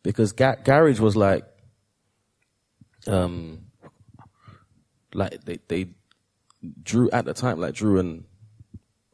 [0.04, 1.46] because ga- garage was like,
[3.06, 3.66] um,
[5.14, 5.90] like they they
[6.84, 8.26] drew at the time like drew an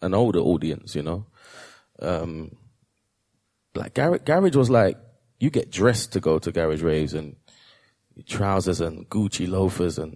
[0.01, 1.25] an older audience, you know,
[2.01, 2.55] um,
[3.75, 4.97] like garage garage was like
[5.39, 7.35] you get dressed to go to garage raves and
[8.25, 10.15] trousers and Gucci loafers and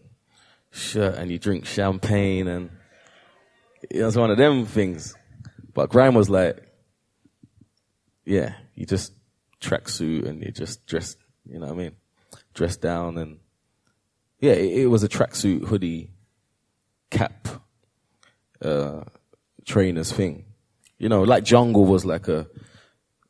[0.71, 2.69] shirt and you drink champagne and
[3.91, 5.15] know, it's one of them things.
[5.73, 6.63] But grime was like,
[8.25, 9.13] yeah, you just
[9.61, 11.15] tracksuit and you just dress,
[11.45, 11.95] you know what I mean?
[12.53, 13.39] Dress down and
[14.39, 16.11] yeah, it, it was a tracksuit, hoodie,
[17.09, 17.47] cap,
[18.61, 19.03] uh,
[19.65, 20.45] trainers thing.
[20.99, 22.47] You know, like jungle was like a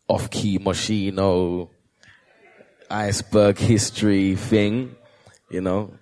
[0.08, 1.70] off-key Moschino,
[2.90, 4.96] iceberg history thing,
[5.50, 5.94] you know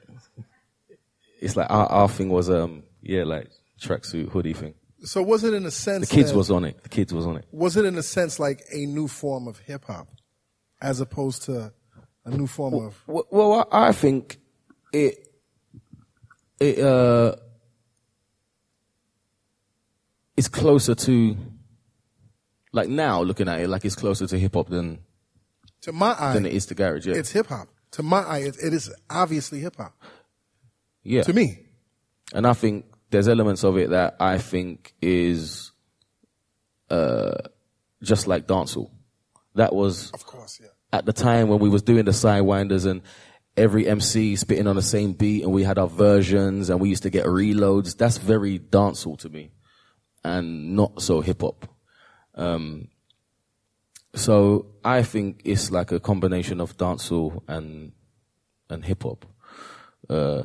[1.45, 4.73] it's like our, our thing was um yeah like tracksuit hoodie thing.
[5.03, 6.09] So was it in a sense?
[6.09, 6.81] The kids that- was on it.
[6.83, 7.45] The kids was on it.
[7.51, 10.07] was it in a sense like a new form of hip hop,
[10.81, 11.71] as opposed to
[12.25, 14.37] a new form of Well, well I I think
[14.91, 15.13] it
[16.59, 17.35] it uh
[20.37, 21.37] it's closer to
[22.73, 24.99] like now looking at it like it's closer to hip hop than
[25.81, 27.05] To my eye, than it is to garage.
[27.07, 27.67] Yeah, it's hip hop.
[27.91, 29.93] To my eye, it, it is obviously hip hop.
[31.05, 31.23] Yeah.
[31.23, 31.59] To me,
[32.33, 35.71] and I think there's elements of it that I think is
[36.89, 37.35] uh,
[38.03, 38.91] just like dancehall.
[39.55, 40.69] That was of course, yeah.
[40.91, 43.01] at the time when we was doing the sidewinders and
[43.55, 47.03] every MC spitting on the same beat and we had our versions and we used
[47.03, 47.95] to get reloads.
[47.95, 49.51] That's very dancehall to me
[50.23, 51.67] and not so hip hop.
[52.33, 52.89] Um,
[54.13, 57.93] so I think it's like a combination of dancehall and
[58.69, 59.25] and hip hop.
[60.09, 60.43] Uh,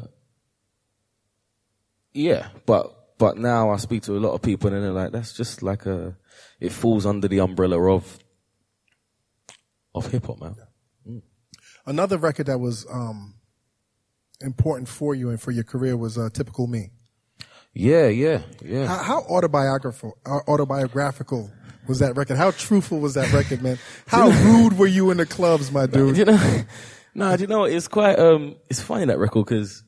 [2.12, 5.34] yeah, but but now I speak to a lot of people and they're like, that's
[5.34, 6.16] just like a,
[6.58, 8.18] it falls under the umbrella of
[9.94, 10.56] of hip hop, man.
[11.86, 13.34] Another record that was um,
[14.40, 16.90] important for you and for your career was uh, "Typical Me."
[17.72, 18.86] Yeah, yeah, yeah.
[18.86, 21.50] How, how autobiographical uh, autobiographical
[21.86, 22.36] was that record?
[22.36, 23.78] How truthful was that record, man?
[24.06, 26.16] How rude were you in the clubs, my dude?
[26.16, 26.64] you know,
[27.14, 29.82] no, do you know it's quite um, it's funny that record because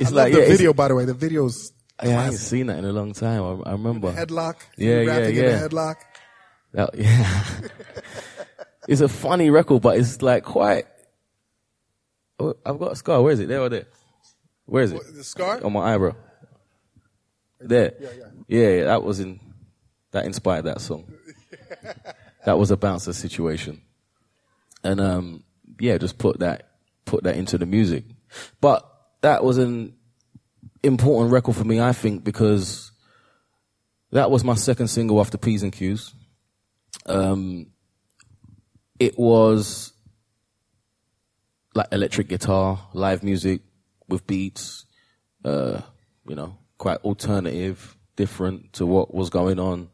[0.00, 1.04] it's I like love the yeah, video, by the way.
[1.04, 1.72] The video's
[2.02, 3.42] Yeah, I ain't seen that in a long time.
[3.42, 4.12] I, I remember.
[4.12, 4.56] headlock.
[4.76, 5.58] Yeah, yeah, yeah.
[5.58, 5.96] the headlock.
[6.72, 7.44] That- yeah.
[8.88, 10.86] it's a funny record, but it's like quite.
[12.38, 13.22] Oh, I've got a scar.
[13.22, 13.48] Where is it?
[13.48, 13.86] There or there?
[14.64, 14.94] Where is it?
[14.94, 15.62] What, the scar?
[15.62, 16.14] On my eyebrow.
[17.60, 17.92] There.
[18.00, 18.08] Yeah,
[18.48, 18.84] yeah, yeah.
[18.84, 19.38] that was in.
[20.12, 21.12] That inspired that song.
[22.46, 23.82] that was a bouncer situation,
[24.82, 25.44] and um,
[25.78, 26.70] yeah, just put that
[27.04, 28.04] put that into the music.
[28.60, 28.86] But
[29.22, 29.94] that was an
[30.82, 32.92] important record for me, I think, because
[34.12, 36.14] that was my second single after P's and Q's.
[37.06, 37.66] Um,
[38.98, 39.92] it was
[41.74, 43.62] like electric guitar, live music
[44.08, 44.86] with beats,
[45.44, 45.80] uh,
[46.26, 49.88] you know, quite alternative, different to what was going on.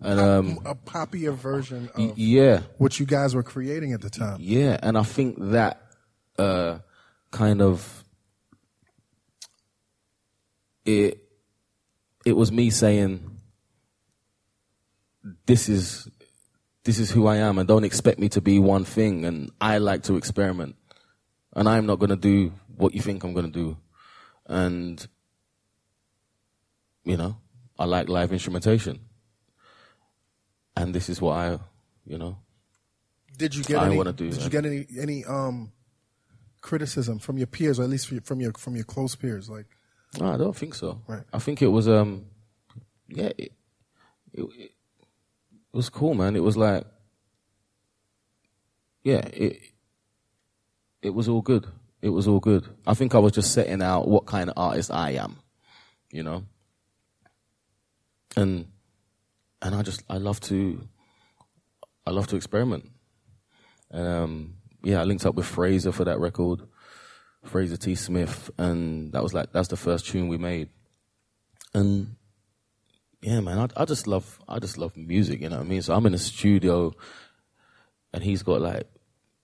[0.00, 4.38] And um, a poppier version of yeah, what you guys were creating at the time.
[4.40, 5.82] yeah, and I think that
[6.38, 6.78] uh,
[7.30, 7.99] kind of
[10.84, 11.18] it
[12.24, 13.38] it was me saying
[15.46, 16.08] this is
[16.84, 19.78] this is who I am and don't expect me to be one thing and I
[19.78, 20.76] like to experiment
[21.54, 23.76] and I'm not going to do what you think I'm going to do
[24.46, 25.06] and
[27.04, 27.36] you know
[27.78, 29.00] I like live instrumentation
[30.76, 31.58] and this is what I
[32.06, 32.38] you know
[33.36, 33.96] Did you get I any?
[33.96, 34.44] do did that.
[34.44, 35.72] you get any any um
[36.62, 39.48] criticism from your peers, or at least from your from your close peers?
[39.48, 39.66] Like,
[40.18, 41.00] No, I don't think so.
[41.06, 41.22] Right.
[41.32, 42.26] I think it was um,
[43.08, 43.52] yeah, it,
[44.32, 44.72] it, it
[45.72, 46.36] was cool, man.
[46.36, 46.84] It was like,
[49.04, 49.60] yeah, it
[51.02, 51.66] it was all good.
[52.02, 52.66] It was all good.
[52.86, 55.36] I think I was just setting out what kind of artist I am,
[56.10, 56.44] you know,
[58.36, 58.66] and
[59.62, 60.80] and I just I love to
[62.06, 62.90] I love to experiment.
[63.90, 66.62] And um, yeah, I linked up with Fraser for that record.
[67.44, 67.94] Fraser T.
[67.94, 70.68] Smith, and that was like that's the first tune we made.
[71.74, 72.16] And
[73.22, 75.40] yeah, man, I, I just love I just love music.
[75.40, 75.82] You know what I mean?
[75.82, 76.92] So I'm in the studio,
[78.12, 78.86] and he's got like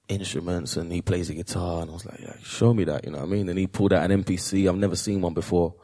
[0.09, 3.05] instruments, and he plays the guitar, and I was like, yeah, show me that.
[3.05, 3.49] You know what I mean?
[3.49, 4.69] And he pulled out an MPC.
[4.69, 5.75] I've never seen one before.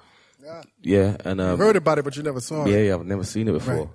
[0.42, 0.62] Yeah.
[0.82, 2.86] Yeah, and um, heard about it, but you never saw yeah, it.
[2.88, 3.74] yeah, I've never seen it before.
[3.74, 3.88] Right.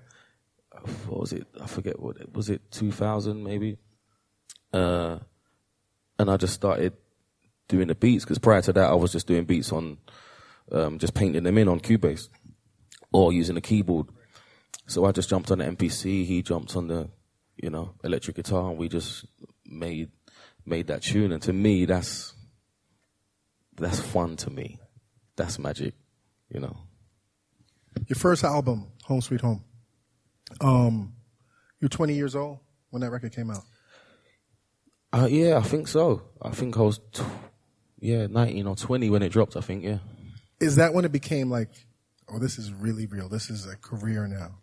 [1.07, 1.45] What was it?
[1.61, 2.49] I forget what it was.
[2.49, 3.77] It 2000 maybe.
[4.71, 5.19] Uh,
[6.19, 6.93] and I just started
[7.67, 9.97] doing the beats because prior to that I was just doing beats on,
[10.71, 12.29] um, just painting them in on Cubase,
[13.11, 14.07] or using a keyboard.
[14.87, 16.25] So I just jumped on the MPC.
[16.25, 17.09] He jumped on the,
[17.57, 19.25] you know, electric guitar, and we just
[19.65, 20.11] made
[20.65, 21.31] made that tune.
[21.31, 22.33] And to me, that's
[23.77, 24.79] that's fun to me.
[25.35, 25.93] That's magic,
[26.49, 26.75] you know.
[28.07, 29.63] Your first album, Home Sweet Home.
[30.61, 31.13] Um,
[31.79, 32.59] you're 20 years old
[32.89, 33.63] when that record came out.
[35.13, 36.21] Uh, yeah, I think so.
[36.41, 36.99] I think I was,
[37.99, 39.99] yeah, 19 or 20 when it dropped, I think, yeah.
[40.59, 41.69] Is that when it became like,
[42.29, 43.29] oh, this is really real?
[43.29, 44.55] This is a career now.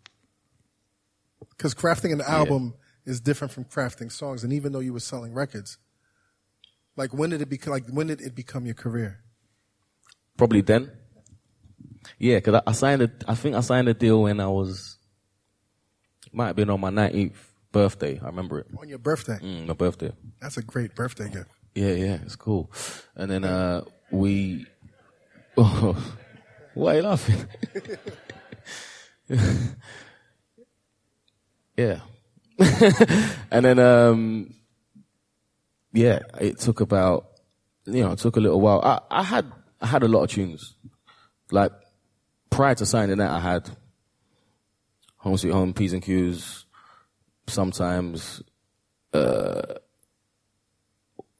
[1.49, 2.73] Because crafting an album
[3.05, 5.77] is different from crafting songs, and even though you were selling records,
[6.95, 7.71] like when did it become?
[7.71, 9.19] Like when did it become your career?
[10.37, 10.91] Probably then.
[12.17, 14.97] Yeah, because I, I signed a, I think I signed a deal when I was,
[16.31, 17.35] might have been on my 19th
[17.71, 18.19] birthday.
[18.21, 18.67] I remember it.
[18.79, 19.37] On your birthday.
[19.41, 20.11] Mm, my birthday.
[20.41, 21.49] That's a great birthday gift.
[21.75, 22.71] Yeah, yeah, it's cool.
[23.15, 24.65] And then, uh, we,
[25.57, 25.95] oh,
[26.73, 27.45] why are you laughing?
[31.77, 31.99] yeah.
[33.51, 34.53] and then, um,
[35.91, 37.27] yeah, it took about,
[37.85, 38.81] you know, it took a little while.
[38.81, 39.51] I, I had,
[39.81, 40.75] I had a lot of tunes.
[41.51, 41.73] Like,
[42.49, 43.69] prior to signing that, I had
[45.17, 46.65] Home Sweet Home, P's and Q's.
[47.47, 48.41] Sometimes,
[49.13, 49.61] uh,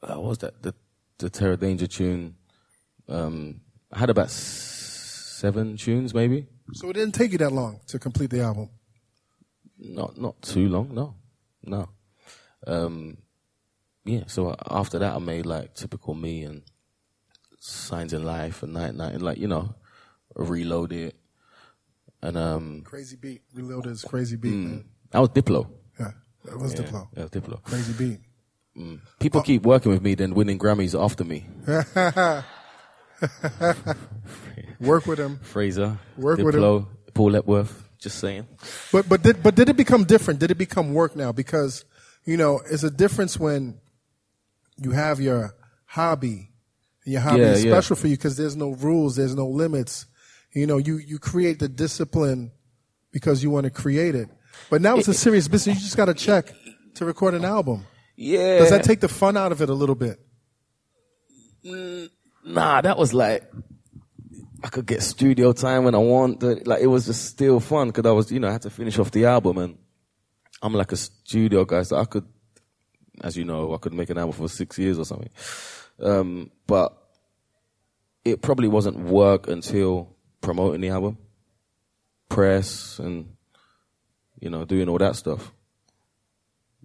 [0.09, 0.61] what was that?
[0.61, 0.73] The
[1.17, 2.35] the Terror Danjah tune.
[3.07, 6.47] Um, I had about s- seven tunes, maybe.
[6.73, 8.69] So it didn't take you that long to complete the album.
[9.77, 11.15] Not not too long, no,
[11.63, 11.89] no.
[12.65, 13.17] Um,
[14.05, 14.23] yeah.
[14.27, 16.63] So after that, I made like typical me and
[17.59, 19.75] signs in life and night night and like you know,
[20.35, 21.15] reload it.
[22.21, 23.41] And um, Crazy beat.
[23.53, 24.85] Reloaded is crazy beat, man.
[25.13, 25.69] I was Diplo.
[25.99, 26.11] Yeah,
[26.45, 27.07] that was Yeah, Diplo.
[27.15, 27.61] Yeah, Diplo.
[27.63, 28.19] Crazy beat.
[29.19, 31.45] People keep working with me, then winning Grammys after me.
[34.79, 35.39] Work with him.
[35.41, 37.83] Fraser, Work with Diplo, Paul Epworth.
[37.99, 38.45] Just saying.
[38.91, 40.39] But but did but did it become different?
[40.39, 41.31] Did it become work now?
[41.31, 41.85] Because
[42.25, 43.79] you know, it's a difference when
[44.77, 45.55] you have your
[45.85, 46.49] hobby.
[47.05, 47.71] Your hobby Yeah, is yeah.
[47.71, 50.05] special for you because there's no rules, there's no limits.
[50.53, 52.51] You know, you you create the discipline
[53.11, 54.27] because you want to create it.
[54.69, 55.77] But now it's a serious business.
[55.77, 56.53] You just got to check
[56.95, 57.85] to record an album.
[58.15, 58.59] Yeah.
[58.59, 60.19] Does that take the fun out of it a little bit?
[62.43, 63.51] Nah, that was like
[64.63, 66.41] I could get studio time when I want.
[66.41, 68.97] Like it was just still fun because I was, you know, I had to finish
[68.97, 69.77] off the album, and
[70.61, 72.25] I'm like a studio guy, so I could,
[73.21, 75.29] as you know, I could make an album for six years or something.
[76.01, 76.97] Um, but
[78.23, 81.19] it probably wasn't work until promoting the album,
[82.29, 83.35] press, and
[84.39, 85.51] you know, doing all that stuff.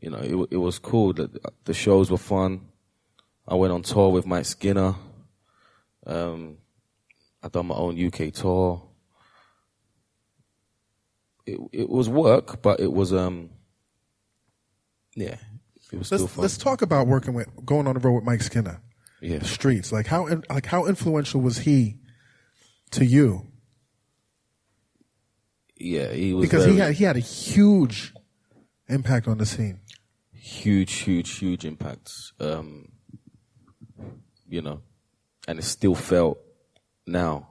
[0.01, 1.13] You know, it it was cool.
[1.15, 1.31] that
[1.65, 2.63] the shows were fun.
[3.47, 4.95] I went on tour with Mike Skinner.
[6.07, 6.57] Um,
[7.43, 8.83] I done my own UK tour.
[11.47, 13.51] It it was work, but it was um,
[15.15, 15.37] yeah,
[15.93, 16.43] it was still Let's fun.
[16.43, 18.81] let's talk about working with going on the road with Mike Skinner.
[19.21, 21.97] yeah, The streets, like how like how influential was he
[22.93, 23.47] to you?
[25.77, 28.15] yeah, he was Because very he had he had a huge
[28.89, 29.81] impact on the scene.
[30.41, 32.33] Huge, huge, huge impacts.
[32.41, 32.93] Um,
[34.49, 34.81] you know,
[35.47, 36.39] and it's still felt
[37.07, 37.51] now.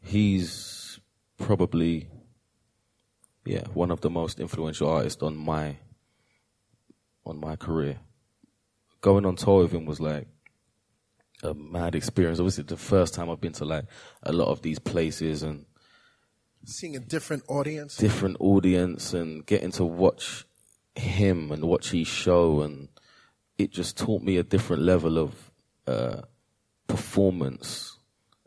[0.00, 1.00] He's
[1.38, 2.08] probably,
[3.44, 5.76] yeah, one of the most influential artists on my,
[7.24, 8.00] on my career.
[9.00, 10.28] Going on tour with him was like
[11.42, 12.38] a mad experience.
[12.38, 13.86] Obviously, the first time I've been to like
[14.22, 15.64] a lot of these places and
[16.64, 17.96] Seeing a different audience.
[17.96, 20.44] different audience and getting to watch
[20.94, 22.88] him and watch his show and
[23.58, 25.50] it just taught me a different level of
[25.86, 26.22] uh,
[26.86, 27.98] performance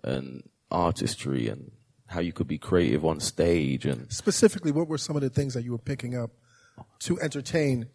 [0.03, 1.71] and artistry and
[2.07, 5.53] how you could be creative on stage and Specifically, what were some of the things
[5.53, 6.31] that you were picking up
[6.99, 7.87] to entertain?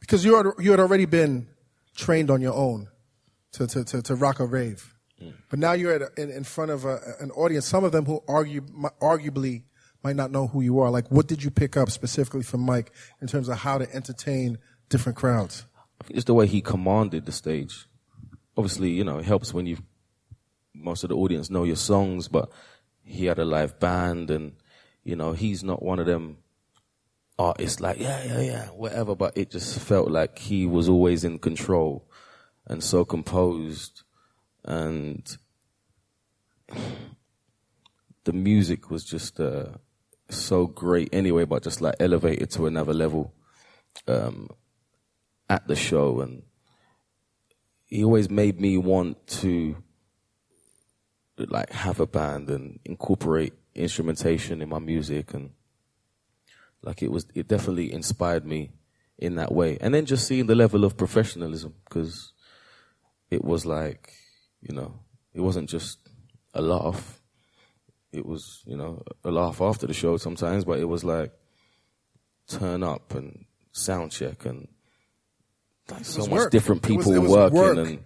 [0.00, 1.48] Because you had, you had already been
[1.96, 2.88] trained on your own
[3.52, 4.94] to, to, to, to rock a rave.
[5.48, 8.04] But now you're at a, in, in front of a, an audience, some of them
[8.04, 8.60] who argue,
[9.00, 9.62] arguably
[10.04, 10.90] might not know who you are.
[10.90, 14.58] Like, what did you pick up specifically from Mike in terms of how to entertain
[14.90, 15.64] different crowds?
[16.00, 17.86] I think it's the way he commanded the stage.
[18.56, 19.78] Obviously, you know, it helps when you
[20.74, 22.50] most of the audience know your songs, but
[23.02, 24.52] he had a live band and
[25.04, 26.38] you know, he's not one of them
[27.38, 31.38] artists like, yeah, yeah, yeah, whatever, but it just felt like he was always in
[31.38, 32.08] control
[32.66, 34.02] and so composed
[34.64, 35.36] and
[38.24, 39.66] the music was just uh,
[40.28, 43.32] so great anyway, but just like elevated to another level
[44.08, 44.48] um,
[45.48, 46.42] at the show, and
[47.86, 49.76] he always made me want to
[51.36, 55.50] like have a band and incorporate instrumentation in my music, and
[56.82, 58.70] like it was, it definitely inspired me
[59.18, 62.32] in that way, and then just seeing the level of professionalism because
[63.30, 64.12] it was like,
[64.60, 65.00] you know,
[65.32, 65.98] it wasn't just
[66.54, 67.20] a laugh.
[68.14, 71.32] It was, you know, a laugh after the show sometimes, but it was like
[72.46, 74.68] turn up and sound check and
[75.90, 76.50] like so much work.
[76.52, 77.76] different It was- people it was working work.
[77.88, 78.04] and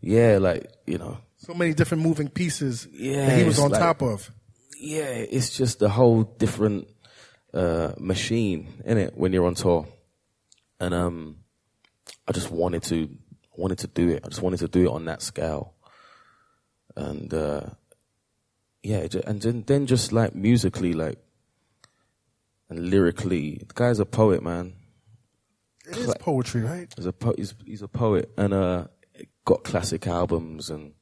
[0.00, 3.80] yeah, like you know, So many different moving pieces Yeah, that he was on like-
[3.80, 4.30] top of.
[4.80, 5.04] yeah,
[5.36, 6.88] it's just a whole different
[7.52, 9.86] uh, machine in it when you're on tour,
[10.80, 11.36] and um,
[12.28, 13.08] I just wanted to
[13.56, 14.22] wanted to do it.
[14.24, 15.74] I just wanted to do it on that scale,
[16.96, 17.60] and uh,
[18.86, 21.18] yeah, and then, then just like musically, like
[22.70, 24.74] and lyrically, the guy's a poet, man.
[25.88, 26.92] It is poetry, right?
[26.96, 28.86] He's a po- he's, he's a poet, and uh,
[29.44, 30.92] got classic albums, and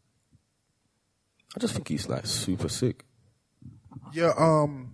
[1.54, 3.04] I just think he's like super sick.
[4.14, 4.92] Yeah, um,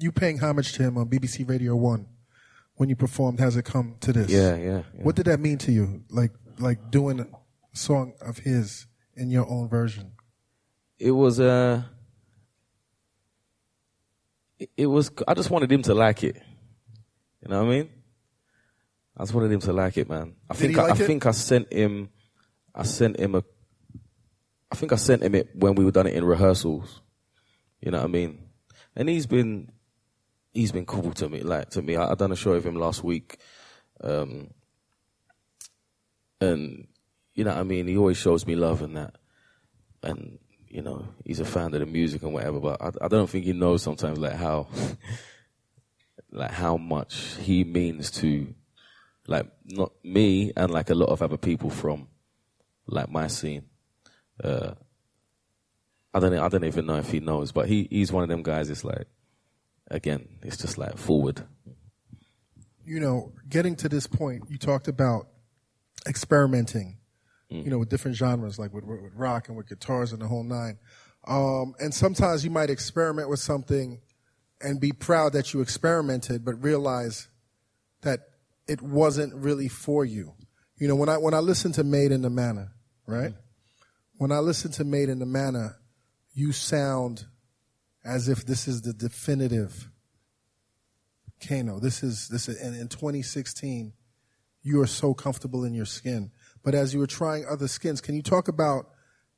[0.00, 2.06] you paying homage to him on BBC Radio One
[2.74, 4.30] when you performed "Has It Come to This"?
[4.30, 4.82] Yeah, yeah.
[4.94, 5.02] yeah.
[5.02, 6.02] What did that mean to you?
[6.10, 7.26] Like, like doing a
[7.72, 10.12] song of his in your own version.
[10.98, 11.82] it was uh
[14.76, 15.10] it, was.
[15.26, 16.36] I just wanted him to like it.
[17.42, 17.90] You know what I mean?
[19.16, 20.34] I just wanted him to like it, man.
[20.48, 22.10] I think he I, like I think I sent him.
[22.74, 23.44] I sent him a.
[24.70, 27.02] I think I sent him it when we were done it in rehearsals.
[27.80, 28.38] You know what I mean?
[28.94, 29.72] And he's been,
[30.52, 31.40] he's been cool to me.
[31.40, 33.38] Like to me, I, I done a show with him last week,
[34.02, 34.50] um,
[36.40, 36.86] and
[37.34, 37.86] you know what I mean.
[37.86, 39.16] He always shows me love and that,
[40.02, 40.38] and
[40.72, 42.58] you know he's a fan of the music and whatever.
[42.58, 44.66] But I, I don't think he knows sometimes like how,
[46.32, 48.52] like how much he means to,
[49.26, 52.08] like not me and like a lot of other people from,
[52.86, 53.64] like my scene.
[54.42, 54.72] Uh,
[56.14, 58.42] I don't I don't even know if he knows, but he he's one of them
[58.42, 58.70] guys.
[58.70, 59.06] It's like,
[59.90, 61.42] again, it's just like forward.
[62.84, 65.28] you know, getting to this point, you talked about
[66.06, 66.98] experimenting,
[67.60, 70.44] you know, with different genres, like with, with rock and with guitars and the whole
[70.44, 70.78] nine.
[71.26, 74.00] Um, and sometimes you might experiment with something
[74.60, 77.28] and be proud that you experimented, but realize
[78.02, 78.20] that
[78.66, 80.32] it wasn't really for you.
[80.76, 82.72] You know, when I when I listen to Made in the Manor,
[83.06, 83.34] right?
[84.16, 85.76] When I listen to Made in the Manor,
[86.34, 87.26] you sound
[88.04, 89.88] as if this is the definitive
[91.46, 91.78] Kano.
[91.78, 93.92] This is this is, and in 2016,
[94.62, 96.30] you are so comfortable in your skin.
[96.62, 98.88] But as you were trying other skins, can you talk about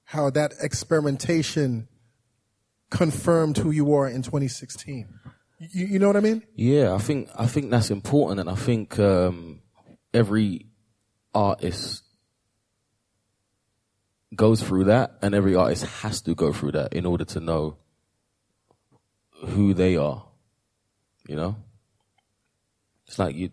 [0.04, 1.88] how that experimentation
[2.90, 5.08] confirmed who you are in 2016?
[5.58, 6.42] You, you know what I mean?
[6.54, 9.62] Yeah, I think I think that's important, and I think um,
[10.12, 10.66] every
[11.34, 12.02] artist
[14.34, 17.78] goes through that, and every artist has to go through that in order to know
[19.46, 20.26] who they are.
[21.26, 21.56] You know,
[23.06, 23.50] it's like you.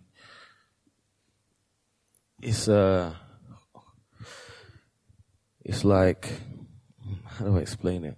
[2.41, 3.13] It's uh.
[5.63, 6.27] It's like,
[7.25, 8.17] how do I explain it?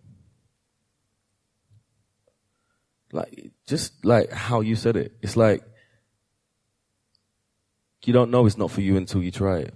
[3.13, 5.13] like just like how you said it.
[5.21, 5.63] It's like
[8.03, 9.73] you don't know it's not for you until you try it.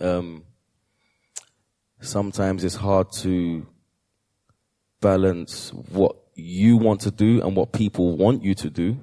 [0.00, 0.44] Um,
[2.00, 3.66] sometimes it's hard to
[5.00, 8.98] balance what you want to do and what people want you to do.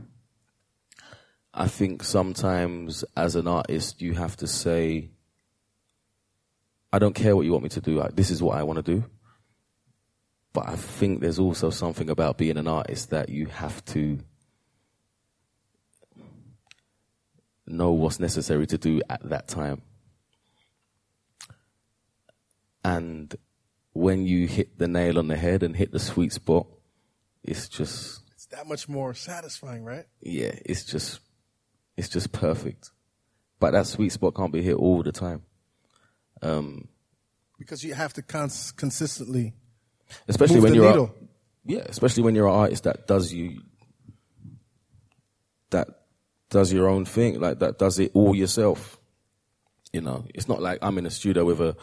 [1.52, 5.12] I think sometimes as an artist, you have to say,
[6.94, 7.96] I don't care what you want me to do.
[7.96, 9.04] Like, this is what I want to do.
[10.54, 14.20] But I think there's also something about being an artist that you have to
[17.66, 19.82] know what's necessary to do at that time.
[22.86, 23.36] And
[23.94, 26.68] when you hit the nail on the head and hit the sweet spot,
[27.44, 30.06] it's just, It's that much more satisfying, right?
[30.22, 31.22] yeah, it's just,
[31.98, 32.92] it's just perfect.
[33.60, 35.42] But that sweet spot can't be hit all the time.
[36.44, 36.88] Um,
[37.58, 39.54] Because you have to cons- consistently
[40.28, 41.12] especially when you're a-
[41.66, 43.62] yeah, especially when you're an artist that does you
[45.70, 45.88] that
[46.50, 49.00] does your own thing, like that does it all yourself.
[49.92, 51.76] You know, it's not like I'm in a studio with a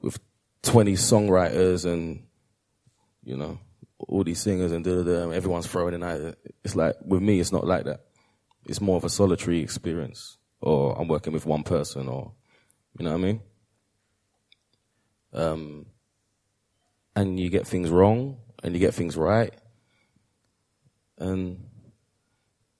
[0.00, 0.18] with
[0.62, 2.24] twenty songwriters and
[3.24, 3.58] you know
[3.98, 5.30] all these singers and da da da.
[5.30, 6.38] Everyone's throwing in at it.
[6.64, 8.06] It's like with me, it's not like that.
[8.66, 12.32] It's more of a solitary experience, or I'm working with one person, or
[12.98, 13.40] you know what I mean.
[15.32, 15.86] Um,
[17.14, 19.52] and you get things wrong and you get things right.
[21.18, 21.64] And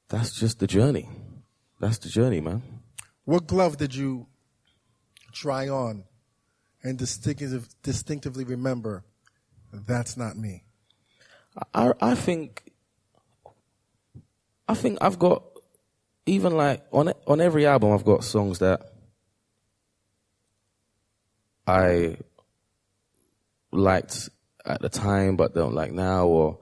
[0.08, 1.08] that's just the journey.
[1.80, 2.62] That's the journey, man.
[3.24, 4.26] What glove did you
[5.32, 6.04] try on
[6.82, 9.04] and distinctive, distinctively remember
[9.72, 10.64] that's not me?
[11.74, 12.72] I I think
[14.68, 15.42] I think I've got
[16.26, 18.92] even like on on every album I've got songs that
[21.66, 22.16] I
[23.70, 24.28] liked
[24.65, 26.59] at the time but don't like now or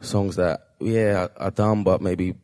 [0.00, 2.34] songs that yeah I, I done but maybe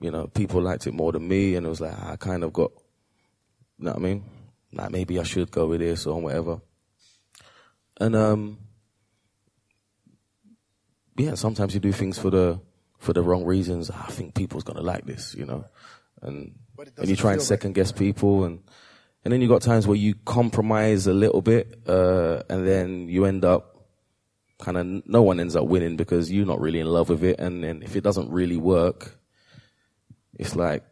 [0.00, 2.52] you know people liked it more than me and it was like I kind of
[2.52, 2.72] got
[3.78, 4.24] you know what I mean?
[4.72, 6.60] Like maybe I should go with this or whatever.
[8.00, 8.58] And um
[11.16, 12.60] yeah, sometimes you do things for the
[12.98, 13.90] for the wrong reasons.
[13.90, 15.64] I think people's gonna like this, you know,
[16.22, 16.54] and
[16.96, 18.62] and you try and second guess people, and
[19.24, 23.24] and then you got times where you compromise a little bit, uh, and then you
[23.24, 23.68] end up
[24.58, 27.38] kind of no one ends up winning because you're not really in love with it,
[27.40, 29.18] and then if it doesn't really work,
[30.38, 30.84] it's like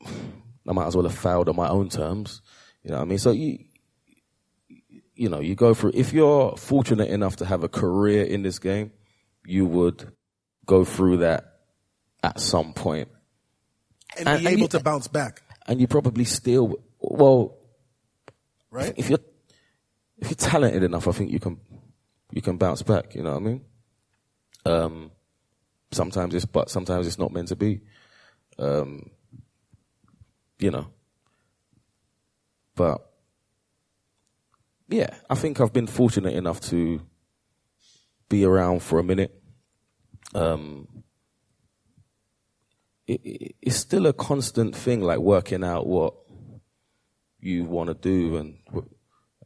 [0.06, 2.40] I might as well have failed on my own terms,
[2.82, 3.18] you know what I mean?
[3.18, 3.58] So you
[5.16, 8.58] you know, you go through, if you're fortunate enough to have a career in this
[8.58, 8.90] game,
[9.46, 10.10] you would
[10.66, 11.60] go through that
[12.24, 13.06] at some point.
[14.18, 16.78] And, And- be and able you- to bounce back, And you probably still,
[17.10, 17.56] well,
[18.70, 18.92] right?
[18.96, 19.20] if you're,
[20.18, 21.58] if you're talented enough, I think you can,
[22.30, 23.64] you can bounce back, you know what I mean?
[24.66, 25.10] Um,
[25.92, 27.80] sometimes it's, but sometimes it's not meant to be.
[28.58, 29.10] Um,
[30.58, 30.86] you know.
[32.74, 33.00] But
[34.88, 37.00] yeah, I think I've been fortunate enough to
[38.28, 39.42] be around for a minute.
[40.34, 40.88] Um,
[43.06, 46.14] it, it, it's still a constant thing, like working out what
[47.44, 48.58] you want to do, and,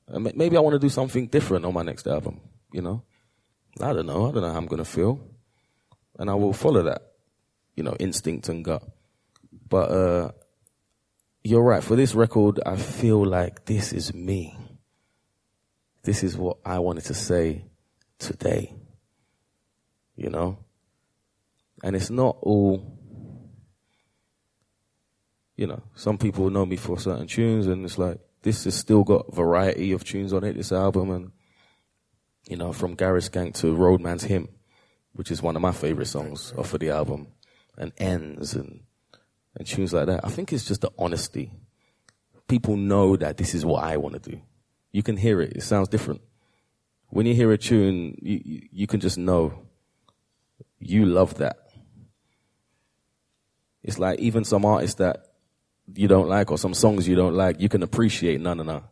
[0.06, 2.40] and maybe I want to do something different on my next album.
[2.72, 3.02] You know,
[3.80, 4.28] I don't know.
[4.28, 5.20] I don't know how I'm gonna feel,
[6.18, 7.02] and I will follow that.
[7.74, 8.82] You know, instinct and gut.
[9.68, 10.30] But uh,
[11.44, 11.82] you're right.
[11.82, 14.56] For this record, I feel like this is me.
[16.02, 17.64] This is what I wanted to say
[18.18, 18.74] today.
[20.16, 20.58] You know?
[21.82, 22.97] And it's not all,
[25.58, 29.02] you know, some people know me for certain tunes and it's like, this has still
[29.02, 31.10] got variety of tunes on it, this album.
[31.10, 31.32] And,
[32.48, 34.48] you know, from Garage Skank to Roadman's Hymn,
[35.14, 37.26] which is one of my favorite songs off of the album,
[37.76, 38.84] and Ends and,
[39.56, 40.24] and tunes like that.
[40.24, 41.50] I think it's just the honesty.
[42.46, 44.40] People know that this is what I want to do.
[44.92, 45.54] You can hear it.
[45.56, 46.20] It sounds different.
[47.08, 49.66] When you hear a tune, you, you can just know
[50.78, 51.56] you love that.
[53.82, 55.27] It's like even some artists that
[55.94, 58.40] you don't like or some songs you don't like, you can appreciate.
[58.40, 58.84] No, no, no.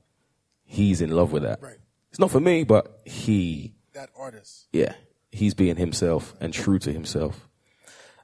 [0.64, 1.62] He's in love with that.
[1.62, 1.76] Right.
[2.10, 4.66] It's not for me, but he, That artist.
[4.72, 4.94] yeah,
[5.30, 7.48] he's being himself and true to himself.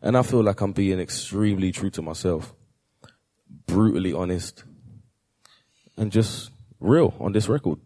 [0.00, 2.52] And I feel like I'm being extremely true to myself,
[3.66, 4.64] brutally honest,
[5.96, 6.50] and just
[6.80, 7.78] real on this record.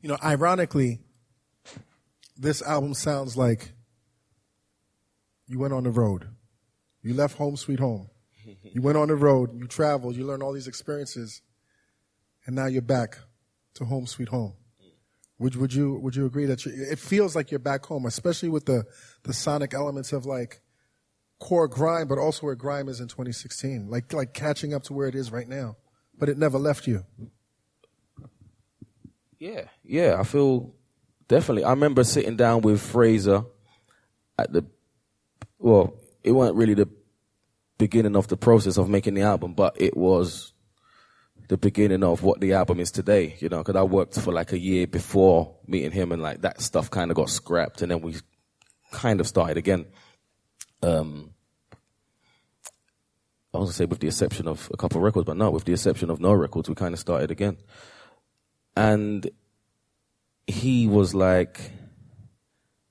[0.00, 1.00] You know, ironically,
[2.38, 3.72] this album sounds like
[5.46, 6.28] you went on the road.
[7.02, 8.08] You left home, sweet home.
[8.62, 11.42] You went on the road, you traveled, you learned all these experiences,
[12.46, 13.18] and now you're back
[13.74, 14.54] to home, sweet home.
[15.38, 18.66] Would would you would you agree that it feels like you're back home, especially with
[18.66, 18.84] the
[19.22, 20.60] the sonic elements of like
[21.38, 25.08] core grime, but also where grime is in 2016, like like catching up to where
[25.08, 25.76] it is right now,
[26.18, 27.06] but it never left you.
[29.38, 30.74] Yeah, yeah, I feel
[31.26, 31.64] definitely.
[31.64, 33.44] I remember sitting down with Fraser
[34.38, 34.66] at the,
[35.58, 36.88] well, it wasn't really the
[37.80, 40.52] beginning of the process of making the album, but it was
[41.48, 44.52] the beginning of what the album is today, you know, because I worked for like
[44.52, 48.02] a year before meeting him and like that stuff kind of got scrapped and then
[48.02, 48.16] we
[48.92, 49.86] kind of started again.
[50.82, 51.32] Um,
[53.52, 55.64] I was gonna say with the exception of a couple of records, but no, with
[55.64, 57.56] the exception of no records, we kind of started again.
[58.76, 59.28] And
[60.46, 61.72] he was like,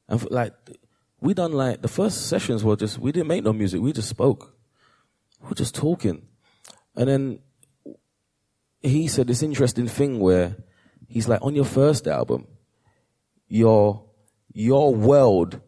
[0.08, 0.54] and like,
[1.22, 4.10] we done like, the first sessions were just, we didn't make no music, we just
[4.10, 4.59] spoke.
[5.42, 6.28] We were just talking.
[6.96, 7.40] And then
[8.82, 10.58] he said this interesting thing where
[11.08, 12.48] he's like, on your first album,
[13.48, 14.06] your,
[14.54, 15.62] your world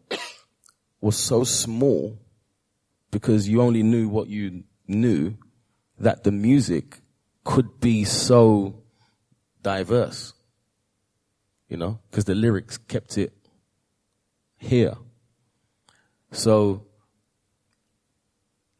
[1.00, 2.18] was so small
[3.10, 5.36] because you only knew what you knew
[5.98, 7.00] that the music
[7.44, 8.82] could be so
[9.62, 10.32] diverse.
[11.68, 13.32] You know, because the lyrics kept it
[14.58, 14.94] here.
[16.30, 16.86] So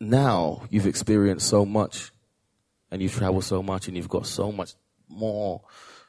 [0.02, 2.10] now you've experienced so much
[2.90, 4.74] and you've traveled so much and you've got so much
[5.08, 5.62] more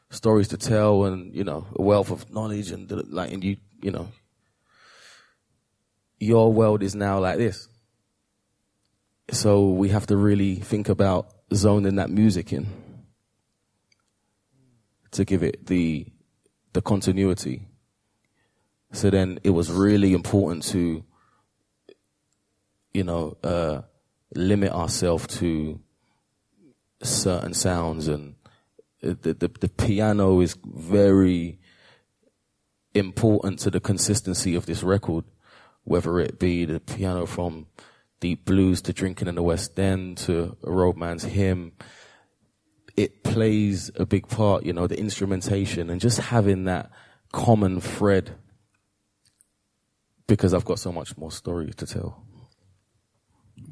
[0.09, 3.91] stories to tell and, you know, a wealth of knowledge and like, and you, you
[3.91, 4.09] know,
[6.19, 7.67] your world is now like this.
[9.31, 12.67] So we have to really think about zoning that music in
[15.11, 16.07] to give it the
[16.73, 17.67] the continuity.
[18.91, 21.03] So then it was really important to,
[22.93, 23.81] you know, uh,
[24.35, 25.79] limit ourselves to
[27.01, 28.35] certain sounds and
[29.01, 31.59] the, the the piano is very
[32.93, 35.25] important to the consistency of this record,
[35.83, 37.67] whether it be the piano from
[38.19, 41.73] deep blues to drinking in the West End to a roadman's hymn.
[42.95, 46.91] It plays a big part, you know, the instrumentation and just having that
[47.31, 48.35] common thread
[50.27, 52.23] because I've got so much more story to tell.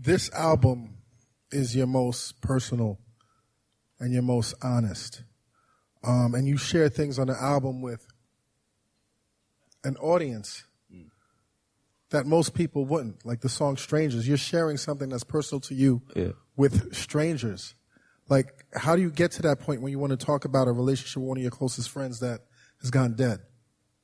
[0.01, 0.97] This album
[1.51, 2.99] is your most personal
[3.99, 5.23] and your most honest.
[6.03, 8.07] Um, and you share things on the album with
[9.83, 10.63] an audience
[12.09, 14.27] that most people wouldn't, like the song Strangers.
[14.27, 16.31] You're sharing something that's personal to you Yeah.
[16.57, 17.75] with strangers.
[18.27, 20.71] Like, how do you get to that point when you want to talk about a
[20.71, 22.41] relationship with one of your closest friends that
[22.81, 23.39] has gone dead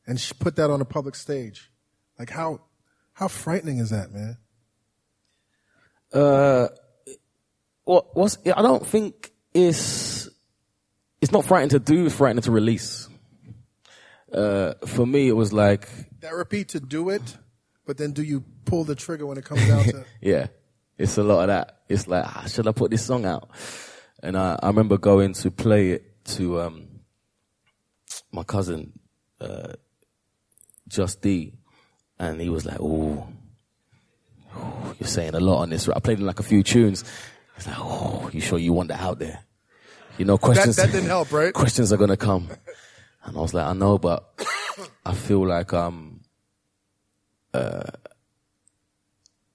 [0.06, 1.70] and put that on a public stage?
[2.18, 2.62] Like, how,
[3.14, 4.38] how frightening is that, man?
[6.14, 6.68] Uh,
[7.84, 10.30] what what's I don't think it's
[11.22, 13.10] it's not frightening to do, it's frightening to release.
[14.32, 15.88] Uh, for me, it was like
[16.22, 17.38] Therapy to do it,
[17.86, 20.06] but then do you pull the trigger when it comes down to?
[20.22, 20.48] Yeah,
[20.98, 21.80] it's a lot of that.
[21.88, 23.50] It's like, ah, should I put this song out?
[24.22, 26.88] And I, I remember going to play it to um,
[28.32, 28.92] my cousin,
[29.40, 29.74] uh,
[30.88, 31.54] Just D,
[32.20, 33.28] and he was like, "Oh,
[35.00, 37.04] you're saying a lot on this." I played him like a few tunes.
[37.56, 39.40] He's like, "Oh, you sure you want that out there?"
[40.18, 40.78] You know, questions.
[40.78, 41.54] that didn't help, right?
[41.54, 42.50] questions are gonna come.
[43.24, 44.42] And I was like, I know, but
[45.06, 46.22] I feel like I'm,
[47.54, 47.84] uh,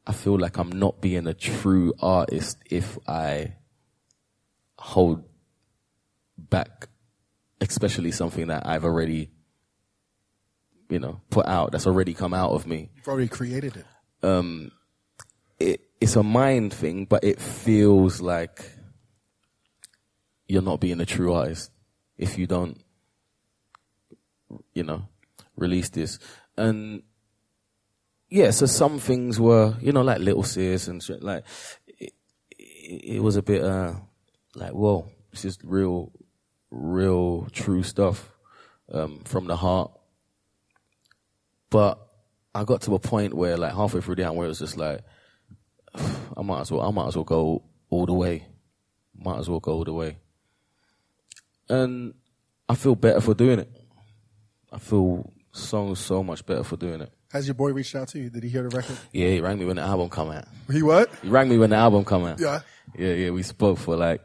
[0.07, 3.55] I feel like I'm not being a true artist if I
[4.79, 5.25] hold
[6.37, 6.89] back,
[7.61, 9.31] especially something that I've already,
[10.91, 13.87] you know, put out, that's already come out of me You've already created it.
[15.63, 18.65] It, it's a mind thing, but it feels like
[20.47, 21.71] you're not being a true artist
[22.19, 22.83] if you don't,
[24.75, 25.09] you know,
[25.57, 26.19] release this.
[26.57, 27.03] And
[28.29, 31.45] yeah, so some things were, you know, like Little Sis and shit, like,
[31.87, 32.13] it,
[32.59, 33.95] it, it was a bit, uh,
[34.55, 36.13] like, whoa, this is real,
[36.71, 38.31] real true stuff,
[38.93, 39.93] um, from the heart.
[41.71, 41.99] But
[42.55, 44.77] I got to a point where, like, halfway through the album, where it was just
[44.77, 45.01] like,
[46.37, 48.47] I might as well, I might as well go all the way.
[49.15, 50.17] Might as well go all the way.
[51.69, 52.15] And
[52.69, 53.71] I feel better for doing it.
[54.73, 57.13] I feel so, so much better for doing it.
[57.33, 58.31] Has your boy reached out to you?
[58.31, 58.97] Did he hear the record?
[59.13, 60.45] Yeah, he rang me when the album come out.
[60.71, 61.11] He what?
[61.23, 62.41] He rang me when the album come out.
[62.41, 62.61] Yeah.
[62.97, 64.21] Yeah, yeah, we spoke for like,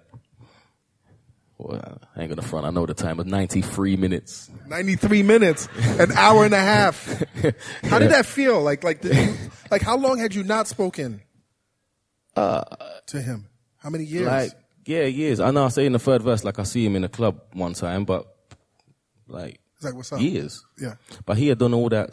[1.57, 4.49] well, I ain't gonna front, I know the time, but 93 minutes.
[4.67, 5.67] 93 minutes,
[5.99, 7.23] an hour and a half.
[7.83, 8.61] How did that feel?
[8.61, 9.35] Like, like, did you,
[9.71, 11.21] like, how long had you not spoken
[13.07, 13.47] to him?
[13.77, 14.27] How many years?
[14.27, 14.51] Like,
[14.85, 15.39] yeah, years.
[15.39, 17.41] I know I say in the third verse, like I see him in a club
[17.53, 18.25] one time, but
[19.27, 20.19] like, It's like, what's up?
[20.21, 20.63] years.
[20.79, 20.95] Yeah.
[21.25, 22.11] But he had done all that,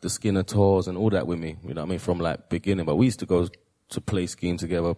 [0.00, 2.48] the Skinner tours and all that with me, you know what I mean, from like
[2.48, 2.86] beginning.
[2.86, 3.48] But we used to go
[3.90, 4.94] to play scheme together,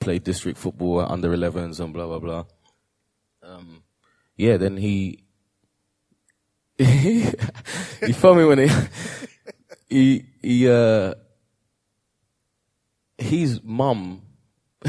[0.00, 2.44] play district football at under 11s and blah, blah, blah.
[3.42, 3.82] Um,
[4.36, 5.24] yeah, then he,
[6.78, 8.68] he phoned me when he,
[9.88, 11.14] he, he, uh,
[13.22, 14.22] his mum,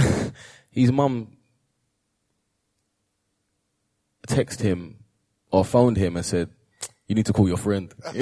[0.72, 1.38] his mum
[4.27, 4.97] texted him
[5.51, 6.49] or phoned him and said,
[7.07, 7.93] you need to call your friend.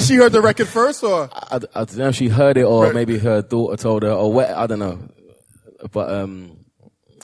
[0.00, 2.84] She heard the record first, or I, I don't know if she heard it or
[2.84, 2.94] Right.
[2.94, 4.98] maybe her daughter told her or what, I don't know.
[5.92, 6.58] But, um,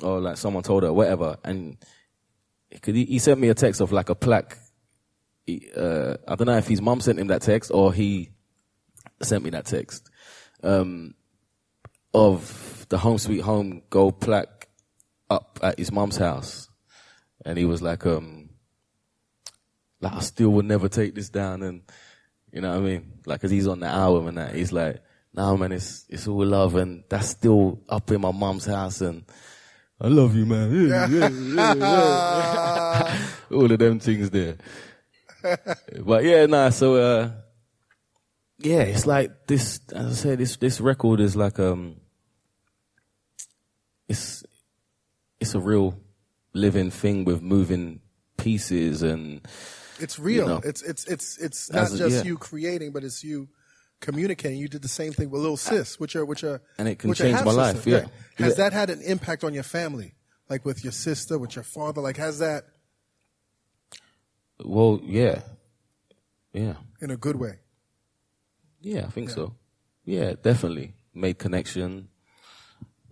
[0.02, 1.36] or like someone told her, whatever.
[1.44, 1.76] And
[2.85, 4.56] he, he sent me a text of like a plaque.
[5.47, 8.30] He, uh, I don't know if his mum sent him that text or he
[9.22, 10.09] sent me that text.
[10.62, 11.14] Um,
[12.14, 14.68] of the home sweet home gold plaque
[15.30, 16.68] up at his mum's house.
[17.44, 18.51] And he was like, um,
[20.01, 21.82] like, I still would never take this down and,
[22.52, 23.12] you know what I mean?
[23.26, 24.55] Like, cause he's on the album and that.
[24.55, 25.02] He's like,
[25.35, 29.24] nah, man, it's, it's all love and that's still up in my mom's house and
[30.01, 30.89] I love you, man.
[30.89, 33.18] Yeah, yeah, yeah, yeah.
[33.52, 34.56] all of them things there.
[36.01, 37.30] but yeah, nah, so, uh,
[38.59, 41.97] yeah, it's like this, as I said, this, this record is like, um,
[44.09, 44.43] it's,
[45.40, 45.98] it's a real
[46.52, 48.01] living thing with moving
[48.36, 49.47] pieces and,
[50.01, 50.47] it's real.
[50.47, 50.60] know.
[50.64, 52.22] it's it's it's it's not a- just yeah.
[52.22, 53.48] you creating, but it's you
[54.01, 54.59] communicating.
[54.59, 57.12] You did the same thing with Little Sis, which are which are And it can
[57.14, 57.97] change my life, yeah.
[57.97, 58.09] Right.
[58.36, 58.64] Has Yeah.
[58.64, 60.14] that had an impact on your family,
[60.48, 62.01] like with your sister, with your father?
[62.01, 62.66] Like, has that
[64.64, 65.40] well, yeah,
[66.52, 66.74] yeah.
[67.01, 67.59] in a good way?
[68.81, 69.55] Yeah, I think so.
[70.05, 72.09] Yeah, definitely made connection,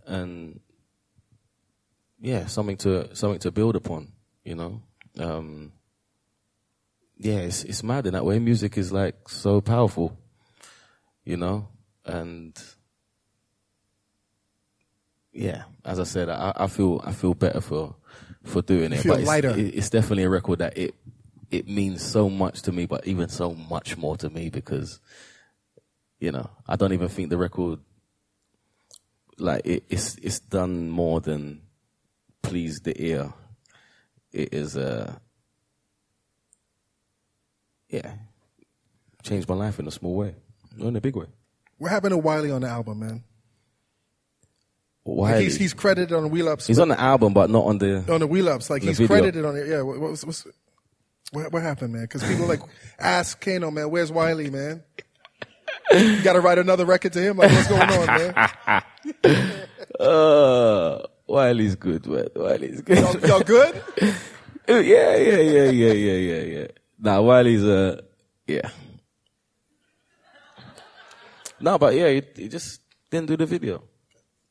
[0.06, 0.60] and
[2.20, 4.12] yeah, something to something to build upon.
[4.44, 4.82] You know,
[5.18, 5.72] um,
[7.18, 8.38] yeah, it's it's mad in that way.
[8.38, 10.16] Music is like so powerful,
[11.24, 11.68] you know,
[12.04, 12.56] and
[15.32, 17.96] yeah, as I said, I, I feel I feel better for
[18.44, 19.02] for doing it.
[19.02, 20.94] feel but it's, it's definitely a record that it
[21.50, 25.00] it means so much to me, but even so much more to me because
[26.18, 27.78] you know, I don't even think the record,
[29.38, 31.62] like it, it's it's done more than
[32.42, 33.32] please the ear.
[34.32, 35.14] It is uh,
[37.88, 38.12] yeah,
[39.22, 40.34] changed my life in a small way,
[40.76, 41.26] not in a big way.
[41.78, 43.24] What happened to Wiley on the album, man?
[45.02, 46.66] Why Like he's he's credited on Wheel-Ups.
[46.66, 48.04] he's on the album, but not on the.
[48.12, 49.06] on the Wheel-Ups, like he's video.
[49.06, 49.68] credited on it.
[49.68, 52.02] Yeah, what, what, what happened, man?
[52.02, 52.60] Because people like
[52.98, 54.82] ask Kano, man, where's Wiley, man?
[55.92, 57.36] You got to write another record to him.
[57.36, 59.62] Like, what's going on, man?
[60.00, 62.28] Uh, Wiley's good, man.
[62.34, 62.98] Wiley's good.
[62.98, 63.82] Y'all, y'all good?
[64.68, 66.66] yeah, yeah, yeah, yeah, yeah, yeah, yeah.
[66.98, 68.02] Nah, Wiley's uh,
[68.46, 68.68] yeah.
[71.60, 72.80] no, but yeah, he, he just
[73.10, 73.84] didn't do the video.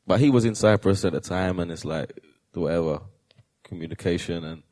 [0.06, 2.12] But he was in Cyprus at the time, and it's like
[2.52, 3.00] whatever
[3.62, 4.62] communication and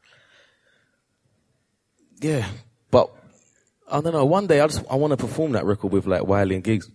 [2.20, 2.48] yeah.
[2.90, 3.10] But
[3.94, 4.24] I don't know.
[4.24, 6.90] One day I just I want to perform that record with like Wiley and Giggs.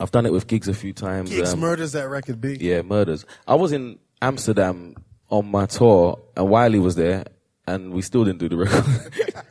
[0.00, 1.30] I've done it with Giggs a few times.
[1.30, 2.58] Giggs um, murders that record B.
[2.60, 3.24] yeah, murders.
[3.46, 4.96] I was in Amsterdam
[5.30, 7.26] on my tour, and Wiley was there,
[7.68, 9.44] and we still didn't do the record.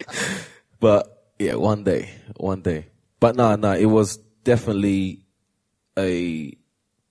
[0.80, 2.86] but yeah, one day, one day.
[3.20, 5.26] But no, no, it was definitely
[5.98, 6.56] a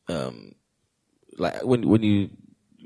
[0.07, 0.55] um
[1.37, 2.31] like when when you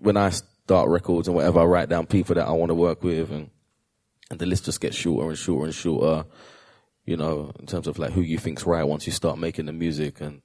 [0.01, 3.03] when I start records and whatever, I write down people that I want to work
[3.03, 3.49] with, and
[4.29, 6.25] and the list just gets shorter and shorter and shorter.
[7.05, 9.73] You know, in terms of like who you think's right once you start making the
[9.73, 10.41] music, and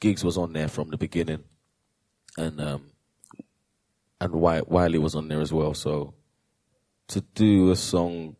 [0.00, 1.44] Giggs was on there from the beginning,
[2.36, 2.90] and um
[4.20, 5.74] and Wi- Wiley was on there as well.
[5.74, 6.14] So
[7.08, 8.36] to do a song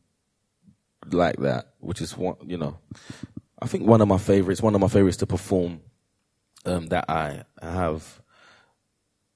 [1.10, 2.78] like that, which is one, you know,
[3.60, 5.80] I think one of my favorites, one of my favorites to perform
[6.64, 8.20] um, that I have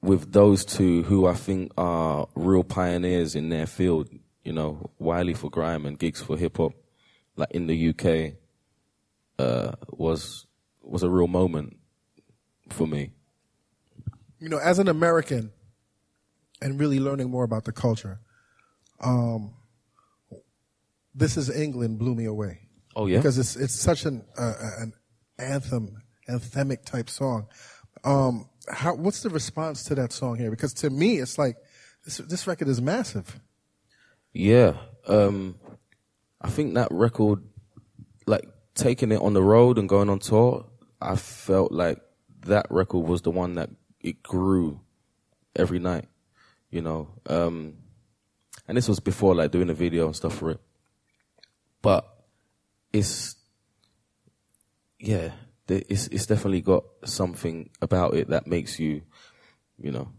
[0.01, 4.09] with those two who I think are real pioneers in their field,
[4.45, 6.73] you know, Wiley for grime and Giggs for hip hop,
[7.37, 8.35] like in the UK,
[9.39, 10.47] uh, was
[10.83, 11.77] was a real moment
[12.71, 13.13] for me.
[14.39, 15.53] You know, as an American,
[16.61, 18.21] and really learning more about the culture,
[19.01, 19.55] um,
[21.15, 22.61] this is England blew me away.
[22.97, 24.93] Oh yeah, because it's it's such an uh, an
[25.39, 27.49] anthem, anthemic type song.
[28.05, 30.51] Um, how what's the response to that song here?
[30.51, 31.57] Because to me, it's like
[32.05, 33.41] this this record is massive.
[34.33, 34.75] Yeah,
[35.07, 35.57] um,
[36.41, 37.43] I think that record,
[38.27, 40.67] like taking it on the road and going on tour,
[41.01, 41.99] I felt like
[42.47, 44.81] that record was the one that it grew
[45.57, 46.07] every night,
[46.71, 47.09] you know.
[47.27, 47.79] Um,
[48.67, 50.61] and this was before like doing a video and stuff for it,
[51.83, 52.07] but
[52.93, 53.35] it's
[55.01, 55.33] yeah,
[55.69, 59.03] it's it's definitely got something about it that makes you,
[59.79, 60.13] you know,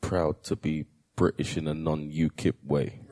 [0.00, 0.86] proud to be
[1.20, 2.98] British in a non-UKIP way.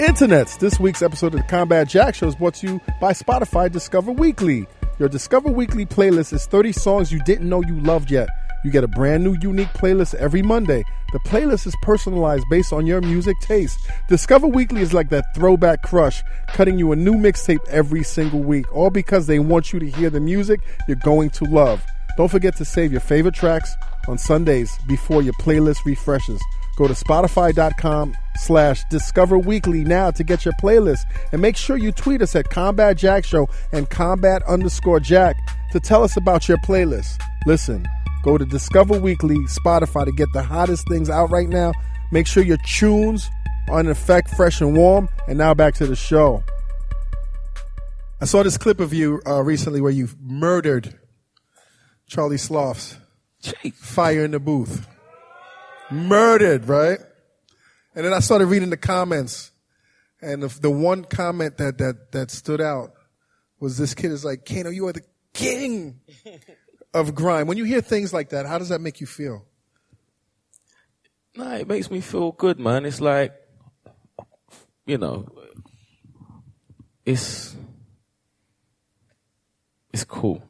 [0.00, 0.58] Internets.
[0.58, 4.10] This week's episode of the Combat Jack Show is brought to you by Spotify Discover
[4.10, 4.66] Weekly.
[4.98, 8.28] Your Discover Weekly playlist is 30 songs you didn't know you loved yet.
[8.64, 10.84] You get a brand new unique playlist every Monday.
[11.12, 13.78] The playlist is personalized based on your music taste.
[14.08, 18.70] Discover Weekly is like that throwback crush, cutting you a new mixtape every single week,
[18.74, 21.84] all because they want you to hear the music you're going to love.
[22.16, 23.74] Don't forget to save your favorite tracks
[24.08, 26.42] on Sundays before your playlist refreshes.
[26.76, 31.00] Go to spotify.com slash discover weekly now to get your playlist
[31.32, 35.36] and make sure you tweet us at combat jack show and combat underscore jack
[35.72, 37.84] to tell us about your playlist listen
[38.22, 41.72] go to discover weekly spotify to get the hottest things out right now.
[42.12, 43.28] Make sure your tunes
[43.68, 45.08] are in effect fresh and warm.
[45.26, 46.42] And now back to the show.
[48.20, 50.98] I saw this clip of you uh, recently where you murdered
[52.08, 52.96] Charlie Sloth's
[53.74, 54.88] fire in the booth.
[55.90, 56.98] Murdered, right?
[57.94, 59.52] And then I started reading the comments,
[60.20, 62.92] and the, the one comment that that that stood out
[63.60, 66.00] was this kid is like, Kano, you are the king
[66.94, 67.46] of grime.
[67.46, 69.46] When you hear things like that, how does that make you feel?
[71.36, 72.84] No, it makes me feel good, man.
[72.84, 73.32] It's like,
[74.86, 75.28] you know,
[77.04, 77.54] it's
[79.92, 80.42] it's cool.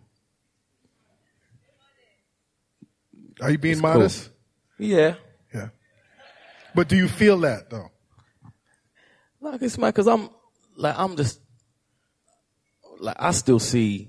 [3.41, 4.31] Are you being It's modest?
[4.79, 4.87] cool.
[4.87, 5.15] Yeah,
[5.53, 5.69] Yeah.
[6.75, 7.91] But do you feel that though?
[9.41, 10.31] like it's my, cause I'm
[10.77, 11.41] like I'm just
[12.99, 14.09] like I still see,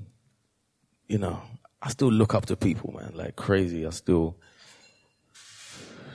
[1.07, 1.41] you know,
[1.81, 3.85] I still look up to people, man, like crazy.
[3.85, 4.37] I still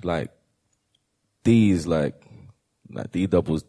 [0.02, 0.30] like
[1.42, 2.14] these like
[2.90, 3.64] like D doubles.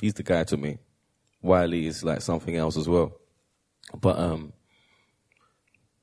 [0.00, 0.78] He's the guy to me.
[1.42, 3.12] Wiley is like something else as well.
[3.98, 4.52] But um,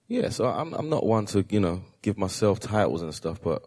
[0.08, 0.30] yeah.
[0.30, 3.64] So I'm I'm not one to you know give myself titles and stuff, but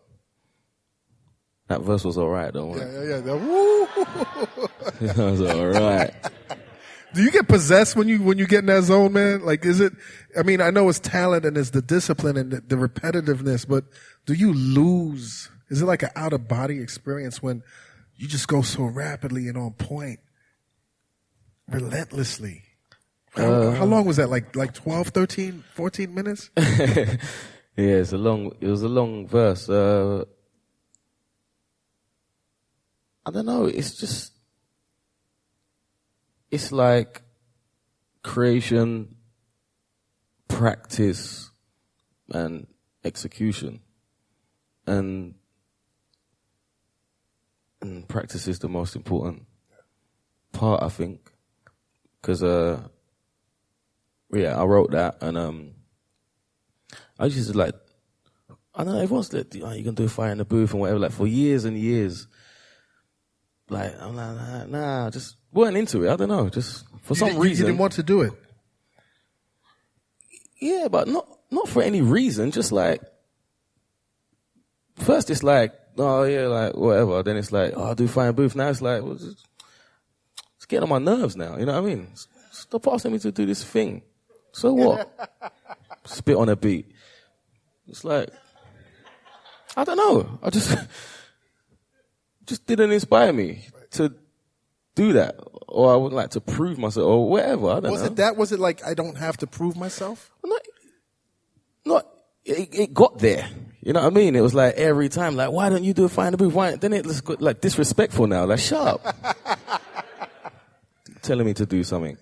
[1.69, 2.75] that verse was all right, though.
[2.75, 3.35] Yeah, yeah, yeah.
[3.35, 3.87] Woo!
[5.07, 6.15] that was all right.
[7.15, 9.45] Do you get possessed when you when you get in that zone, man?
[9.45, 9.95] Like, is it?
[10.39, 13.85] I mean, I know it's talent and it's the discipline and the, the repetitiveness, but
[14.27, 15.49] do you lose?
[15.71, 17.63] Is it like an out of body experience when
[18.17, 20.21] you just go so rapidly and on point,
[21.67, 22.65] relentlessly?
[23.35, 24.29] How, how long was that?
[24.29, 26.51] Like like 12, 13, 14 minutes?
[26.57, 27.17] yeah,
[27.77, 28.53] it's a long.
[28.61, 29.69] It was a long verse.
[29.69, 30.25] Uh,
[33.25, 33.65] I don't know.
[33.67, 34.33] It's just.
[36.51, 37.23] It's like
[38.23, 39.17] creation,
[40.49, 41.51] practice
[42.31, 42.67] and
[43.05, 43.81] execution.
[44.87, 45.35] And,
[47.83, 49.45] and practice is the most important
[50.53, 51.31] part, I think.
[52.23, 52.89] Cause, uh,
[54.33, 55.73] yeah, I wrote that and, um,
[57.19, 57.75] I just like,
[58.75, 61.01] I know everyone's like, oh, you can do a fire in the booth and whatever,
[61.01, 62.29] like for years and years.
[63.69, 66.11] Like, I'm like, nah, just weren't into it.
[66.11, 67.65] I don't know, just for You some didn't- reason.
[67.67, 68.33] you didn't want to do it.
[70.61, 72.51] Yeah, but not not for any reason.
[72.51, 73.01] Just like
[74.97, 77.23] first, it's like oh yeah, like whatever.
[77.23, 78.57] Then it's like oh, I'll do fine booth.
[78.57, 79.25] Now it's like well, it's,
[80.57, 81.57] it's getting on my nerves now.
[81.57, 82.09] You know what I mean?
[82.51, 84.03] Stop asking me to do this thing.
[84.53, 85.09] So what?
[86.05, 86.91] Spit on a beat.
[87.87, 88.29] It's like
[89.77, 90.39] I don't know.
[90.43, 90.77] I just
[92.47, 94.13] just didn't inspire me to
[94.99, 95.39] do that,
[95.69, 97.69] or I would like to prove myself, or whatever.
[97.71, 98.37] I don't Was know it that?
[98.37, 100.31] Was it like I don't have to prove myself?
[100.45, 100.63] not,
[101.85, 102.07] not
[102.45, 103.49] it, it got there.
[103.81, 104.35] You know what I mean?
[104.35, 106.53] It was like every time, like, why don't you do a find the booth?
[106.53, 106.75] Why?
[106.75, 108.45] Then it was like disrespectful now.
[108.45, 109.83] Like, shut up.
[111.23, 112.19] Telling me to do something.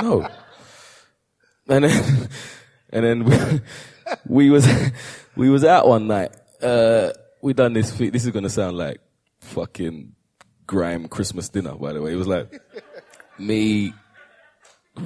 [0.00, 0.26] No.
[1.68, 2.28] And then,
[2.90, 3.60] and then we,
[4.26, 4.66] we was,
[5.36, 6.34] we was out one night.
[6.62, 7.12] Uh,
[7.42, 7.92] we done this.
[7.92, 9.00] This is gonna sound like
[9.40, 10.15] fucking
[10.66, 12.12] grime Christmas dinner, by the way.
[12.12, 12.60] It was like
[13.38, 13.92] me,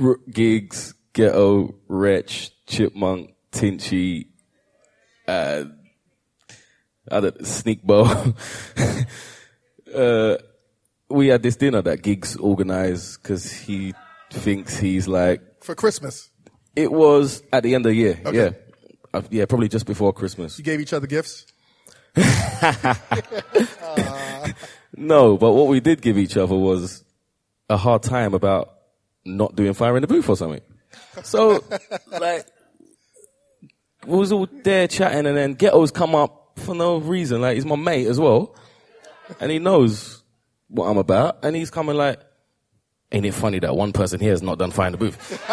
[0.00, 4.26] R- Giggs, ghetto, wretch, chipmunk, tinchy,
[5.28, 5.64] uh,
[7.10, 8.34] other Sneakbo.
[9.94, 10.36] uh,
[11.08, 13.94] we had this dinner that Giggs organized because he
[14.32, 15.42] thinks he's like.
[15.62, 16.30] For Christmas,
[16.76, 18.20] It was at the end of the year.
[18.24, 18.36] Okay.
[18.36, 18.50] Yeah,
[19.12, 20.56] uh, yeah, probably just before Christmas.
[20.58, 21.46] you gave each other gifts.
[24.96, 27.04] No, but what we did give each other was
[27.68, 28.74] a hard time about
[29.24, 30.60] not doing fire in the booth or something.
[31.22, 31.62] So,
[32.20, 32.46] like,
[34.06, 37.40] we was all there chatting and then Ghetto's come up for no reason.
[37.40, 38.56] Like, he's my mate as well.
[39.38, 40.22] And he knows
[40.68, 41.44] what I'm about.
[41.44, 42.20] And he's coming like,
[43.12, 45.50] ain't it funny that one person here has not done fire in the booth?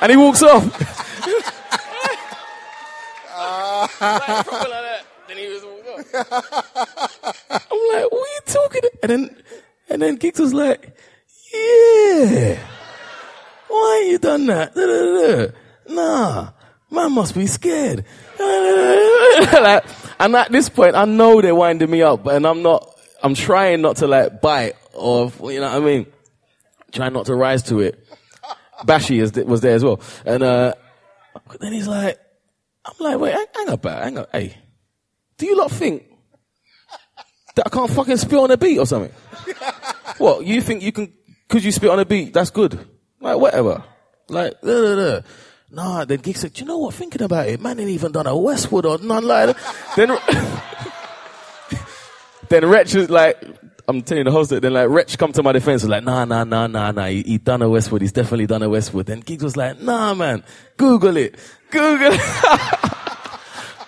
[0.00, 1.00] and he walks off.
[4.00, 5.02] Like, proper like that.
[5.28, 7.13] Then he was walk off.
[7.54, 8.82] I'm like, what are you talking?
[9.02, 9.42] And then,
[9.88, 10.96] and then Giggs was like,
[11.52, 12.58] yeah.
[13.68, 14.74] Why you done that?
[14.74, 15.94] Da, da, da.
[15.94, 16.50] Nah,
[16.90, 18.04] man must be scared.
[18.38, 19.84] like,
[20.18, 22.90] and at this point, I know they're winding me up, and I'm not.
[23.22, 26.06] I'm trying not to like bite or you know what I mean.
[26.92, 28.06] Trying not to rise to it.
[28.84, 30.74] Bashy is, was there as well, and uh,
[31.60, 32.18] then he's like,
[32.84, 34.56] I'm like, wait, hang, hang about, hang on, hey,
[35.38, 36.04] do you lot think
[37.54, 39.12] that I can't fucking spit on a beat or something?
[40.18, 41.12] what, you think you can,
[41.48, 42.78] Could you spit on a beat, that's good?
[43.20, 43.84] Like, whatever.
[44.28, 45.20] Like, da.
[45.70, 48.28] Nah, then Gig said, do you know what, thinking about it, man ain't even done
[48.28, 49.96] a Westwood or none like that.
[49.96, 51.80] then,
[52.48, 53.42] then Wretch was like,
[53.88, 56.24] I'm telling the host, that then like Wretch come to my defense, was like, nah,
[56.24, 59.06] nah, nah, nah, nah, he, he done a Westwood, he's definitely done a Westwood.
[59.06, 60.44] Then Giggs was like, nah, man,
[60.76, 61.34] Google it,
[61.70, 62.20] Google it.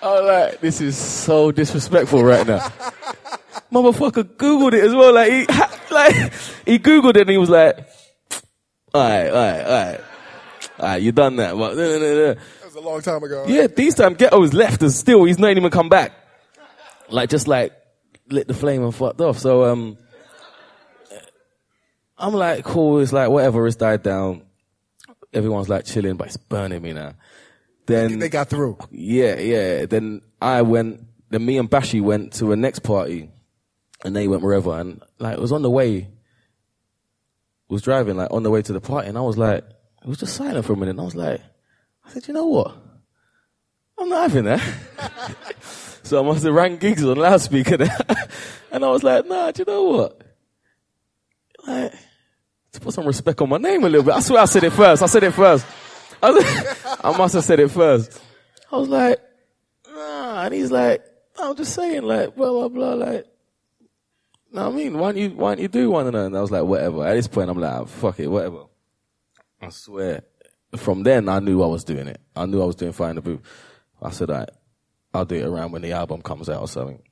[0.02, 2.68] I was like, this is so disrespectful right now.
[3.76, 5.46] Motherfucker Googled it as well, like he,
[5.94, 6.32] like,
[6.64, 7.76] he Googled it and he was like,
[8.94, 10.00] alright, alright, alright.
[10.80, 11.74] Alright, you done that, nah, nah, nah.
[11.74, 13.44] That was a long time ago.
[13.46, 16.12] Yeah, these time Ghetto's left and still he's not even come back.
[17.10, 17.72] Like just like
[18.30, 19.38] lit the flame and fucked off.
[19.38, 19.98] So um
[22.18, 24.42] I'm like, cool, it's like whatever, it's died down.
[25.34, 27.12] Everyone's like chilling, but it's burning me now.
[27.84, 28.78] Then They got through.
[28.90, 29.84] yeah, yeah.
[29.86, 33.30] Then I went, then me and Bashy went to a next party
[34.06, 36.08] and they went wherever and like it was on the way,
[37.68, 39.64] was driving like on the way to the party and I was like,
[40.02, 41.40] it was just silent for a minute and I was like,
[42.04, 42.76] I said, you know what?
[43.98, 44.62] I'm not having that.
[46.04, 47.74] so I must have rang Giggs on loudspeaker
[48.70, 50.22] and I was like, nah, do you know what?
[51.66, 51.92] Like,
[52.72, 54.14] to put some respect on my name a little bit.
[54.14, 55.02] I swear I said it first.
[55.02, 55.66] I said it first.
[56.22, 56.44] I, was-
[57.04, 58.22] I must have said it first.
[58.70, 59.18] I was like,
[59.92, 60.42] nah.
[60.44, 61.02] And he's like,
[61.38, 63.26] I'm just saying, like, blah, blah, blah, like,
[64.56, 64.98] know what I mean?
[64.98, 67.06] Why don't you, why don't you do one and I was like, whatever.
[67.06, 68.64] At this point, I'm like, oh, fuck it, whatever.
[69.60, 70.22] I swear.
[70.76, 72.20] From then, I knew I was doing it.
[72.34, 73.40] I knew I was doing Fire the Booth.
[74.02, 74.48] I said, right,
[75.14, 77.02] I'll do it around when the album comes out or something.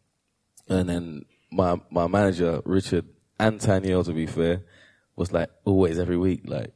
[0.69, 3.07] And then my, my manager, Richard,
[3.39, 4.65] and Taniel, to be fair,
[5.17, 6.75] was like, always every week, like,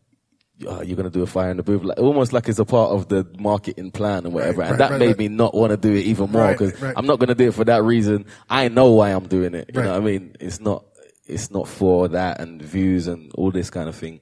[0.67, 2.91] oh, you're gonna do a fire in the booth, like almost like it's a part
[2.93, 4.61] of the marketing plan and whatever.
[4.61, 6.81] Right, and right, that right, made me not want to do it even more because.
[6.83, 8.27] I'm not gonna do it for that reason.
[8.49, 9.71] I know why I'm doing it.
[9.75, 10.37] You know what I mean?
[10.41, 10.85] It's not,
[11.27, 14.21] it's not for that and views and all this kind of thing.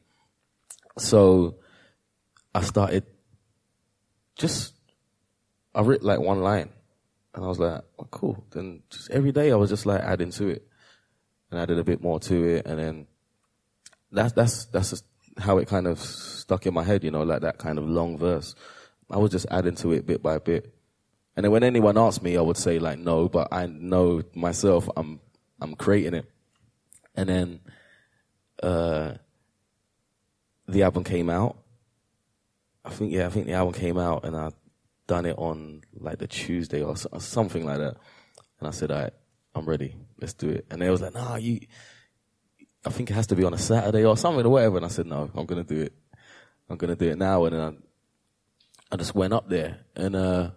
[0.99, 1.57] So
[2.55, 3.05] I started
[4.37, 4.75] just
[5.75, 6.71] I wrote like one line,
[7.35, 8.45] and I was like, oh, cool.
[8.51, 10.67] Then just every day I was just like adding to it,
[11.51, 13.07] and added a bit more to it, and then
[14.11, 15.05] that's that's that's just
[15.39, 18.19] how it kind of stuck in my head, you know, like that kind of long
[18.19, 18.55] verse.
[19.11, 20.75] I was just adding to it bit by bit,
[21.37, 24.89] and then when anyone asked me, I would say like no, but I know myself,
[24.97, 25.21] I'm
[25.61, 26.31] I'm creating it,
[27.15, 27.61] and then
[28.63, 29.15] uh,
[30.67, 31.57] the album came out.
[32.85, 34.51] I think yeah, I think the album came out, and I
[35.07, 37.97] done it on like the Tuesday or, so- or something like that.
[38.59, 39.13] And I said, right,
[39.55, 39.95] I'm ready.
[40.21, 40.67] Let's do it.
[40.71, 41.61] And they was like, nah, you,
[42.87, 44.77] I think it has to be on a Saturday or something or whatever.
[44.77, 45.93] And I said, no, I'm going to do it.
[46.71, 47.45] I'm going to do it now.
[47.45, 47.73] And I,
[48.93, 50.51] I just went up there and, uh,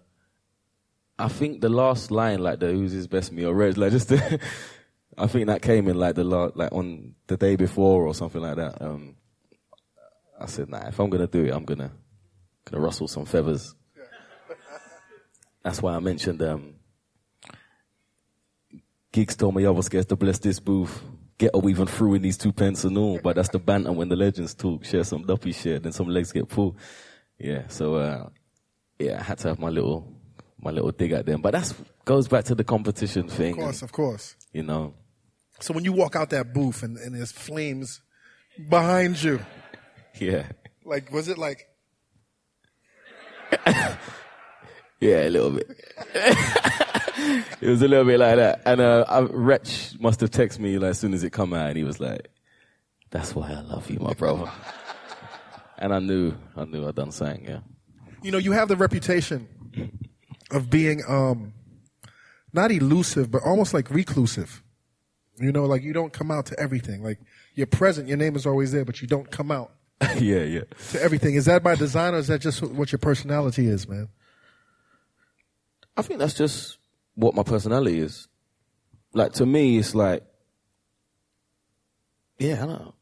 [1.19, 4.09] I think the last line, like the who's his best or Reg, like just
[5.17, 8.41] I think that came in like the last, like on the day before or something
[8.41, 8.81] like that.
[8.81, 9.17] Um,
[10.39, 11.91] I said, nah, if I'm gonna do it, I'm gonna,
[12.63, 13.75] gonna rustle some feathers.
[15.61, 16.75] That's why I mentioned, um,
[19.11, 21.03] Giggs told me I was scared to bless this booth.
[21.39, 24.09] Get a weaving through in these two pence and all, but that's the banter when
[24.09, 24.85] the legends talk.
[24.85, 26.75] Share some duppy shit, then some legs get pulled.
[27.39, 28.29] Yeah, so, uh,
[28.99, 30.13] yeah, I had to have my little,
[30.61, 31.41] my little dig at them.
[31.41, 31.73] But that
[32.05, 33.53] goes back to the competition thing.
[33.53, 34.35] Of course, of course.
[34.51, 34.93] You know,
[35.61, 38.01] So when you walk out that booth and, and there's flames
[38.69, 39.39] behind you,
[40.19, 40.47] yeah.
[40.83, 41.65] like was it like
[44.99, 45.67] Yeah, a little bit.
[47.61, 48.61] it was a little bit like that.
[48.65, 51.67] And uh, I, Wretch must have texted me like, as soon as it come out,
[51.69, 52.29] and he was like,
[53.09, 54.49] "That's why I love you, my brother."
[55.77, 57.45] and I knew, I knew I'd done something.
[57.45, 57.59] Yeah,
[58.21, 59.47] you know, you have the reputation
[60.51, 61.53] of being um
[62.53, 64.63] not elusive, but almost like reclusive.
[65.37, 67.03] You know, like you don't come out to everything.
[67.03, 67.19] Like
[67.55, 69.71] you're present, your name is always there, but you don't come out
[70.17, 70.61] yeah, yeah.
[70.91, 71.35] to everything.
[71.35, 74.09] Is that by design or is that just what your personality is, man?
[75.95, 76.78] I think that's just
[77.19, 78.27] what my personality is.
[79.13, 80.23] Like to me, it's like,
[82.37, 82.93] yeah, I don't.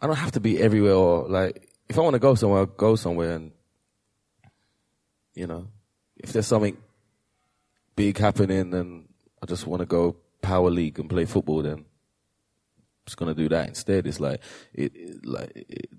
[0.00, 0.94] I don't have to be everywhere.
[0.94, 3.50] Or like, if I want to go somewhere, I'll go somewhere, and
[5.34, 5.66] you know,
[6.16, 6.76] if there's something
[7.96, 9.08] big happening, and
[9.42, 11.84] I just want to go power league and play football, then I'm
[13.06, 14.06] just gonna do that instead.
[14.06, 14.40] It's like
[14.72, 15.90] it, it like it,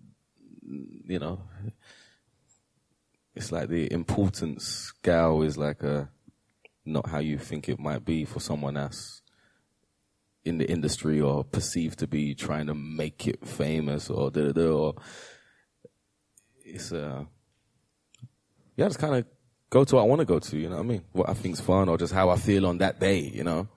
[1.08, 1.42] you know,
[3.36, 6.10] it's like the importance scale is like a
[6.90, 9.22] not how you think it might be for someone else
[10.46, 14.52] in the industry or perceived to be trying to make it famous or da da
[14.52, 14.96] da or
[16.66, 17.24] it's uh
[18.76, 19.26] yeah just kind of
[19.70, 21.34] go to what I want to go to you know what I mean what I
[21.34, 23.68] think's fun or just how I feel on that day you know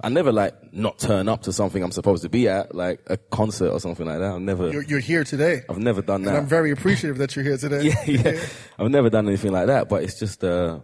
[0.00, 3.16] I never like not turn up to something I'm supposed to be at like a
[3.16, 5.62] concert or something like that I've never You're, you're here today.
[5.68, 7.82] I've never done that And I'm very appreciative that you're here today.
[8.06, 8.40] yeah, yeah.
[8.78, 10.78] I've never done anything like that, but it's just uh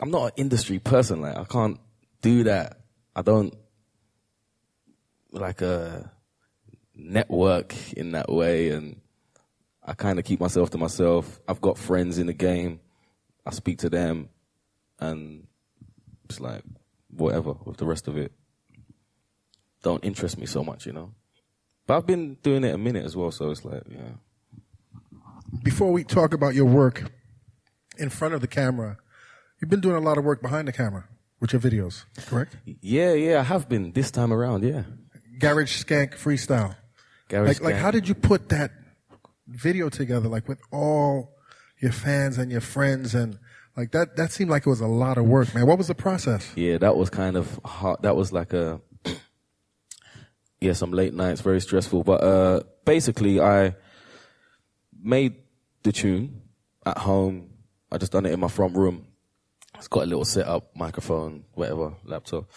[0.00, 1.20] I'm not an industry person.
[1.20, 1.78] Like I can't
[2.22, 2.80] do that.
[3.14, 3.54] I don't
[5.30, 6.10] like a
[6.94, 9.00] network in that way, and
[9.82, 11.40] I kind of keep myself to myself.
[11.46, 12.80] I've got friends in the game.
[13.46, 14.28] I speak to them,
[14.98, 15.46] and
[16.24, 16.62] it's like
[17.10, 18.32] whatever with the rest of it.
[19.82, 21.12] Don't interest me so much, you know.
[21.86, 24.14] But I've been doing it a minute as well, so it's like, yeah.
[25.62, 27.12] Before we talk about your work
[27.98, 28.96] in front of the camera,
[29.64, 31.08] you've been doing a lot of work behind the camera
[31.40, 32.54] with your videos, correct?
[32.82, 34.62] Yeah, yeah, I have been this time around.
[34.62, 34.82] Yeah,
[35.38, 36.76] Garage Skank Freestyle.
[37.28, 38.72] Garage Like, like how did you put that
[39.48, 41.34] video together, like with all
[41.80, 43.38] your fans and your friends and
[43.74, 45.66] like that, that seemed like it was a lot of work, man.
[45.66, 46.52] What was the process?
[46.56, 48.02] Yeah, that was kind of hard.
[48.02, 48.82] That was like a
[50.60, 52.04] yeah, some late nights, very stressful.
[52.04, 53.76] But uh, basically, I
[55.02, 55.36] made
[55.84, 56.42] the tune
[56.84, 57.48] at home.
[57.90, 59.06] I just done it in my front room.
[59.76, 62.50] It's got a little setup, microphone, whatever, laptop,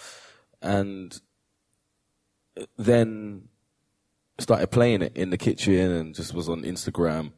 [0.61, 1.19] and
[2.77, 3.49] then
[4.39, 7.31] started playing it in the kitchen and just was on Instagram.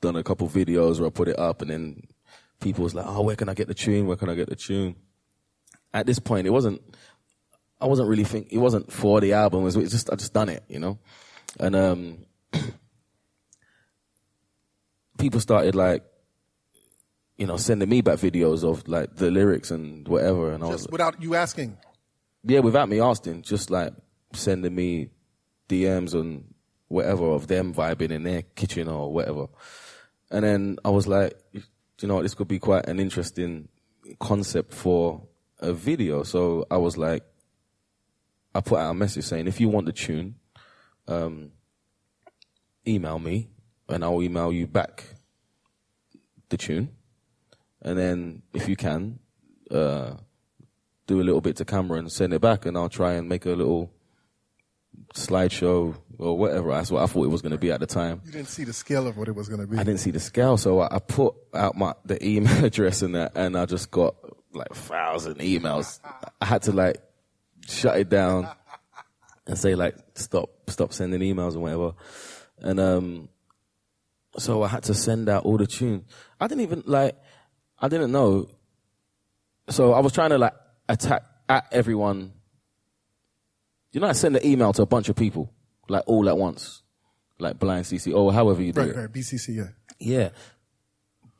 [0.00, 2.02] Done a couple videos where I put it up, and then
[2.60, 4.06] people was like, "Oh, where can I get the tune?
[4.06, 4.96] Where can I get the tune?"
[5.92, 6.80] At this point, it wasn't.
[7.80, 9.62] I wasn't really think it wasn't for the album.
[9.62, 10.98] It was it's just I just done it, you know,
[11.58, 12.18] and um,
[15.18, 16.04] people started like,
[17.36, 20.86] you know, sending me back videos of like the lyrics and whatever, and I was
[20.88, 21.78] without you asking.
[22.44, 23.92] yeah, without me asking, just like
[24.32, 25.10] sending me
[25.68, 26.52] DMs and
[26.88, 29.46] whatever of them vibing in their kitchen or whatever.
[30.30, 33.68] And then I was like, you know, this could be quite an interesting
[34.20, 35.22] concept for
[35.60, 36.22] a video.
[36.22, 37.24] So I was like,
[38.54, 40.34] I put out a message saying, if you want the tune,
[41.08, 41.52] um,
[42.86, 43.48] email me
[43.88, 45.04] and I'll email you back
[46.50, 46.90] the tune,
[47.82, 49.18] and then if you can,
[49.70, 50.14] uh,
[51.06, 53.44] do a little bit to camera and send it back, and I'll try and make
[53.44, 53.92] a little
[55.14, 56.70] slideshow or whatever.
[56.70, 58.22] That's what I thought it was going to be at the time.
[58.24, 59.76] You didn't see the scale of what it was going to be.
[59.76, 63.14] I didn't see the scale, so I, I put out my the email address and
[63.14, 64.14] that, and I just got
[64.54, 66.00] like a thousand emails.
[66.40, 66.98] I had to like
[67.66, 68.48] shut it down
[69.46, 71.94] and say like stop, stop sending emails and whatever.
[72.58, 73.28] And um,
[74.38, 76.04] so I had to send out all the tunes.
[76.40, 77.16] I didn't even like,
[77.82, 78.48] I didn't know.
[79.68, 80.54] So I was trying to like
[80.88, 82.32] attack at everyone.
[83.92, 85.52] You know, I send an email to a bunch of people
[85.88, 86.82] like all at once,
[87.38, 88.96] like blind CC or however you do Right, it.
[88.96, 89.12] right.
[89.12, 89.64] BCC, yeah.
[89.98, 90.28] Yeah.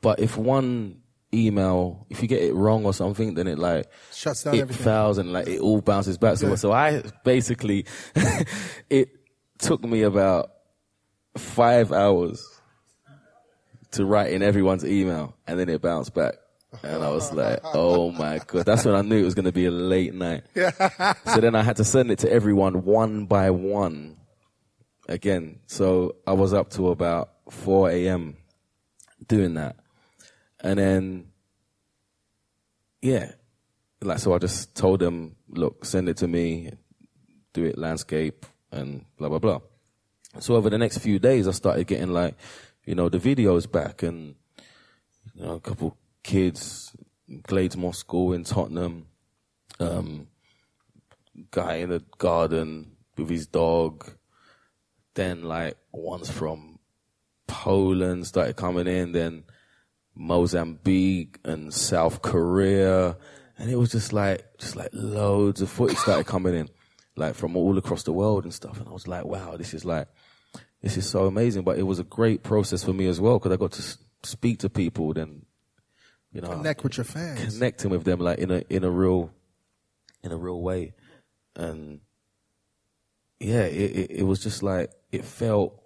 [0.01, 0.99] But if one
[1.33, 4.83] email, if you get it wrong or something, then it like Shuts down it everything.
[4.83, 6.37] fails and like it all bounces back.
[6.37, 6.55] So, Yeah.
[6.55, 7.85] so I basically,
[8.89, 9.09] it
[9.57, 10.51] took me about
[11.37, 12.45] five hours
[13.93, 16.35] to write in everyone's email and then it bounced back.
[16.81, 18.65] And I was like, oh my god.
[18.65, 20.43] That's when I knew it was going to be a late night.
[20.55, 24.17] so then I had to send it to everyone one by one
[25.07, 25.59] again.
[25.67, 28.37] So I was up to about 4 a.m.
[29.27, 29.77] doing that.
[30.59, 31.27] And then,
[33.01, 33.33] yeah,
[34.01, 36.71] like, so I just told them, look, send it to me,
[37.53, 39.59] do it landscape and blah, blah, blah.
[40.39, 42.35] So over the next few days, I started getting like,
[42.85, 44.35] you know, the videos back and,
[45.33, 46.95] you know, a couple kids,
[47.29, 49.07] Gladesmore School in Tottenham,
[49.79, 50.27] um,
[51.51, 54.11] guy in the garden with his dog.
[55.15, 56.79] Then like ones from
[57.47, 59.43] Poland started coming in, then
[60.15, 63.17] Mozambique and South Korea.
[63.57, 66.69] And it was just like, just like loads of footage started coming in,
[67.15, 68.79] like from all across the world and stuff.
[68.79, 70.07] And I was like, wow, this is like,
[70.83, 71.63] this is so amazing.
[71.63, 74.59] But it was a great process for me as well, because I got to speak
[74.59, 75.45] to people, then,
[76.31, 77.53] you know, Connect with your fans.
[77.57, 79.31] connecting with them like in a in a real
[80.23, 80.93] in a real way
[81.55, 81.99] and
[83.39, 85.83] yeah it, it, it was just like it felt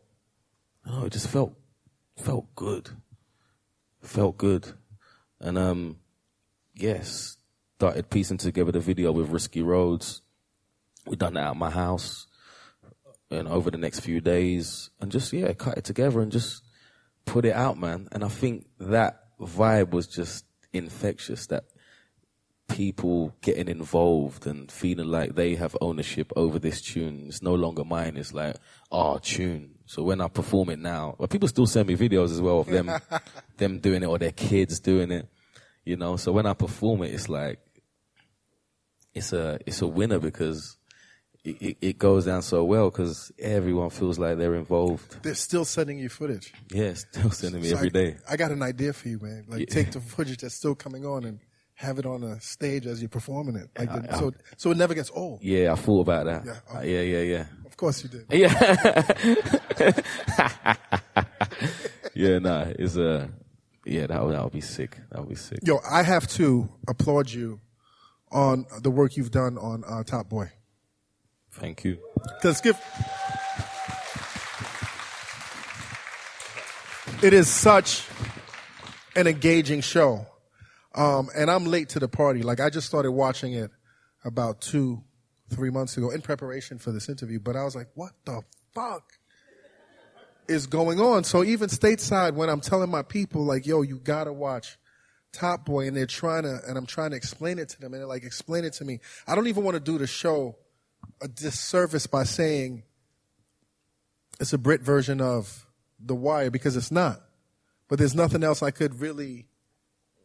[0.86, 1.53] I don't know it just felt
[2.18, 2.91] felt good
[4.02, 4.74] felt good
[5.40, 5.98] and um
[6.76, 7.38] yes
[7.78, 10.22] started piecing together the video with Risky Roadz
[11.07, 12.27] we done that at my house
[13.30, 16.64] and over the next few days and just yeah cut it together and just
[17.26, 18.08] put it out man.
[18.12, 21.66] And i think that vibe was just infectious that
[22.68, 27.26] people getting involved and feeling like they have ownership over this tune.
[27.28, 28.18] It's no longer mine.
[28.18, 28.58] It's like
[28.91, 29.76] our tune.
[29.86, 32.68] So when i perform it now but people still send me videos as well of
[32.68, 32.91] them
[33.58, 35.30] them doing it or their kids doing it
[35.86, 36.18] you know?
[36.18, 37.60] So when i perform it it's like
[39.14, 40.77] it's a it's a winner because
[41.61, 45.24] it, it, goes down so well because everyone feels like they're involved.
[45.24, 46.53] They're still sending you footage.
[46.72, 48.18] Yeah, still sending me So every I, day.
[48.30, 49.45] I got an idea for you, man.
[49.48, 49.65] Like, Yeah.
[49.74, 51.40] take the footage that's still coming on and
[51.76, 53.69] have it on a stage as you're performing it.
[53.78, 55.44] Like, the, I- so, so it never gets old.
[55.44, 56.45] Yeah, I thought about that.
[56.45, 57.45] Yeah, Uh, yeah, yeah, yeah.
[57.65, 58.26] Of course you did.
[58.32, 58.53] Yeah.
[62.14, 63.28] yeah, nah, it's uh
[63.86, 64.98] yeah, that would that would be sick.
[65.11, 65.60] That would be sick.
[65.64, 67.60] Yo, I have to applaud you
[68.32, 70.49] on the work you've done on uh, Top Boy.
[71.59, 71.97] Thank you.
[72.35, 72.75] Because Skip,
[77.23, 78.05] it is such
[79.15, 80.27] an engaging show,
[80.93, 82.43] um, and I'm late to the party.
[82.43, 83.71] Like I just started watching it
[84.23, 85.03] about two,
[85.49, 87.39] three months ago in preparation for this interview.
[87.39, 88.43] But I was like, what the
[88.75, 89.13] fuck
[90.47, 91.23] is going on?
[91.23, 94.77] So even stateside, when I'm telling my people, like, yo, you gotta watch
[95.34, 98.01] Top Boy, and they're trying to, and I'm trying to explain it to them, and
[98.01, 98.99] they're like, explain it to me.
[99.25, 100.55] I don't even want to do the show
[101.22, 102.84] a disservice by saying
[104.40, 105.65] it's a Brit version of
[105.99, 107.22] The Wire because it's not.
[107.88, 109.48] But there's nothing else I could really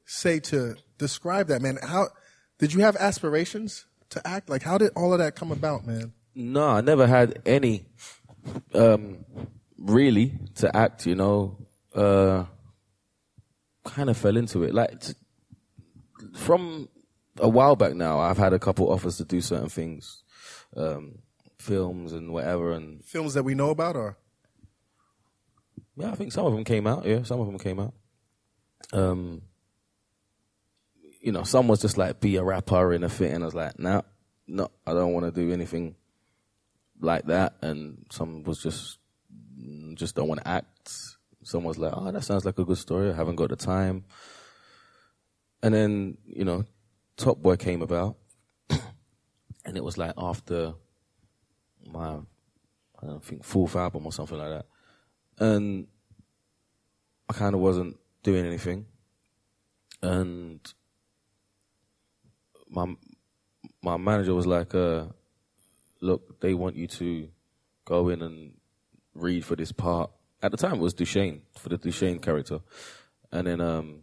[0.05, 1.79] say to describe that, man.
[1.83, 2.09] How
[2.59, 4.49] did you have aspirations to act?
[4.49, 6.13] Like, how did all of that come about, man?
[6.35, 7.85] No, I never had any
[8.75, 9.25] um
[9.79, 11.59] really to act, you know.
[11.95, 12.45] Uh
[13.85, 14.75] kind of fell into it.
[14.75, 15.15] Like t-
[16.35, 16.89] from
[17.39, 20.22] a while back now, I've had a couple offers to do certain things.
[20.77, 21.19] Um
[21.59, 24.17] films and whatever and Films that we know about, or
[25.97, 27.07] Yeah, I think some of them came out.
[27.07, 27.95] Yeah, some of them came out.
[28.93, 29.43] Um,
[31.21, 33.55] you know, some was just like be a rapper in a fit, and I was
[33.55, 34.03] like, nah,
[34.49, 35.95] no, I don't want to do anything
[37.01, 37.55] like that.
[37.63, 38.99] And some was just,
[39.95, 40.91] just don't want to act.
[41.45, 43.11] Some was like, oh, that sounds like a good story.
[43.11, 44.05] I haven't got the time.
[45.63, 46.65] And then, you know,
[47.17, 48.17] Top Boy came about,
[49.73, 50.75] and it was like after
[51.91, 52.19] my,
[53.03, 54.67] I don't think fourth album or something like that
[55.39, 55.87] and
[57.29, 58.87] I kind of wasn't doing anything,
[60.03, 60.61] and
[62.69, 62.95] my
[63.83, 65.07] my manager was like, uh,
[66.01, 67.29] "Look, they want you to
[67.85, 68.55] go in and
[69.15, 70.11] read for this part."
[70.43, 72.61] At the time, it was Dushane for the Dushane character,
[73.31, 74.03] and then um,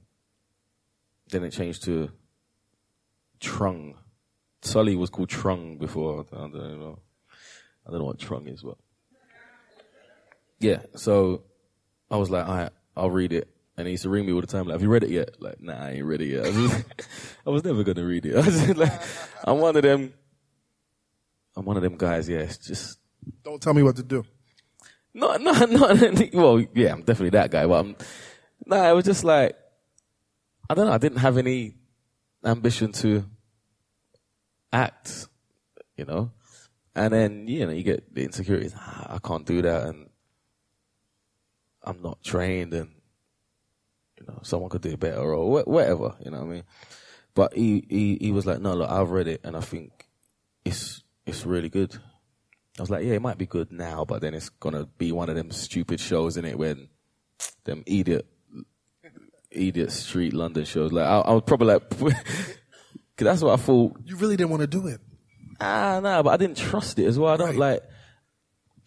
[1.29, 2.11] then it changed to
[3.39, 3.95] Trung.
[4.61, 6.25] Sully was called Trung before.
[6.33, 6.99] I don't know.
[7.87, 8.77] I don't know what Trung is, but
[10.59, 10.79] yeah.
[10.95, 11.43] So
[12.11, 13.49] I was like, all right, I'll read it.
[13.77, 15.41] And he used to ring me all the time, like, have you read it yet?
[15.41, 16.45] Like, nah, I ain't read it yet.
[16.45, 16.83] I was,
[17.47, 18.35] I was never gonna read it.
[18.35, 19.01] I was like,
[19.45, 20.13] I'm one of them.
[21.55, 22.27] I'm one of them guys.
[22.27, 22.99] Yeah, just
[23.43, 24.25] Don't tell me what to do.
[25.13, 26.11] no, no, no.
[26.33, 27.65] Well, yeah, I'm definitely that guy.
[27.65, 27.95] But I'm,
[28.65, 29.55] nah, it was just like
[30.69, 30.91] I don't know.
[30.91, 31.75] I didn't have any
[32.45, 33.25] ambition to
[34.71, 35.27] act,
[35.97, 36.31] you know.
[36.95, 38.73] And then you know you get the insecurities.
[38.75, 40.09] Ah, I can't do that, and
[41.83, 42.89] I'm not trained, and
[44.19, 46.15] you know someone could do it better or wh- whatever.
[46.23, 46.63] You know what I mean?
[47.35, 50.07] But he he he was like, no, look, I've read it, and I think
[50.65, 51.95] it's it's really good.
[52.77, 55.29] I was like, yeah, it might be good now, but then it's gonna be one
[55.29, 56.89] of them stupid shows in it when
[57.65, 58.25] them idiot,
[59.51, 60.91] idiot street London shows.
[60.91, 61.83] Like, I, I was probably like,
[63.19, 63.97] cause that's what I thought.
[64.05, 64.99] You really didn't want to do it.
[65.59, 67.33] Ah, nah, but I didn't trust it as well.
[67.33, 67.81] I don't Right.
[67.81, 67.83] like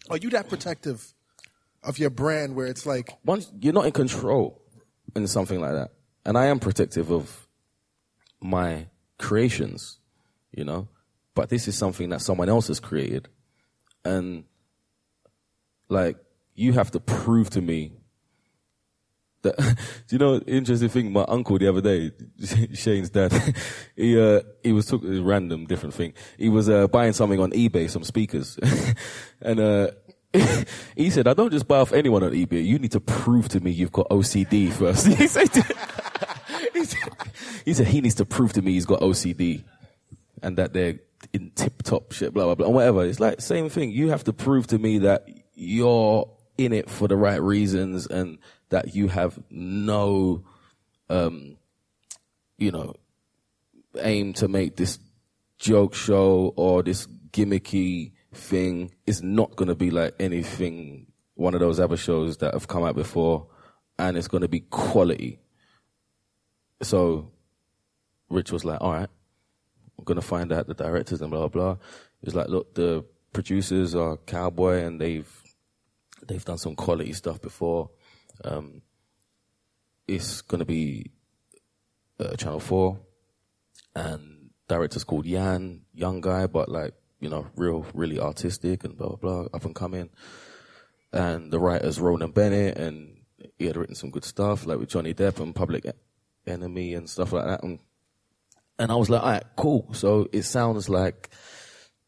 [0.09, 1.13] Are you that protective
[1.83, 4.59] of your brand where it's like, once you're not in control
[5.15, 5.91] in something like that,
[6.25, 7.47] and I am protective of
[8.41, 8.87] my
[9.19, 9.99] creations,
[10.51, 10.87] you know,
[11.35, 13.29] but this is something that someone else has created,
[14.03, 14.43] and
[15.89, 16.17] like
[16.55, 17.93] you have to prove to me
[19.43, 19.57] that.
[19.57, 19.75] do
[20.15, 21.11] you know interesting thing?
[21.11, 22.11] My uncle the other day,
[22.73, 23.31] Shane's dad,
[23.95, 26.13] he uh, he was talking a random different thing.
[26.37, 28.59] He was uh, buying something on eBay, some speakers,
[29.41, 29.91] and uh,
[30.95, 32.65] he said, "I don't just buy off anyone on eBay.
[32.65, 35.07] You need to prove to me you've got OCD first.
[35.07, 35.49] he said,
[36.73, 37.11] he said,
[37.65, 39.63] he said he needs to prove to me he's got OCD
[40.43, 40.99] and that they're
[41.31, 43.05] in tip top shit, blah blah blah, and whatever.
[43.05, 43.91] It's like same thing.
[43.91, 48.37] You have to prove to me that you're in it for the right reasons and
[48.69, 50.43] that you have no,
[51.09, 51.57] um,
[52.57, 52.95] you know,
[53.99, 54.99] aim to make this
[55.57, 58.93] joke show or this gimmicky thing.
[59.05, 62.83] Is not going to be like anything one of those other shows that have come
[62.83, 63.47] out before
[63.97, 65.39] and it's going to be quality.
[66.81, 67.31] So
[68.29, 69.09] rich was like all right
[69.99, 71.75] i'm going to find out the directors and blah blah.
[72.19, 75.42] He was like look the producers are cowboy and they've
[76.27, 77.89] they've done some quality stuff before
[78.43, 78.81] um,
[80.07, 81.11] it's going to be
[82.19, 82.99] uh, channel 4
[83.95, 89.09] and director's called Yann, young guy, but like, you know, real, really artistic and blah,
[89.09, 90.09] blah, blah, up and coming.
[91.11, 93.21] And the writer's Ronan Bennett and
[93.57, 95.85] he had written some good stuff, like with Johnny Depp and Public
[96.47, 97.63] Enemy and stuff like that.
[97.63, 97.79] And,
[98.79, 99.93] and I was like, all right, cool.
[99.93, 101.29] So it sounds like,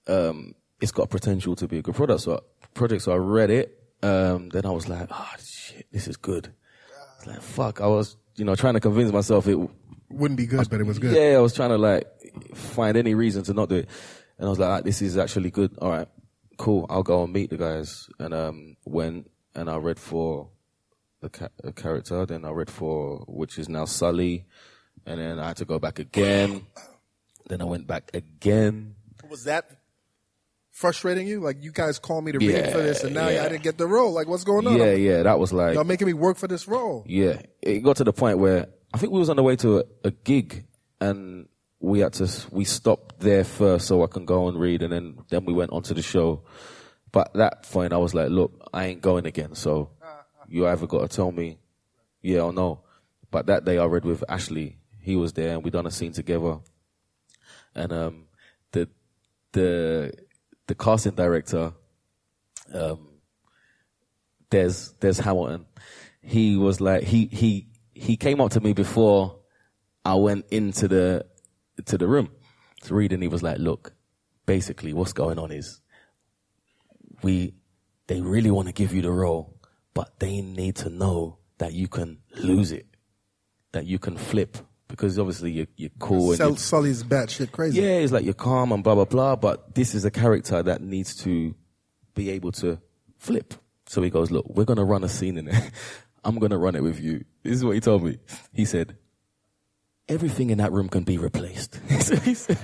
[0.07, 2.21] um, it's got potential to be a good product.
[2.21, 2.43] So,
[2.73, 3.03] project.
[3.03, 3.84] So I read it.
[4.05, 6.53] Um, then I was like, oh shit, this is good.
[7.17, 7.81] It's like, fuck.
[7.81, 9.57] I was, you know, trying to convince myself it,
[10.09, 11.15] wouldn't be good, but it was good.
[11.15, 12.05] yeah, I was trying to like
[12.53, 13.89] find any reason to not do it,
[14.37, 15.75] and I was like, ah, "This is actually good.
[15.81, 16.07] All right,
[16.57, 16.85] cool.
[16.89, 20.49] I'll go and meet the guys." And um, went and I read for
[21.21, 22.25] the ca- a character.
[22.25, 24.45] Then I read for which is now Sully,
[25.07, 26.67] and then I had to go back again.
[27.49, 28.95] Then I went back again.
[29.29, 29.69] Was that
[30.75, 31.39] frustrating you?
[31.39, 33.45] Like, you guys called me to read Yeah, for this, and now yeah.
[33.45, 34.11] I didn't get the role.
[34.11, 34.77] Like, what's going on?
[34.77, 37.03] Yeah, yeah, that was like Y'all making me work for this role.
[37.07, 39.79] Yeah, it got to the point where I think we was on the way to
[39.79, 40.65] a, a gig,
[40.99, 41.47] and
[41.79, 45.17] we had to we stopped there first so I can go and read, and then
[45.29, 46.43] then we went onto the show.
[47.11, 49.55] But that point, I was like, look, I ain't going again.
[49.55, 49.91] So
[50.47, 51.57] you either got to tell me,
[52.21, 52.81] yeah or no.
[53.31, 54.77] But that day I read with Ashley.
[54.99, 56.59] He was there, and we done a scene together.
[57.73, 58.25] And um,
[58.71, 58.89] the
[59.53, 60.11] the
[60.67, 61.73] the casting director,
[62.73, 63.07] um,
[64.49, 65.65] Des Des Hamilton,
[66.21, 69.39] he was like he he he came up to me before
[70.03, 71.25] I went into the
[71.85, 72.29] to the room
[72.83, 73.93] to read, and he was like, "Look,
[74.45, 75.81] basically, what's going on is
[77.21, 77.53] we
[78.07, 79.59] they really want to give you the role,
[79.93, 82.87] but they need to know that you can lose it,
[83.71, 87.81] that you can flip." Because obviously you're, you're cool and Sel- you're Sully's batshit crazy.
[87.81, 90.81] yeah, it's like you're calm and blah blah blah, but this is a character that
[90.81, 91.55] needs to
[92.13, 92.79] be able to
[93.17, 93.55] flip.
[93.87, 95.71] So he goes, look, we're gonna run a scene in it.
[96.23, 97.25] I'm gonna run it with you.
[97.43, 98.17] This is what he told me.
[98.53, 98.97] He said,
[100.07, 101.79] everything in that room can be replaced.
[101.89, 102.59] he said, he said,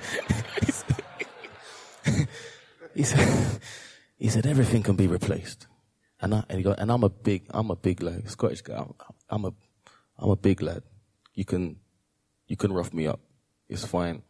[2.93, 3.59] he said,
[4.17, 5.67] he said everything can be replaced.
[6.19, 8.75] And I, and, he go, and I'm a big, I'm a big like Scottish guy.
[8.77, 8.93] I'm,
[9.29, 9.53] I'm a,
[10.19, 10.83] I'm a big lad.
[11.33, 11.77] You can,
[12.51, 13.21] you can rough me up.
[13.69, 14.23] It's fine.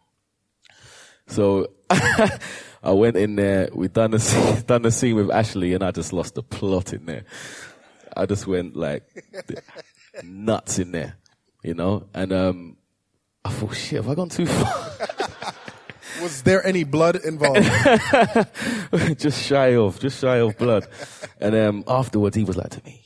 [1.26, 3.70] So I went in there.
[3.74, 6.94] We done the scene, done the scene with Ashley, and I just lost the plot
[6.94, 7.26] in there.
[8.16, 9.04] I just went like
[10.24, 11.16] nuts in there,
[11.64, 12.10] you know.
[12.14, 12.78] And um,
[13.44, 14.92] I thought, shit, have I gone too far?
[16.22, 17.66] Was there any blood involved?
[19.18, 20.86] just shy of, just shy of blood.
[21.40, 23.04] And um, afterwards, he was like to me,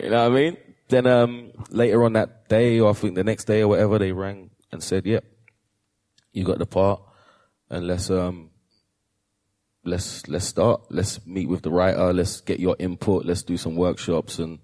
[0.00, 0.56] you know what I mean?
[0.94, 4.12] Then um, later on that day, or I think the next day or whatever, they
[4.12, 5.24] rang and said, "Yep,
[6.32, 7.02] you got the part,
[7.68, 8.50] and let's um,
[9.84, 10.82] let's let's start.
[10.90, 12.12] Let's meet with the writer.
[12.12, 13.24] Let's get your input.
[13.24, 14.60] Let's do some workshops and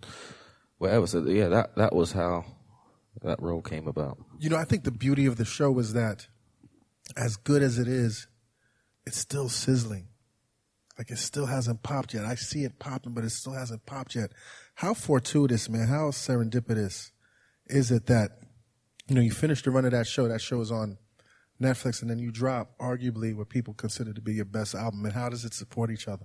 [0.79, 2.45] whatever." So yeah, that that was how
[3.23, 4.19] that role came about.
[4.39, 6.29] You know, I think the beauty of the show is that,
[7.17, 8.29] as good as it is,
[9.05, 10.07] it's still sizzling.
[10.97, 12.25] Like it still hasn't popped yet.
[12.25, 14.31] I see it popping, but it still hasn't popped yet.
[14.81, 17.11] How fortuitous, man, how serendipitous
[17.67, 18.39] is it that,
[19.09, 20.97] you know, you finish the run of that show, that show is on
[21.61, 25.13] Netflix, and then you drop arguably what people consider to be your best album, and
[25.13, 26.25] how does it support each other?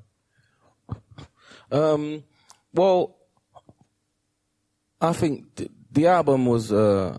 [1.70, 2.24] Um,
[2.74, 3.18] well,
[5.02, 7.18] I think th- the album was uh,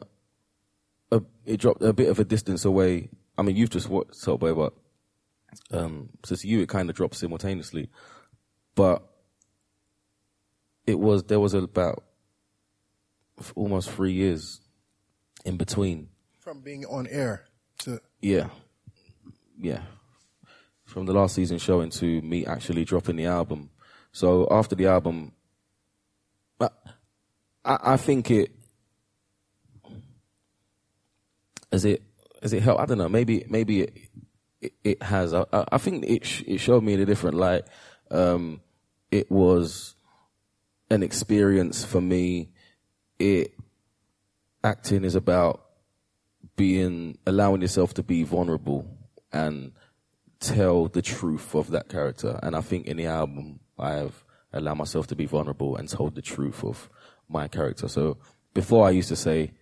[1.13, 3.11] a, it dropped a bit of a distance away.
[3.37, 4.73] I mean, you've just watched Subway, but
[5.71, 7.91] um, so to you, it kind of dropped simultaneously.
[8.75, 9.07] But
[10.87, 12.05] it was there was about
[13.55, 14.61] almost three years
[15.45, 16.09] in between.
[16.41, 17.45] From being on air
[17.81, 18.49] to Yeah,
[19.59, 19.83] yeah.
[20.85, 23.71] From the last season showing to me actually dropping the album.
[24.13, 25.33] So after the album,
[26.61, 26.69] I,
[27.65, 28.53] I I think it
[31.73, 32.03] as it
[32.43, 32.81] as it helped.
[32.81, 33.09] I don't know.
[33.09, 33.99] Maybe maybe it
[34.61, 35.35] it, it has.
[35.35, 37.65] I, I I think it sh- it showed me in a different light.
[38.11, 38.61] Um,
[39.11, 39.96] it was
[40.91, 42.51] an experience for me.
[43.19, 43.55] It
[44.63, 45.65] acting is about
[46.57, 48.87] being allowing yourself to be vulnerable
[49.33, 49.73] and
[50.41, 52.39] tell the truth of that character.
[52.43, 56.23] And I think in the album, I've allowed myself to be vulnerable and told the
[56.23, 56.89] truth of
[57.29, 57.89] my character.
[57.89, 58.19] So
[58.55, 59.53] before I used to say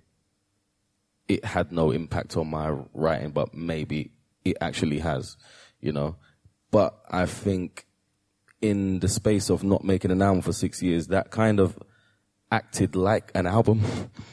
[1.29, 4.13] it had no impact on my writing, but maybe
[4.45, 5.37] it actually has,
[5.81, 6.17] you know.
[6.71, 7.87] But I think
[8.65, 11.79] in the space of not making an album for six years, that kind of
[12.51, 13.83] acted like an album.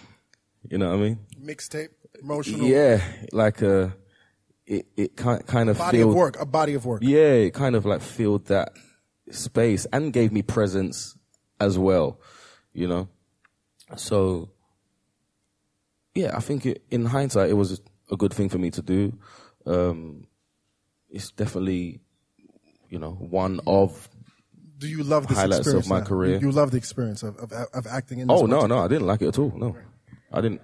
[0.70, 1.20] you know what I mean?
[1.44, 1.90] mixtape,
[2.22, 3.02] emotional Yeah,
[3.34, 3.90] like uh
[4.66, 7.02] it it kind kind of body filled, of work, a body of work.
[7.04, 8.72] Yeah, it kind of like filled that
[9.32, 11.18] space and gave me presence
[11.60, 12.22] as well,
[12.72, 13.10] you know.
[13.98, 14.52] So
[16.16, 19.12] yeah, I think it, in hindsight it was a good thing for me to do.
[19.66, 20.26] Um
[21.10, 22.00] it's definitely
[22.88, 24.10] you know one of
[24.82, 26.06] Do you love this Highlights of my now?
[26.06, 26.40] career.
[26.40, 29.06] You, love the experience of, of, of acting in this Oh no, no, I didn't
[29.06, 29.54] like it at all.
[29.56, 29.78] No.
[30.34, 30.62] I didn't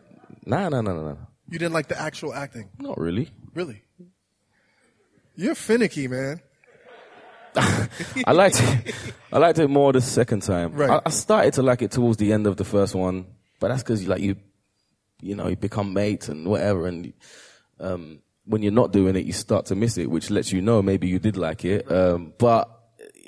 [0.48, 1.16] Nah, nah, nah, nah, nah.
[1.50, 2.70] You didn't like the actual acting?
[2.80, 3.30] Not really.
[3.54, 3.84] Really?
[5.36, 6.42] You're finicky, man.
[8.26, 8.96] I liked it.
[9.32, 10.74] I liked it more the second time.
[10.74, 10.90] Right.
[10.90, 13.28] I, I started to like it towards the end of the first one,
[13.60, 14.38] but that's because like you,
[15.22, 17.14] you know, you become mates and whatever, and
[17.80, 20.82] um, when you're not doing it, you start to miss it, which lets you know
[20.82, 21.92] maybe you did like it.
[21.92, 22.77] Um, but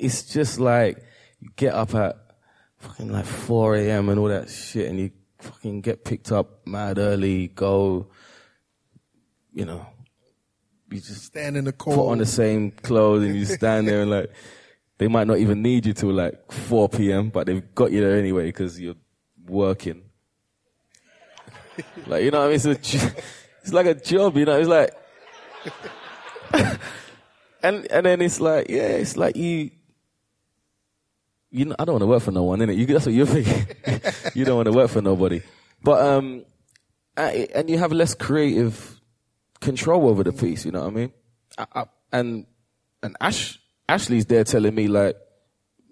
[0.00, 1.04] it's just like
[1.40, 2.16] you get up at
[2.78, 4.08] fucking like 4 a.m.
[4.08, 8.08] and all that shit, and you fucking get picked up mad early, go,
[9.52, 9.86] you know,
[10.90, 14.10] you just Stand in the put on the same clothes and you stand there and
[14.10, 14.32] like
[14.98, 17.30] they might not even need you till like 4 p.m.
[17.30, 18.96] but they've got you there anyway because you're
[19.46, 20.02] working.
[22.06, 22.54] like you know what I mean?
[22.56, 23.12] It's, a,
[23.62, 24.58] it's like a job, you know.
[24.58, 24.90] It's like,
[27.62, 29.70] and and then it's like yeah, it's like you.
[31.50, 32.76] You know, I don't want to work for no one, innit?
[32.76, 33.66] You, that's what you're thinking.
[34.34, 35.42] you don't want to work for nobody,
[35.82, 36.44] but um,
[37.16, 39.00] I- and you have less creative
[39.60, 40.64] control over the piece.
[40.64, 41.12] You know what I mean?
[41.58, 42.46] I, I, and
[43.02, 43.58] and Ash
[43.88, 45.16] Ashley's there telling me like,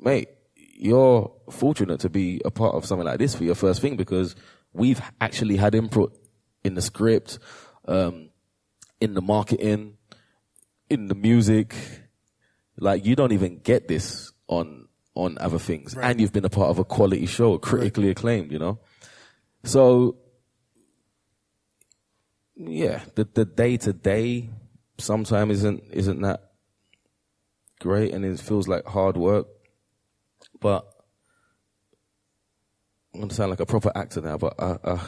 [0.01, 3.97] mate, you're fortunate to be a part of something like this for your first thing
[3.97, 4.37] because
[4.73, 6.17] we've actually had input
[6.63, 7.39] in the script,
[7.87, 8.31] um,
[9.01, 9.97] in the marketing,
[10.89, 11.75] in the music.
[12.79, 14.88] Like you don't even get this on
[15.19, 18.53] on other things, and you've been a part of a quality show, critically acclaimed.
[18.53, 18.79] You know,
[19.65, 20.17] so
[22.55, 24.49] yeah, the the day to day
[24.99, 26.53] sometimes isn't isn't that
[27.81, 29.49] great, and it feels like hard work.
[30.61, 30.87] But
[33.13, 35.05] I'm gonna sound like a proper actor now, but uh, uh,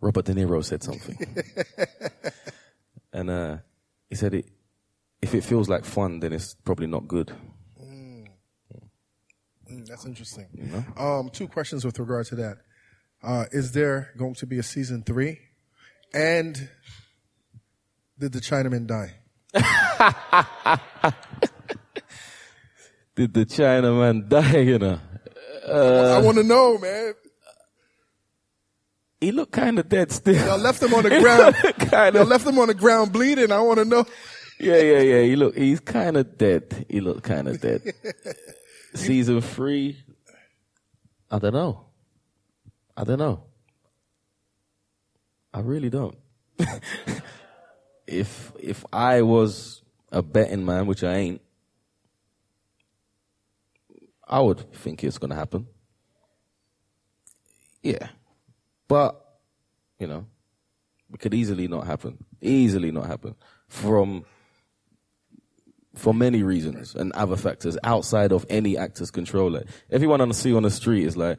[0.00, 1.16] Robert De Niro said something,
[3.12, 3.56] and uh,
[4.10, 4.46] he said it.
[5.22, 7.32] If it feels like fun, then it's probably not good.
[9.88, 10.84] That's interesting.
[10.96, 12.58] Um, two questions with regard to that.
[13.22, 15.38] Uh, is there going to be a season three?
[16.14, 16.68] And
[18.18, 19.14] did the Chinaman die?
[23.14, 25.00] Did the Chinaman die, you know?
[25.66, 27.14] I want to know, man.
[29.20, 30.34] He looked kind of dead still.
[30.34, 31.54] Y'all left him on the ground.
[31.90, 32.28] kind Y'all of.
[32.28, 33.50] left him on the ground bleeding.
[33.50, 34.04] I want to know.
[34.60, 35.22] Yeah, yeah, yeah.
[35.22, 36.86] He look, he's kind of dead.
[36.90, 37.80] He looked kind of dead.
[38.96, 40.02] Season three,
[41.30, 41.86] I don't know.
[42.96, 43.44] I don't know.
[45.52, 46.16] I really don't.
[48.06, 51.42] if if I was a betting man, which I ain't,
[54.26, 55.66] I would think it's gonna happen.
[57.82, 58.08] Yeah,
[58.88, 59.38] but
[59.98, 60.26] you know,
[61.12, 62.24] it could easily not happen.
[62.40, 63.34] Easily not happen
[63.68, 64.24] from
[65.96, 69.50] for many reasons and other factors outside of any actor's control.
[69.50, 71.38] Like everyone on the see on the street is like,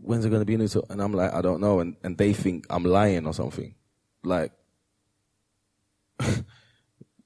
[0.00, 0.68] when's it going to be a new?
[0.68, 3.74] to-" And I'm like, I don't know, and and they think I'm lying or something.
[4.22, 4.52] Like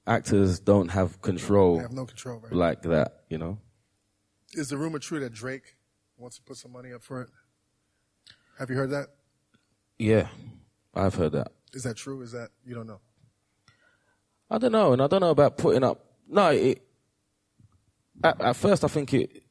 [0.07, 2.53] actors don't have control I have no control, right?
[2.53, 3.59] like that, you know.
[4.53, 5.75] Is the rumor true that Drake
[6.17, 7.29] wants to put some money up for it?
[8.59, 9.07] Have you heard that?
[9.97, 10.27] Yeah,
[10.93, 11.51] I've heard that.
[11.73, 12.21] Is that true?
[12.21, 12.99] Is that you don't know?
[14.49, 16.05] I don't know, and I don't know about putting up.
[16.31, 16.81] No, it,
[18.23, 19.43] at, at first I think it, it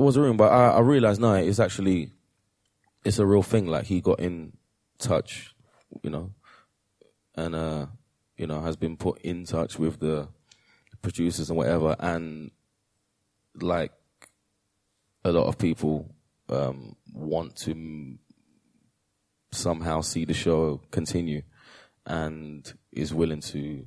[0.00, 2.12] was a room, but I, I realized no, it's actually
[3.04, 3.66] it's a real thing.
[3.66, 4.52] Like he got in
[4.98, 5.54] touch,
[6.02, 6.30] you know,
[7.34, 7.86] and uh,
[8.36, 10.28] you know has been put in touch with the
[11.00, 12.50] producers and whatever, and
[13.60, 13.92] like
[15.24, 16.14] a lot of people
[16.50, 18.18] um, want to m-
[19.52, 21.40] somehow see the show continue,
[22.04, 23.86] and is willing to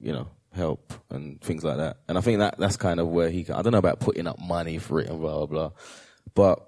[0.00, 1.98] you know, help and things like that.
[2.08, 3.40] And I think that that's kind of where he.
[3.50, 5.70] I don't know about putting up money for it and blah blah blah,
[6.34, 6.66] but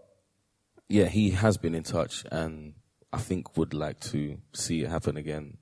[0.89, 2.75] yeah, he has been in touch and
[3.13, 5.59] I think would like to see it happen again.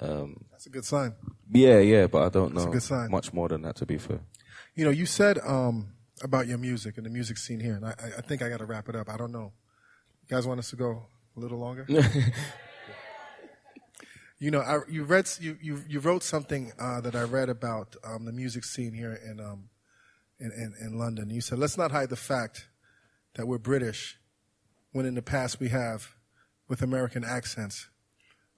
[0.00, 1.14] Um, That's a good sign.
[1.50, 3.10] yeah, yeah, but I don't That's a know good sign.
[3.10, 3.76] much more than that.
[3.76, 4.20] To be fair,
[4.74, 5.92] You know, you said um,
[6.22, 8.58] about your music and the music scene here, and I, I- I think I got
[8.58, 9.08] to wrap it up.
[9.08, 9.52] I don't know.
[10.22, 11.06] You guys want us to go
[11.36, 11.86] a little longer?
[14.42, 17.94] you know, I, you read you, you you wrote something uh, that I read about
[18.02, 19.68] um, the music scene here in, um,
[20.40, 21.30] in in in London.
[21.30, 22.66] You said, "Let's not hide the fact
[23.34, 24.18] that we're British,
[24.90, 26.16] when in the past we have
[26.66, 27.88] with American accents."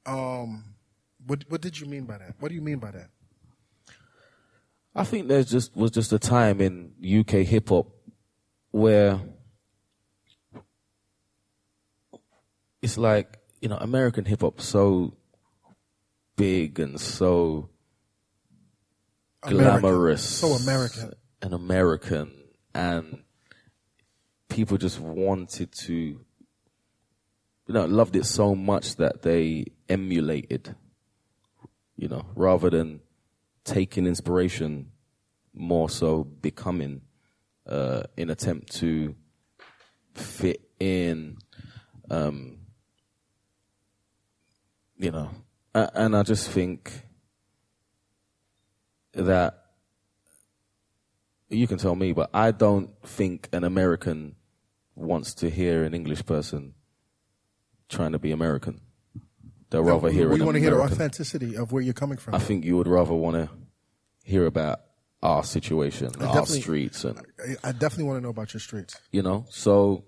[0.06, 0.76] Um,
[1.26, 2.36] what what did you mean by that?
[2.40, 3.10] What do you mean by that?
[4.94, 7.88] I think there just was just a time in UK hip hop
[8.70, 9.20] where
[12.80, 15.12] it's like you know American hip hop so
[16.36, 17.68] big and so
[19.42, 19.80] American.
[19.80, 21.12] glamorous, So American.
[21.42, 22.32] and American,
[22.74, 23.22] and
[24.48, 26.18] people just wanted to, you
[27.68, 30.74] know, loved it so much that they emulated,
[31.96, 33.00] you know, rather than
[33.64, 34.90] taking inspiration,
[35.54, 37.02] more so becoming,
[37.66, 39.14] uh, in attempt to
[40.14, 41.36] fit in,
[42.10, 42.58] um,
[44.98, 45.30] you know,
[45.74, 46.92] and I just think
[49.12, 49.60] that
[51.50, 54.36] you can tell me, but I don't think an American
[54.96, 56.74] wants to hear an English person
[57.88, 58.80] trying to be American.
[59.70, 62.34] They'll rather hear we an want to hear the authenticity of where you're coming from.
[62.34, 63.48] I think you would rather want to
[64.24, 64.80] hear about
[65.22, 68.96] our situation, our streets, and I- I definitely want to know about your streets.
[69.10, 69.46] you know.
[69.48, 70.04] So,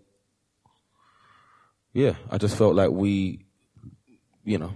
[1.93, 3.47] yeah, I just felt like we,
[4.45, 4.73] you know,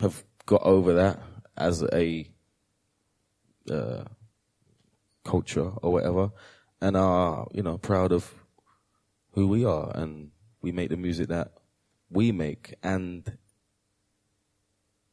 [0.00, 1.20] have got over that
[1.56, 2.30] as a
[3.70, 4.04] uh,
[5.24, 6.30] culture or whatever,
[6.80, 8.32] and are you know proud of
[9.32, 10.30] who we are, and
[10.60, 11.52] we make the music that
[12.10, 13.36] we make, and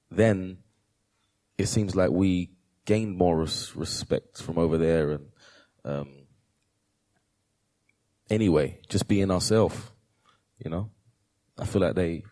[0.09, 0.57] then
[1.57, 2.51] it seems like we
[2.85, 5.25] gained more res- respect from over there, and
[5.85, 6.09] um,
[8.29, 9.77] anyway, just being ourselves,
[10.63, 10.89] you know.
[11.57, 12.23] I feel like they,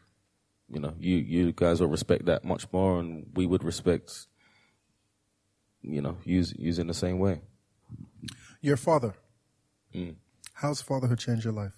[0.72, 4.28] you know, you you guys will respect that much more, and we would respect,
[5.82, 7.42] you know, use using the same way.
[8.62, 9.14] Your father.
[9.96, 10.16] Mm.
[10.54, 11.74] How's fatherhood changed your life?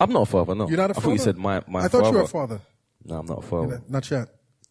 [0.00, 0.54] I'm not a father.
[0.54, 1.06] No, You're not a father.
[1.06, 1.84] I thought you said my my father.
[1.84, 2.08] I thought father.
[2.10, 2.60] you were a father.
[3.04, 3.82] No, I'm not a father.
[3.88, 4.28] Not yet.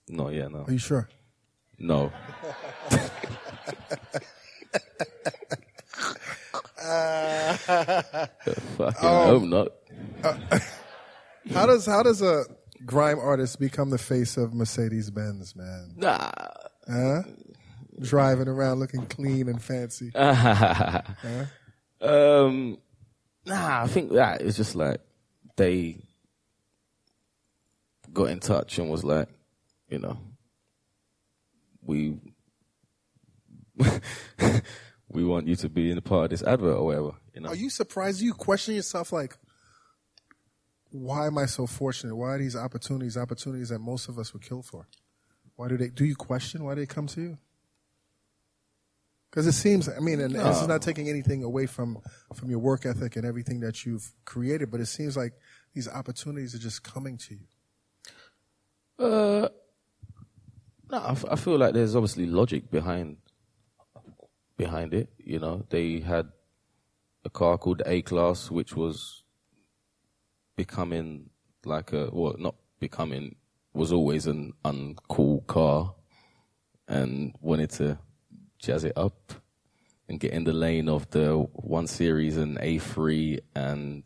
[0.07, 1.09] No, yeah, no, Are you sure?
[1.79, 2.11] no.
[8.77, 9.67] Fucking Um, hope not.
[11.53, 12.43] How does how does a
[12.85, 15.93] grime artists become the face of Mercedes Benz, man?
[15.95, 16.31] Nah.
[16.89, 17.23] Huh?
[17.99, 20.11] Driving around looking clean and fancy.
[22.01, 22.77] Um,
[23.45, 24.99] Nah, I think that it's just like
[25.55, 25.97] they
[28.11, 29.29] got in touch and was like,
[29.87, 30.17] you know,
[31.81, 32.17] we
[35.09, 37.11] we want you to be in a part of this advert or whatever.
[37.33, 38.19] You know, Are you surprised?
[38.19, 39.37] Do you question yourself like,
[40.95, 42.15] why am I so fortunate?
[42.15, 44.87] Why are these opportunities opportunities that most of us would kill for?
[45.55, 45.89] Why do they?
[45.89, 47.37] Do you question why they come to you?
[49.29, 51.97] Because it seems, I mean, and this is not taking anything away from
[52.33, 55.33] from your work ethic and everything that you've created, but it seems like
[55.73, 59.05] these opportunities are just coming to you.
[59.05, 59.49] Uh,
[60.89, 63.17] no, I, f- I feel like there's obviously logic behind
[64.55, 65.09] behind it.
[65.17, 66.29] You know, they had
[67.25, 69.24] a car called A Class, which was
[70.55, 71.29] becoming
[71.65, 73.35] like a well, not becoming
[73.73, 75.95] was always an uncool car,
[76.87, 77.97] and wanted to
[78.59, 79.33] jazz it up
[80.07, 84.03] and get in the lane of the one series and A3 and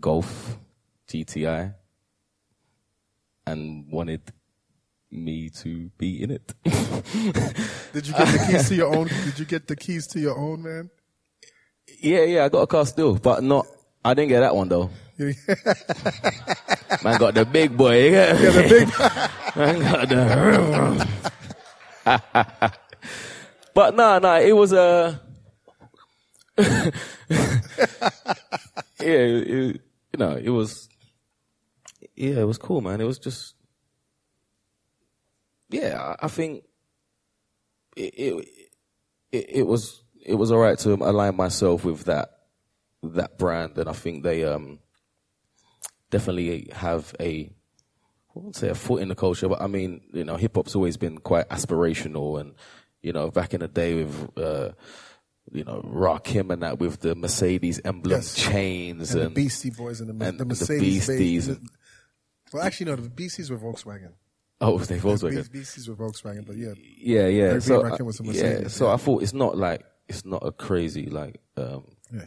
[0.00, 0.56] Golf
[1.08, 1.74] GTI
[3.46, 4.22] and wanted
[5.10, 6.54] me to be in it.
[6.64, 9.06] Did you get the keys to your own?
[9.06, 10.90] Did you get the keys to your own, man?
[12.00, 13.66] yeah, yeah, I got a car still, but not.
[14.04, 14.90] I didn't get that one though.
[17.02, 18.10] Man got the big boy.
[18.12, 18.88] Yeah, the big.
[19.56, 21.08] Man got the.
[23.74, 25.20] but nah, nah, it was a.
[26.58, 26.90] yeah,
[29.00, 29.80] it, it-
[30.12, 30.88] you know, it was.
[32.14, 33.00] Yeah, it was cool, man.
[33.00, 33.54] It was just.
[35.70, 36.64] Yeah, I, I think.
[37.96, 38.48] It, it
[39.32, 42.30] it it was it was all right to align myself with that
[43.02, 44.78] that brand, and I think they um
[46.10, 47.50] definitely have a
[48.34, 50.74] I won't say a foot in the culture, but I mean, you know, hip hop's
[50.74, 52.54] always been quite aspirational, and
[53.02, 54.72] you know, back in the day with uh,
[55.52, 58.34] you know Rakim and that with the Mercedes emblem Yes.
[58.34, 61.70] chains And and, the Beastie Boys and the, and the the Mercedes Beasties Benz-
[62.52, 62.96] Well, actually, no.
[62.96, 64.12] The Beasties were Volkswagen.
[64.60, 65.50] oh, they The Volkswagen.
[65.52, 67.58] Beasties were Volkswagen, but yeah, Yeah, yeah.
[67.60, 68.94] So, Rakim was a I- Mercedes, yeah, so yeah.
[68.94, 72.26] I thought it's not like it's not a crazy like um yeah.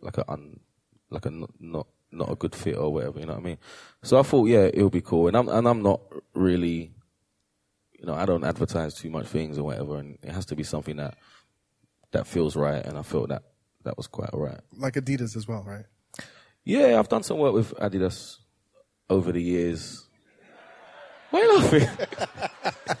[0.00, 0.58] like a un,
[1.10, 3.20] like a not, not not a good fit or whatever.
[3.20, 3.58] You know what I mean?
[4.02, 5.28] So I thought, yeah, it'll be cool.
[5.28, 6.00] And I'm and I'm not
[6.34, 6.92] really,
[7.98, 10.62] you know, I don't advertise too much things or whatever, and it has to be
[10.62, 11.16] something that
[12.12, 12.84] that feels right.
[12.84, 13.42] And I felt that
[13.84, 14.60] that was quite alright.
[14.76, 15.84] Like Adidas as well, right?
[16.64, 18.38] Yeah, I've done some work with Adidas
[19.08, 20.04] over the years.
[21.30, 21.88] Why are you laughing?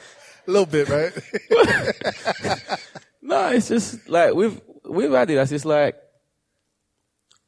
[0.46, 1.12] A little bit, right?
[3.26, 5.96] No, it's just like with with Adidas, it's like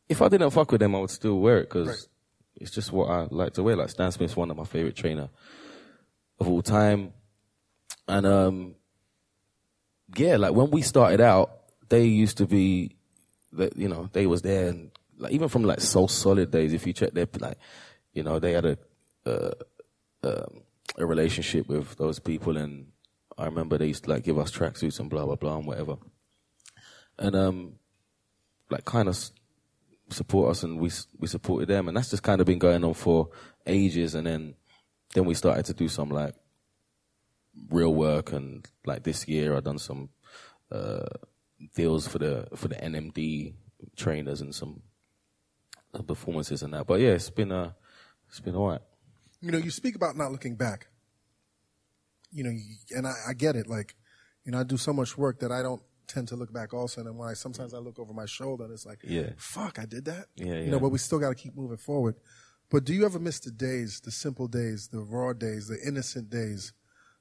[0.09, 2.09] if I didn't fuck with them, I would still wear it because Right.
[2.57, 3.77] it's just what I like to wear.
[3.77, 5.29] Like Stan Smith's one of my favorite trainer
[6.41, 7.13] of all time,
[8.07, 8.75] and um,
[10.17, 11.51] yeah, like when we started out,
[11.89, 12.97] they used to be
[13.53, 16.87] that you know they was there, and like even from like So Solid days, if
[16.87, 17.59] you check their like,
[18.13, 18.79] you know, they had a
[19.27, 19.51] uh,
[20.25, 20.63] um,
[20.97, 22.87] a relationship with those people, and
[23.37, 25.97] I remember they used to like give us tracksuits and blah blah blah and whatever,
[27.19, 27.73] and um,
[28.71, 29.19] like kind of
[30.11, 32.95] support us, and we we supported them, and that's just kind of been going on
[32.95, 33.31] for
[33.67, 34.55] ages, and then
[35.15, 36.35] then we started to do some like
[37.71, 40.11] real work, and like this year I've done some
[40.71, 41.07] uh,
[41.75, 43.55] deals for the for the NMD
[43.97, 44.83] trainers and some
[45.95, 47.73] uh, performances and that, but yeah, it's been uh,
[48.29, 48.83] it's been alright.
[49.41, 50.89] you know, you speak about not looking back.
[52.31, 52.51] You know,
[52.91, 53.67] and I, I get it.
[53.67, 53.97] Like,
[54.45, 57.01] you know, I do so much work that I don't tend to look back also.
[57.01, 59.31] And I sometimes I look over my shoulder and it's like, Yeah.
[59.37, 60.27] fuck, I did that.
[60.37, 62.17] Yeah, You know, but we still got to keep moving forward.
[62.71, 66.29] But do you ever miss the days, the simple days, the raw days, the innocent
[66.31, 66.73] days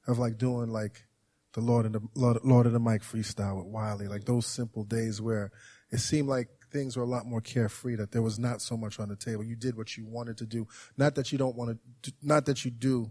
[0.08, 1.06] of like doing like
[1.54, 4.84] the Lord and the Lord, Lord of the Mic freestyle with Wiley, like those simple
[4.84, 5.52] days where
[5.92, 9.00] it seemed like things were a lot more carefree, that there was not so much
[9.00, 9.44] on the table.
[9.44, 10.68] You did what you wanted to do.
[10.98, 13.10] Not that you don't want to, not that you do,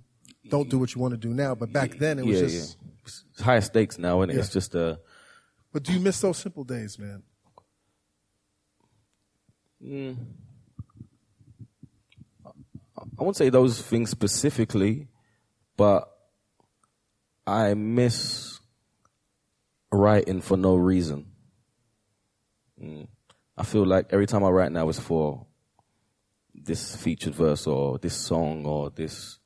[0.50, 2.78] don't do what you want to do now, but back then it was yeah, just,
[3.38, 3.44] yeah.
[3.44, 4.40] Higher stakes now, and Yeah.
[4.40, 4.96] it's just uh,
[5.76, 7.22] but do you miss those simple days, man?
[12.98, 15.08] I won't say those things specifically,
[15.76, 16.10] but
[17.46, 18.58] I miss
[19.92, 21.26] writing for no reason.
[22.82, 23.08] Mm.
[23.58, 25.44] I feel like every time I write now is for
[26.54, 29.40] this featured verse or this song or this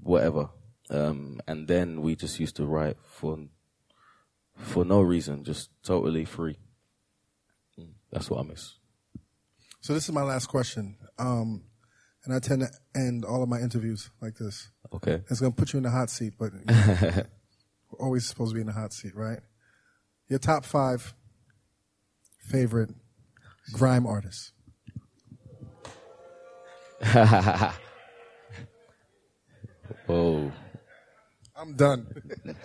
[0.00, 0.48] whatever.
[0.90, 3.38] Um, and then we just used to write for
[4.58, 6.58] for no reason, just totally free.
[8.10, 8.74] That's what I miss.
[9.80, 10.96] So this is my last question.
[11.18, 11.64] Um,
[12.24, 12.68] and I tend to
[12.98, 14.70] end all of my interviews like this.
[14.94, 15.22] Okay.
[15.30, 17.22] It's going to put you in the hot seat, but you know,
[17.90, 19.40] we're always supposed to be in the hot seat, right?
[20.28, 21.14] Your top five
[22.40, 22.90] favorite
[23.72, 24.52] grime artist.
[30.10, 30.50] Oh,
[31.54, 32.06] I'm done.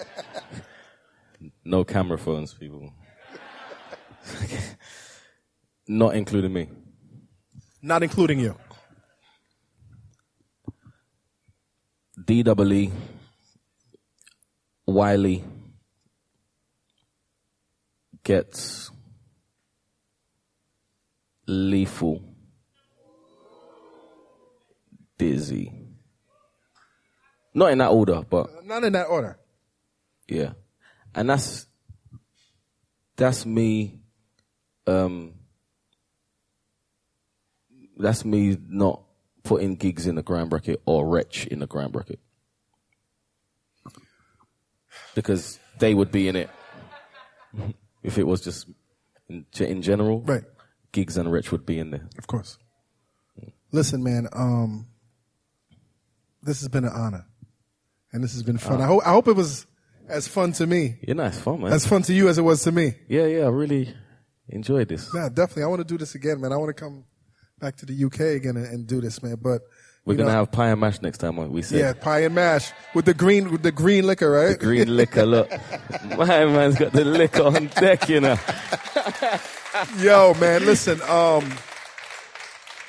[1.66, 2.94] no camera phones, people.
[5.88, 6.70] Not including me.
[7.82, 8.56] Not including you.
[12.20, 12.92] DWE,
[14.86, 15.44] Wiley
[18.24, 18.90] Ghetts
[21.48, 22.22] lethal,
[25.20, 25.72] Dizzee.
[27.54, 29.38] Not in that order, but Not in that order.
[30.28, 30.54] yeah,
[31.16, 31.68] and that's
[33.16, 34.00] that's me.
[34.88, 35.34] Um,
[37.98, 39.04] that's me not
[39.44, 42.20] putting Giggs in the grand bracket or Wretch in the grand bracket
[45.16, 46.50] because they would be in it
[48.04, 48.68] if it was just
[49.30, 50.22] in, in general.
[50.22, 50.44] Right.
[50.92, 52.08] Giggs and Wretch would be in there.
[52.18, 52.58] Of course.
[53.72, 54.28] Listen, man.
[54.34, 54.88] Um,
[56.44, 57.26] this has been an honor,
[58.12, 58.82] and this has been fun.
[58.82, 59.66] I hope I hope it was
[60.14, 61.74] as fun to me, Yeah, nice fun, man.
[61.74, 62.94] as fun to you as it was to me.
[63.08, 63.94] yeah, yeah, I really
[64.50, 65.10] enjoyed this.
[65.14, 65.64] Yeah, definitely.
[65.64, 66.52] I want to do this again, man.
[66.54, 67.06] I want to come
[67.60, 69.38] back to the UK again and, and do this, man.
[69.42, 69.62] But
[70.06, 71.36] We're gonna know, have pie and mash next time.
[71.52, 71.80] We said.
[71.80, 74.60] yeah, pie and mash with the green with the green liquor, right?
[74.60, 75.50] The Green liquor, look.
[76.18, 78.38] My man's got the liquor on deck, you know.
[80.00, 81.02] Yo, man, listen.
[81.04, 81.52] Um,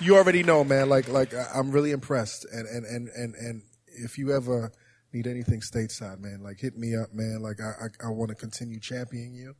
[0.01, 0.89] you already know, man.
[0.89, 4.73] Like, like I'm really impressed, and and and and and if you ever
[5.15, 7.41] need anything stateside, man, like hit me up, man.
[7.41, 9.55] Like I I, I want to continue championing you,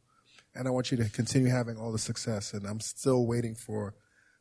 [0.55, 2.53] and I want you to continue having all the success.
[2.53, 3.95] And I'm still waiting for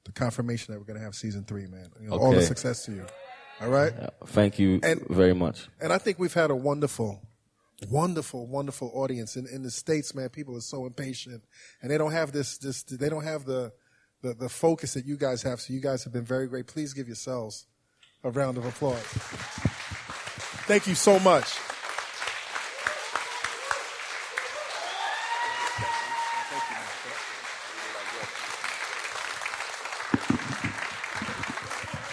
[0.05, 1.89] the confirmation that we're gonna have season three, man.
[2.01, 3.05] You know, All the success to you.
[3.61, 3.93] All right.
[4.25, 5.67] Thank you And- very much.
[5.79, 7.21] And I think we've had a wonderful,
[7.89, 10.13] wonderful, wonderful audience in, in the states.
[10.15, 11.43] Man, people are so impatient,
[11.81, 12.57] and they don't have this.
[12.57, 13.71] This they don't have the,
[14.21, 15.61] the the focus that you guys have.
[15.61, 16.67] So you guys have been very great.
[16.67, 17.67] Please give yourselves
[18.23, 19.05] a round of applause.
[20.65, 21.45] Thank you so much.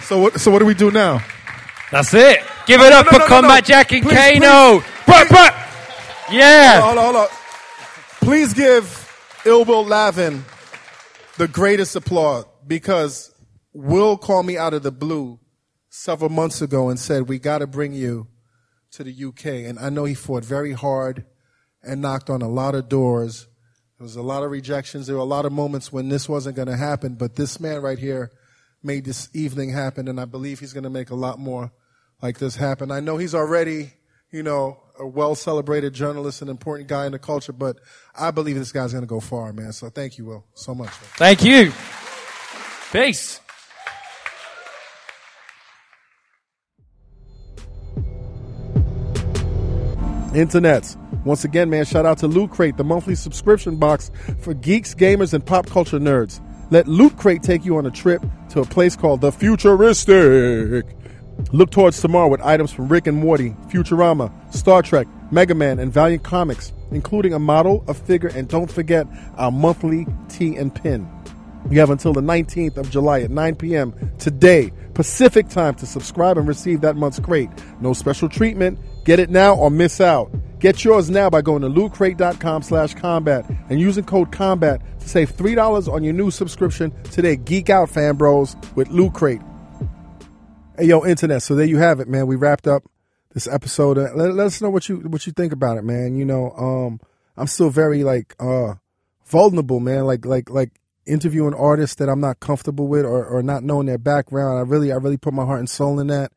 [0.02, 0.40] So what?
[0.40, 1.22] So what do we do now?
[1.92, 2.40] That's it.
[2.66, 3.66] Give it up no, for no, no, Combat no.
[3.66, 4.80] Jack and Please, Kano.
[4.80, 6.32] Bruh, bruh.
[6.32, 6.80] Yeah.
[6.80, 7.28] Hold on, hold on.
[8.20, 10.44] Please give Will Lavin
[11.36, 13.32] the greatest applause because
[13.72, 15.38] Will called me out of the blue
[15.88, 18.26] several months ago and said, We got to bring you
[18.92, 19.46] to the UK.
[19.68, 21.24] And I know he fought very hard
[21.82, 23.46] and knocked on a lot of doors.
[23.98, 25.06] There was a lot of rejections.
[25.06, 27.82] There were a lot of moments when this wasn't going to happen, but this man
[27.82, 28.30] right here
[28.82, 31.70] made this evening happen, and I believe he's going to make a lot more
[32.22, 32.90] like this happen.
[32.90, 33.92] I know he's already,
[34.30, 37.78] you know, a well celebrated journalist, an important guy in the culture, but
[38.18, 39.72] I believe this guy's going to go far, man.
[39.72, 40.90] So thank you, Will, so much.
[40.90, 41.72] Thank you.
[42.92, 43.40] Peace.
[50.30, 50.96] Internets.
[51.24, 55.34] Once again, man, shout out to Loot Crate, the monthly subscription box for geeks, gamers,
[55.34, 56.40] and pop culture nerds.
[56.70, 60.86] Let Loot Crate take you on a trip to a place called the Futuristic.
[61.52, 65.92] Look towards tomorrow with items from Rick and Morty, Futurama, Star Trek, Mega Man, and
[65.92, 71.08] Valiant Comics, including a model, a figure, and don't forget our monthly tea and pin.
[71.70, 73.94] You have until the 19th of July at 9 p.m.
[74.18, 77.50] today, Pacific time, to subscribe and receive that month's crate.
[77.80, 78.78] No special treatment.
[79.10, 80.30] Get it now or miss out.
[80.60, 85.36] Get yours now by going to lootcrate.com slash combat and using code combat to save
[85.36, 87.34] $3 on your new subscription today.
[87.34, 89.40] Geek out, fan bros, with Loot Crate.
[90.78, 91.42] Hey, yo, internet.
[91.42, 92.28] So there you have it, man.
[92.28, 92.84] We wrapped up
[93.34, 93.98] this episode.
[93.98, 96.14] Uh, Let, let us know what you what you think about it, man.
[96.14, 97.00] You know, um,
[97.36, 98.74] I'm still very like uh
[99.26, 100.04] vulnerable, man.
[100.04, 100.70] Like like like
[101.04, 104.60] interviewing artists that I'm not comfortable with or, or not knowing their background.
[104.60, 106.30] I really I really put my heart and soul in that.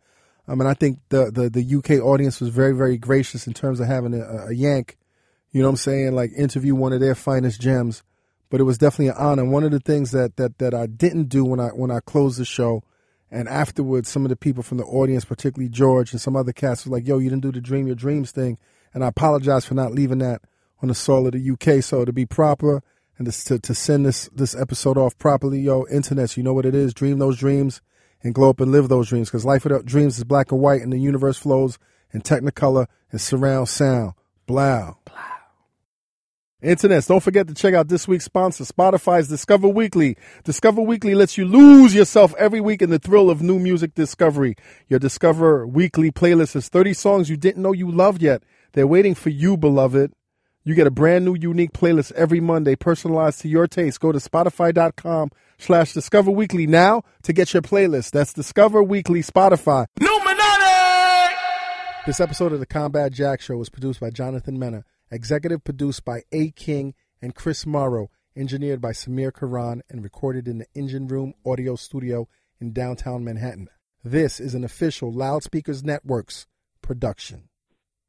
[0.47, 3.79] I mean, I think the the, the UK audience was very very gracious in terms
[3.79, 4.97] of having a, a yank.
[5.51, 6.13] You know what I'm saying?
[6.13, 8.03] Like interview one of their finest gems.
[8.49, 9.45] But it was definitely an honor.
[9.45, 12.39] One of the things that that that I didn't do when I when I closed
[12.39, 12.83] the show
[13.33, 16.85] and afterwards, some of the people from the audience, particularly George and some other cast,
[16.85, 18.59] was like, "Yo, you didn't do the Dream Your Dreams thing,"
[18.93, 20.43] and I apologize for not leaving that
[20.83, 21.83] on the soil of the UK.
[21.83, 22.83] So to be proper
[23.17, 26.67] and to to, to send this this episode off properly, yo, internets, you know what
[26.67, 26.93] it is.
[26.93, 27.81] Dream those dreams
[28.23, 29.29] and glow up and live those dreams.
[29.29, 31.77] Because life without dreams is black and white, and the universe flows
[32.11, 34.13] in technicolor and surround sound.
[34.45, 34.97] Blow.
[36.63, 40.15] Internets, don't forget to check out this week's sponsor, Spotify's Discover Weekly.
[40.45, 44.55] Discover Weekly lets you lose yourself every week in the thrill of new music discovery.
[44.87, 48.43] Your Discover Weekly playlist is 30 songs you didn't know you loved yet.
[48.71, 50.13] They're waiting for you, beloved.
[50.63, 53.99] You get a brand new unique playlist every Monday, personalized to your taste.
[53.99, 55.31] Go to spotify.com
[55.63, 58.11] slash discover weekly now to get your playlist.
[58.11, 59.85] That's discover weekly Spotify.
[62.05, 66.23] This episode of the Combat Jack Show was produced by Jonathan Mena, executive produced by
[66.33, 66.51] A.
[66.51, 71.75] King and Chris Morrow, engineered by Samir Karam, and recorded in the Engine Room Audio
[71.77, 72.27] Studio
[72.59, 73.69] in downtown Manhattan.
[74.03, 76.45] This is an official Loudspeakers Networks
[76.81, 77.47] production.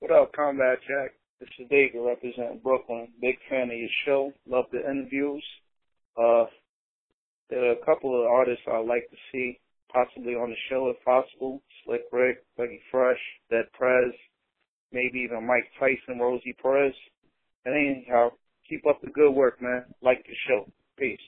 [0.01, 1.13] What up, Combat Jack?
[1.39, 3.09] This is David representing Brooklyn.
[3.21, 4.33] Big fan of your show.
[4.49, 5.45] Love the interviews.
[6.17, 6.47] Uh,
[7.51, 9.61] there are a couple of artists I'd like to see
[9.93, 11.63] possibly on the show if possible.
[11.85, 14.13] Slick Rick, Dougie Fresh, Dead Prez,
[14.93, 16.95] maybe even Mike Tyson, Rosie Perez.
[17.65, 18.31] And anyhow,
[18.69, 19.85] keep up the good work, man.
[20.03, 20.71] Like the show.
[20.99, 21.19] Peace.